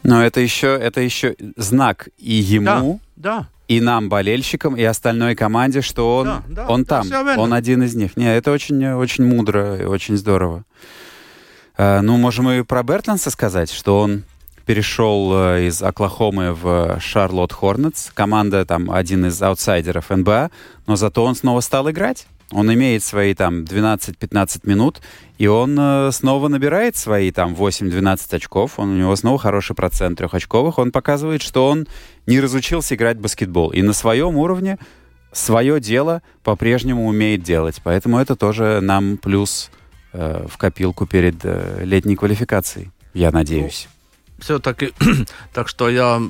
Но 0.02 0.24
это 0.24 0.40
еще, 0.40 0.68
это 0.68 1.00
еще 1.00 1.36
знак 1.56 2.08
и 2.18 2.34
ему, 2.34 3.00
да, 3.16 3.36
да. 3.36 3.48
и 3.68 3.80
нам, 3.80 4.08
болельщикам, 4.08 4.76
и 4.76 4.82
остальной 4.82 5.34
команде, 5.34 5.82
что 5.82 6.16
он, 6.18 6.26
да, 6.26 6.42
да, 6.48 6.66
он 6.66 6.84
там, 6.84 7.06
он 7.36 7.52
один 7.52 7.82
из 7.82 7.94
них. 7.94 8.16
Не, 8.16 8.36
это 8.36 8.52
очень, 8.52 8.84
очень 8.92 9.24
мудро 9.24 9.76
и 9.76 9.84
очень 9.84 10.16
здорово. 10.16 10.64
Uh, 11.76 12.00
ну, 12.00 12.16
можем 12.16 12.50
и 12.50 12.62
про 12.62 12.82
Бертланса 12.82 13.30
сказать, 13.30 13.70
что 13.70 14.00
он 14.00 14.24
перешел 14.68 15.32
э, 15.32 15.66
из 15.68 15.82
Оклахомы 15.82 16.52
в 16.52 17.00
Шарлотт 17.00 17.54
Хорнетс. 17.54 18.10
Команда 18.12 18.66
там 18.66 18.90
один 18.90 19.24
из 19.24 19.40
аутсайдеров 19.40 20.10
НБА, 20.10 20.50
но 20.86 20.94
зато 20.94 21.24
он 21.24 21.34
снова 21.34 21.60
стал 21.60 21.90
играть. 21.90 22.26
Он 22.52 22.70
имеет 22.74 23.02
свои 23.02 23.32
там 23.32 23.62
12-15 23.62 24.60
минут, 24.64 25.00
и 25.38 25.46
он 25.46 25.74
э, 25.80 26.10
снова 26.12 26.48
набирает 26.48 26.96
свои 26.96 27.30
там 27.30 27.54
8-12 27.54 28.36
очков. 28.36 28.78
Он, 28.78 28.90
у 28.90 28.94
него 28.94 29.16
снова 29.16 29.38
хороший 29.38 29.74
процент 29.74 30.18
трехочковых. 30.18 30.76
Он 30.76 30.92
показывает, 30.92 31.40
что 31.40 31.66
он 31.66 31.86
не 32.26 32.38
разучился 32.38 32.94
играть 32.94 33.16
в 33.16 33.22
баскетбол. 33.22 33.70
И 33.70 33.80
на 33.80 33.94
своем 33.94 34.36
уровне 34.36 34.78
свое 35.32 35.80
дело 35.80 36.20
по-прежнему 36.44 37.06
умеет 37.06 37.42
делать. 37.42 37.80
Поэтому 37.82 38.18
это 38.18 38.36
тоже 38.36 38.80
нам 38.82 39.16
плюс 39.16 39.70
э, 40.12 40.44
в 40.46 40.58
копилку 40.58 41.06
перед 41.06 41.36
э, 41.42 41.84
летней 41.84 42.16
квалификацией, 42.16 42.90
я 43.14 43.30
надеюсь 43.30 43.88
все-таки, 44.38 44.92
так 45.52 45.68
что 45.68 45.88
я 45.88 46.22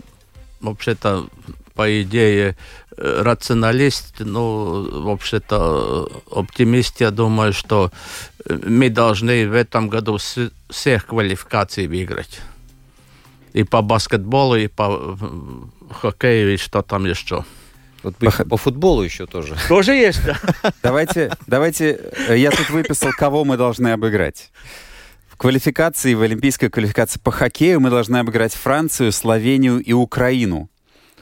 вообще-то 0.60 1.28
по 1.74 2.02
идее, 2.02 2.56
э, 2.96 3.22
рационалист, 3.22 4.14
ну, 4.18 5.02
вообще-то 5.02 6.08
оптимист, 6.28 7.00
я 7.00 7.12
думаю, 7.12 7.52
что 7.52 7.92
мы 8.48 8.90
должны 8.90 9.48
в 9.48 9.54
этом 9.54 9.88
году 9.88 10.18
всех 10.68 11.06
квалификаций 11.06 11.86
выиграть. 11.86 12.40
И 13.52 13.62
по 13.62 13.80
баскетболу, 13.80 14.56
и 14.56 14.66
по 14.66 15.16
хоккею, 16.00 16.54
и 16.54 16.56
что 16.56 16.82
там 16.82 17.06
еще. 17.06 17.44
Вот 18.02 18.16
по, 18.16 18.30
по 18.44 18.56
футболу 18.56 19.02
еще 19.02 19.26
тоже. 19.26 19.56
Тоже 19.68 19.92
есть, 19.92 20.24
да. 20.24 20.72
Давайте, 20.82 21.32
давайте, 21.46 22.00
я 22.28 22.50
тут 22.50 22.70
выписал, 22.70 23.10
кого 23.16 23.44
мы 23.44 23.56
должны 23.56 23.88
обыграть. 23.92 24.50
Квалификации, 25.38 26.14
в 26.14 26.22
олимпийской 26.22 26.68
квалификации 26.68 27.20
по 27.20 27.30
хоккею 27.30 27.80
мы 27.80 27.90
должны 27.90 28.16
обыграть 28.16 28.52
Францию, 28.54 29.12
Словению 29.12 29.78
и 29.78 29.92
Украину. 29.92 30.68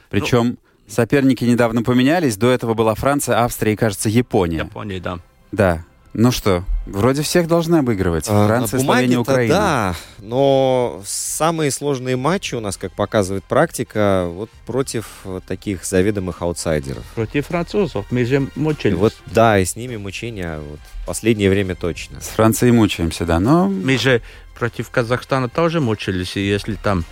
Причем 0.09 0.47
ну, 0.47 0.57
соперники 0.87 1.45
недавно 1.45 1.83
поменялись. 1.83 2.35
До 2.35 2.49
этого 2.49 2.73
была 2.73 2.95
Франция, 2.95 3.43
Австрия 3.43 3.73
и, 3.73 3.75
кажется, 3.75 4.09
Япония. 4.09 4.57
Япония, 4.57 4.99
да. 4.99 5.19
Да. 5.51 5.85
Ну 6.19 6.31
что, 6.31 6.63
вроде 6.87 7.21
всех 7.21 7.47
должны 7.47 7.75
обыгрывать. 7.75 8.25
А, 8.27 8.47
Франция, 8.47 8.79
Словения, 8.79 9.19
Украина. 9.19 9.53
Да, 9.53 9.95
но 10.17 11.03
самые 11.05 11.69
сложные 11.69 12.15
матчи 12.15 12.55
у 12.55 12.59
нас, 12.59 12.75
как 12.75 12.91
показывает 12.93 13.43
практика, 13.43 14.25
вот 14.27 14.49
против 14.65 15.07
таких 15.47 15.85
заведомых 15.85 16.41
аутсайдеров. 16.41 17.03
Против 17.13 17.45
французов. 17.45 18.07
Мы 18.09 18.25
же 18.25 18.47
мучились. 18.55 18.97
Вот, 18.97 19.13
да, 19.27 19.59
и 19.59 19.65
с 19.65 19.75
ними 19.75 19.95
мучения 19.97 20.57
вот, 20.57 20.79
последнее 21.05 21.51
время 21.51 21.75
точно. 21.75 22.19
С 22.19 22.29
Францией 22.29 22.71
мучаемся, 22.71 23.23
да, 23.23 23.39
но... 23.39 23.67
Мы 23.67 23.99
же 23.99 24.23
против 24.57 24.89
Казахстана 24.89 25.49
тоже 25.49 25.81
мучились, 25.81 26.35
и 26.35 26.39
если 26.39 26.73
там... 26.73 27.05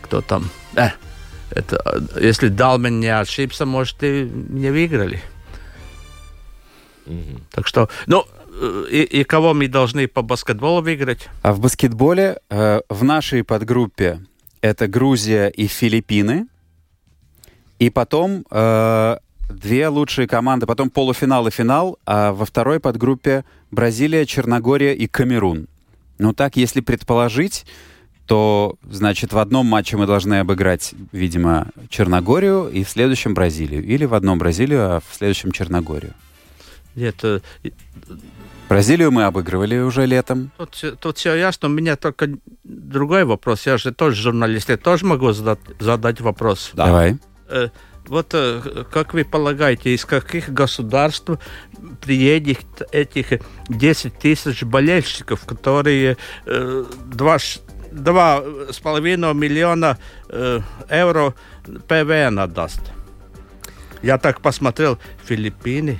Кто 0.00 0.22
там? 0.22 0.48
Э, 0.76 0.88
это, 1.50 2.08
если 2.18 2.48
Далмен 2.48 3.00
не 3.00 3.14
ошибся, 3.14 3.66
может, 3.66 4.02
и 4.02 4.26
не 4.32 4.70
выиграли. 4.70 5.20
Угу. 7.10 7.40
Так 7.50 7.66
что, 7.66 7.88
ну, 8.06 8.24
э, 8.60 8.84
и, 8.90 9.20
и 9.20 9.24
кого 9.24 9.54
мы 9.54 9.68
должны 9.68 10.06
по 10.06 10.22
баскетболу 10.22 10.80
выиграть? 10.80 11.28
А 11.42 11.52
в 11.52 11.60
баскетболе 11.60 12.38
э, 12.48 12.80
в 12.88 13.04
нашей 13.04 13.42
подгруппе 13.44 14.20
это 14.60 14.86
Грузия 14.86 15.48
и 15.48 15.66
Филиппины. 15.66 16.46
И 17.78 17.90
потом 17.90 18.44
э, 18.50 19.16
две 19.48 19.88
лучшие 19.88 20.28
команды, 20.28 20.66
потом 20.66 20.90
полуфинал 20.90 21.46
и 21.46 21.50
финал, 21.50 21.98
а 22.06 22.32
во 22.32 22.44
второй 22.44 22.78
подгруппе 22.78 23.44
Бразилия, 23.70 24.26
Черногория 24.26 24.92
и 24.92 25.06
Камерун. 25.06 25.66
Ну 26.18 26.32
так, 26.34 26.56
если 26.56 26.80
предположить, 26.80 27.64
то, 28.26 28.76
значит, 28.88 29.32
в 29.32 29.38
одном 29.38 29.66
матче 29.66 29.96
мы 29.96 30.06
должны 30.06 30.38
обыграть, 30.38 30.94
видимо, 31.10 31.68
Черногорию 31.88 32.68
и 32.68 32.84
в 32.84 32.88
следующем 32.88 33.34
Бразилию. 33.34 33.82
Или 33.82 34.04
в 34.04 34.14
одном 34.14 34.38
Бразилию, 34.38 34.96
а 34.96 35.00
в 35.00 35.16
следующем 35.16 35.50
Черногорию. 35.50 36.14
Нет, 36.94 37.24
Бразилию 38.70 39.10
мы 39.10 39.24
обыгрывали 39.24 39.78
уже 39.78 40.06
летом. 40.06 40.52
Тут, 40.56 41.00
тут 41.00 41.18
все 41.18 41.34
ясно. 41.34 41.68
У 41.68 41.72
меня 41.72 41.96
только 41.96 42.28
другой 42.62 43.24
вопрос. 43.24 43.66
Я 43.66 43.78
же 43.78 43.92
тоже 43.92 44.22
журналист. 44.22 44.68
Я 44.68 44.76
тоже 44.76 45.04
могу 45.06 45.32
задать, 45.32 45.58
задать 45.80 46.20
вопрос. 46.20 46.70
Да. 46.74 46.86
Давай. 46.86 47.18
Э, 47.48 47.70
вот 48.06 48.28
э, 48.32 48.84
как 48.92 49.12
вы 49.12 49.24
полагаете, 49.24 49.92
из 49.92 50.04
каких 50.04 50.50
государств 50.50 51.30
приедет 52.00 52.82
этих 52.92 53.40
10 53.68 54.18
тысяч 54.18 54.62
болельщиков, 54.62 55.44
которые 55.46 56.16
э, 56.46 56.84
два, 57.06 57.38
два 57.90 58.44
с 58.70 58.78
половиной 58.78 59.34
миллиона 59.34 59.98
э, 60.28 60.60
евро 60.88 61.34
ПВН 61.88 62.38
отдаст? 62.38 62.80
Я 64.02 64.16
так 64.18 64.40
посмотрел, 64.40 64.98
Филиппины, 65.24 65.98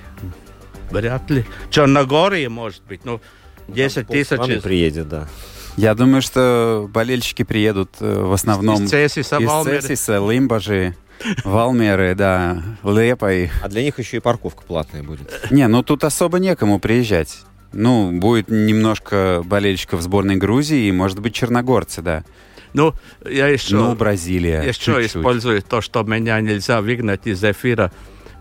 Вряд 0.90 1.30
ли. 1.30 1.44
Черногория, 1.70 2.48
может 2.48 2.82
быть, 2.84 3.04
ну, 3.04 3.20
10 3.68 4.06
тысяч. 4.06 4.62
приедет, 4.62 5.08
да. 5.08 5.28
Я 5.76 5.94
думаю, 5.94 6.20
что 6.20 6.88
болельщики 6.92 7.42
приедут 7.42 7.90
э, 8.00 8.22
в 8.22 8.32
основном 8.32 8.84
из 8.84 8.90
Цесиса, 8.90 9.38
из 9.38 9.46
Валмеры. 9.46 9.80
Цесиса, 9.80 10.18
Лимбажи, 10.18 10.96
Валмеры, 11.44 12.14
да, 12.14 12.62
Лепой. 12.82 13.50
А 13.62 13.68
для 13.68 13.82
них 13.82 13.98
еще 13.98 14.18
и 14.18 14.20
парковка 14.20 14.62
платная 14.62 15.02
будет. 15.02 15.50
Не, 15.50 15.68
ну 15.68 15.82
тут 15.82 16.04
особо 16.04 16.38
некому 16.38 16.80
приезжать. 16.80 17.38
Ну, 17.72 18.10
будет 18.10 18.48
немножко 18.48 19.42
болельщиков 19.44 20.02
сборной 20.02 20.36
Грузии 20.36 20.88
и, 20.88 20.92
может 20.92 21.20
быть, 21.20 21.34
черногорцы, 21.34 22.02
да. 22.02 22.24
Ну, 22.72 22.94
я 23.24 23.46
еще... 23.46 23.76
Ну, 23.76 23.94
Бразилия. 23.94 24.62
Еще 24.62 24.80
чуть-чуть. 24.80 25.06
использую 25.06 25.62
то, 25.62 25.80
что 25.80 26.02
меня 26.02 26.40
нельзя 26.40 26.80
выгнать 26.80 27.26
из 27.26 27.42
эфира. 27.44 27.92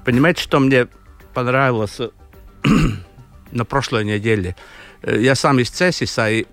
Понимаете, 0.04 0.41
что 0.41 0.60
мне 0.60 0.88
понравилось 1.34 2.00
на 3.51 3.66
прошлой 3.66 4.05
неделе. 4.05 4.55
Э, 5.01 5.20
я 5.20 5.36
сам 5.36 5.60
из 5.60 5.70
Цесиса, 5.70 6.30
и 6.30 6.45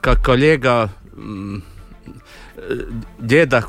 как 0.00 0.24
коллега 0.24 0.90
э, 1.12 1.60
деда 3.18 3.64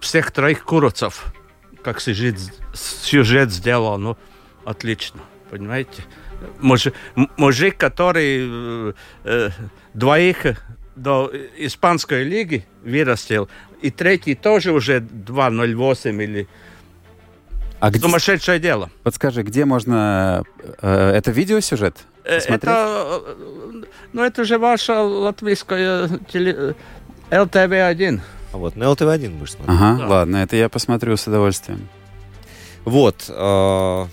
всех 0.00 0.30
троих 0.32 0.64
куровцев, 0.64 1.32
как 1.82 2.00
сюжет, 2.00 2.36
сюжет 2.74 3.50
сделал, 3.52 3.98
ну, 3.98 4.16
отлично, 4.64 5.20
понимаете? 5.50 6.04
Мужик, 6.60 6.94
мужик 7.36 7.76
который 7.76 8.94
э, 9.24 9.50
двоих 9.94 10.62
до 10.96 11.30
испанской 11.58 12.24
лиги 12.24 12.66
вырастил, 12.82 13.48
и 13.82 13.90
третий 13.90 14.34
тоже 14.34 14.72
уже 14.72 14.98
2.08 14.98 16.24
или 16.24 16.48
а 17.84 17.90
где... 17.90 18.00
Сумасшедшее 18.00 18.58
дело. 18.58 18.88
Подскажи, 19.02 19.42
где 19.42 19.66
можно... 19.66 20.42
Э, 20.80 21.10
это 21.10 21.30
видеосюжет? 21.30 21.98
Э, 22.24 22.36
посмотреть? 22.36 22.62
Это... 22.62 23.22
Ну, 24.14 24.22
это 24.22 24.44
же 24.44 24.58
ваша 24.58 25.02
латвийская 25.02 26.08
теле... 26.32 26.76
ЛТВ-1. 27.30 28.20
А 28.54 28.56
вот 28.56 28.76
на 28.76 28.84
ЛТВ-1 28.84 29.38
будешь 29.38 29.52
смотреть. 29.52 29.78
Ага, 29.78 29.98
да. 29.98 30.06
ладно, 30.06 30.36
это 30.38 30.56
я 30.56 30.70
посмотрю 30.70 31.14
с 31.18 31.26
удовольствием. 31.26 31.86
Вот. 32.86 33.26
Э, 33.28 34.06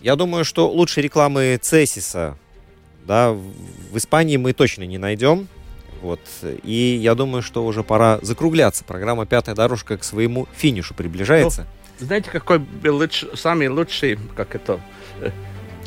я 0.00 0.14
думаю, 0.14 0.44
что 0.44 0.70
лучшей 0.70 1.02
рекламы 1.02 1.58
Цесиса 1.60 2.36
да, 3.04 3.32
в 3.32 3.96
Испании 3.96 4.36
мы 4.36 4.52
точно 4.52 4.84
не 4.84 4.98
найдем. 4.98 5.48
Вот. 6.00 6.20
И 6.62 7.00
я 7.02 7.16
думаю, 7.16 7.42
что 7.42 7.66
уже 7.66 7.82
пора 7.82 8.20
закругляться. 8.22 8.84
Программа 8.84 9.26
«Пятая 9.26 9.56
дорожка» 9.56 9.98
к 9.98 10.04
своему 10.04 10.46
финишу 10.54 10.94
приближается. 10.94 11.62
Ну, 11.62 11.83
знаете, 11.98 12.30
какой 12.30 12.58
был 12.58 12.96
луч, 12.96 13.24
самый 13.34 13.68
лучший, 13.68 14.18
как 14.36 14.54
это, 14.54 14.80
э, 15.20 15.30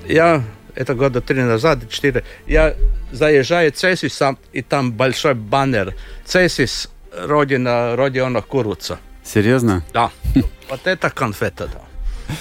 я, 0.08 0.43
это 0.76 0.95
года 0.95 1.22
три 1.22 1.41
назад, 1.41 1.89
четыре, 1.89 2.24
я 2.45 2.76
заезжаю 3.12 3.72
в 3.72 3.76
Цесис, 3.76 4.22
и 4.53 4.62
там 4.62 4.91
большой 4.91 5.34
баннер 5.34 5.95
«Цесис, 6.26 6.89
родина 7.12 7.95
Родиона 7.95 8.41
Куруца». 8.41 8.99
Серьезно? 9.24 9.84
Да. 9.93 10.12
Вот 10.70 10.86
это 10.86 11.10
конфета, 11.10 11.70
да. 11.74 12.36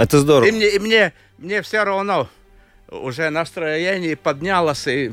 Это 0.00 0.20
здорово. 0.20 0.48
И 0.48 0.52
мне, 0.52 0.68
и 0.76 0.78
мне, 0.78 1.12
мне 1.38 1.60
все 1.60 1.82
равно 1.82 2.28
уже 2.88 3.30
настроение 3.30 4.14
поднялось, 4.14 4.86
и 4.86 5.12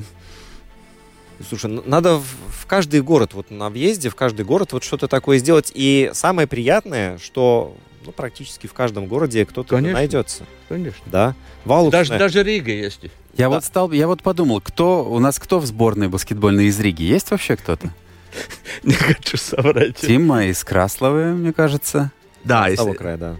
Слушай, 1.48 1.82
надо 1.86 2.18
в 2.18 2.66
каждый 2.68 3.02
город, 3.02 3.34
вот 3.34 3.52
на 3.52 3.70
въезде, 3.70 4.10
в 4.10 4.16
каждый 4.16 4.46
город 4.46 4.74
вот 4.74 4.84
что-то 4.84 5.08
такое 5.08 5.38
сделать. 5.38 5.72
И 5.74 6.12
самое 6.14 6.48
приятное, 6.48 7.18
что 7.18 7.76
ну, 8.06 8.12
практически 8.12 8.68
в 8.68 8.74
каждом 8.74 9.08
городе 9.08 9.46
кто-то 9.46 9.78
найдется. 9.80 10.46
Конечно. 10.70 11.04
Да. 11.06 11.36
Валушная. 11.66 12.04
Даже, 12.06 12.18
даже 12.18 12.44
Рига 12.44 12.72
есть. 12.72 13.02
Я 13.36 13.46
да. 13.46 13.50
вот 13.50 13.66
стал, 13.66 13.92
я 13.92 14.08
вот 14.08 14.22
подумал, 14.22 14.62
кто 14.62 15.04
у 15.04 15.20
нас 15.20 15.40
кто 15.40 15.60
в 15.60 15.66
сборной 15.66 16.08
баскетбольной 16.08 16.66
из 16.66 16.80
Риги? 16.80 17.04
Есть 17.04 17.32
вообще 17.32 17.56
кто-то? 17.58 17.90
Не 18.84 18.94
хочу 18.94 19.38
соврать. 19.38 19.98
Тима 19.98 20.46
из 20.46 20.64
Красловы, 20.64 21.34
мне 21.34 21.52
кажется. 21.52 22.12
Да, 22.44 22.70
из 22.70 22.78
того 22.78 22.94
края, 22.94 23.18
да. 23.18 23.36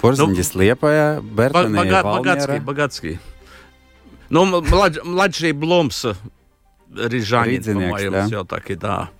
Порзендис 0.00 0.54
ну, 0.54 0.62
Лепая, 0.62 1.20
Бертон 1.20 1.74
и 1.74 1.90
Богатский, 1.90 2.58
Богатский. 2.58 3.18
Ну, 4.30 4.44
млад, 4.44 5.04
младший 5.04 5.52
Бломс, 5.52 6.06
рижанин, 6.94 7.62
по-моему, 7.62 8.12
да? 8.12 8.26
все-таки, 8.26 8.74
да. 8.76 9.10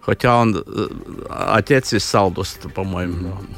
Хотя 0.00 0.38
он 0.38 0.64
э, 0.66 0.88
отец 1.28 1.92
из 1.92 2.04
Салдус, 2.04 2.58
по-моему. 2.74 3.28
Mm-hmm. 3.28 3.54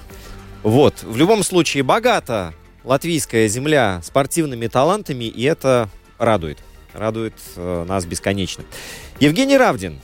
Вот, 0.65 1.03
в 1.03 1.17
любом 1.17 1.45
случае, 1.45 1.85
богата 1.85 2.53
латвийская 2.85 3.47
земля 3.49 4.01
спортивными 4.03 4.67
талантами, 4.67 5.25
и 5.25 5.45
это 5.45 5.89
радует. 6.19 6.59
Радует 6.93 7.35
э, 7.57 7.85
нас 7.89 8.05
бесконечно. 8.05 8.65
Евгений 9.21 9.57
Равдин. 9.57 10.01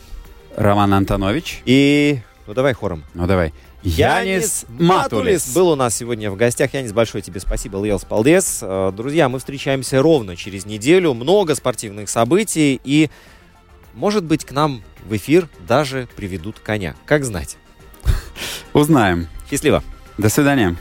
Роман 0.57 0.95
Антонович. 0.95 1.63
И... 1.65 2.21
Ну, 2.47 2.55
давай 2.55 2.73
хором. 2.73 3.05
Ну, 3.15 3.27
давай. 3.27 3.53
Янис 3.83 4.65
Матулис 4.69 5.55
был 5.55 5.69
у 5.69 5.77
нас 5.77 5.95
сегодня 5.95 6.31
в 6.31 6.37
гостях. 6.37 6.75
Янис, 6.75 6.93
большое 6.93 7.23
тебе 7.23 7.41
спасибо. 7.41 7.83
Льелс 7.85 8.05
Палдес. 8.05 8.59
Э, 8.63 8.93
друзья, 8.95 9.29
мы 9.29 9.39
встречаемся 9.39 10.03
ровно 10.03 10.35
через 10.37 10.67
неделю. 10.67 11.15
Много 11.15 11.55
спортивных 11.55 12.09
событий. 12.09 12.81
И, 12.83 13.09
может 13.95 14.25
быть, 14.25 14.45
к 14.45 14.51
нам 14.51 14.83
в 15.05 15.17
эфир 15.17 15.49
даже 15.67 16.09
приведут 16.17 16.59
коня. 16.59 16.97
Как 17.07 17.25
знать. 17.25 17.57
Узнаем. 18.73 19.29
Счастливо. 19.49 19.85
До 20.19 20.29
свидания. 20.29 20.77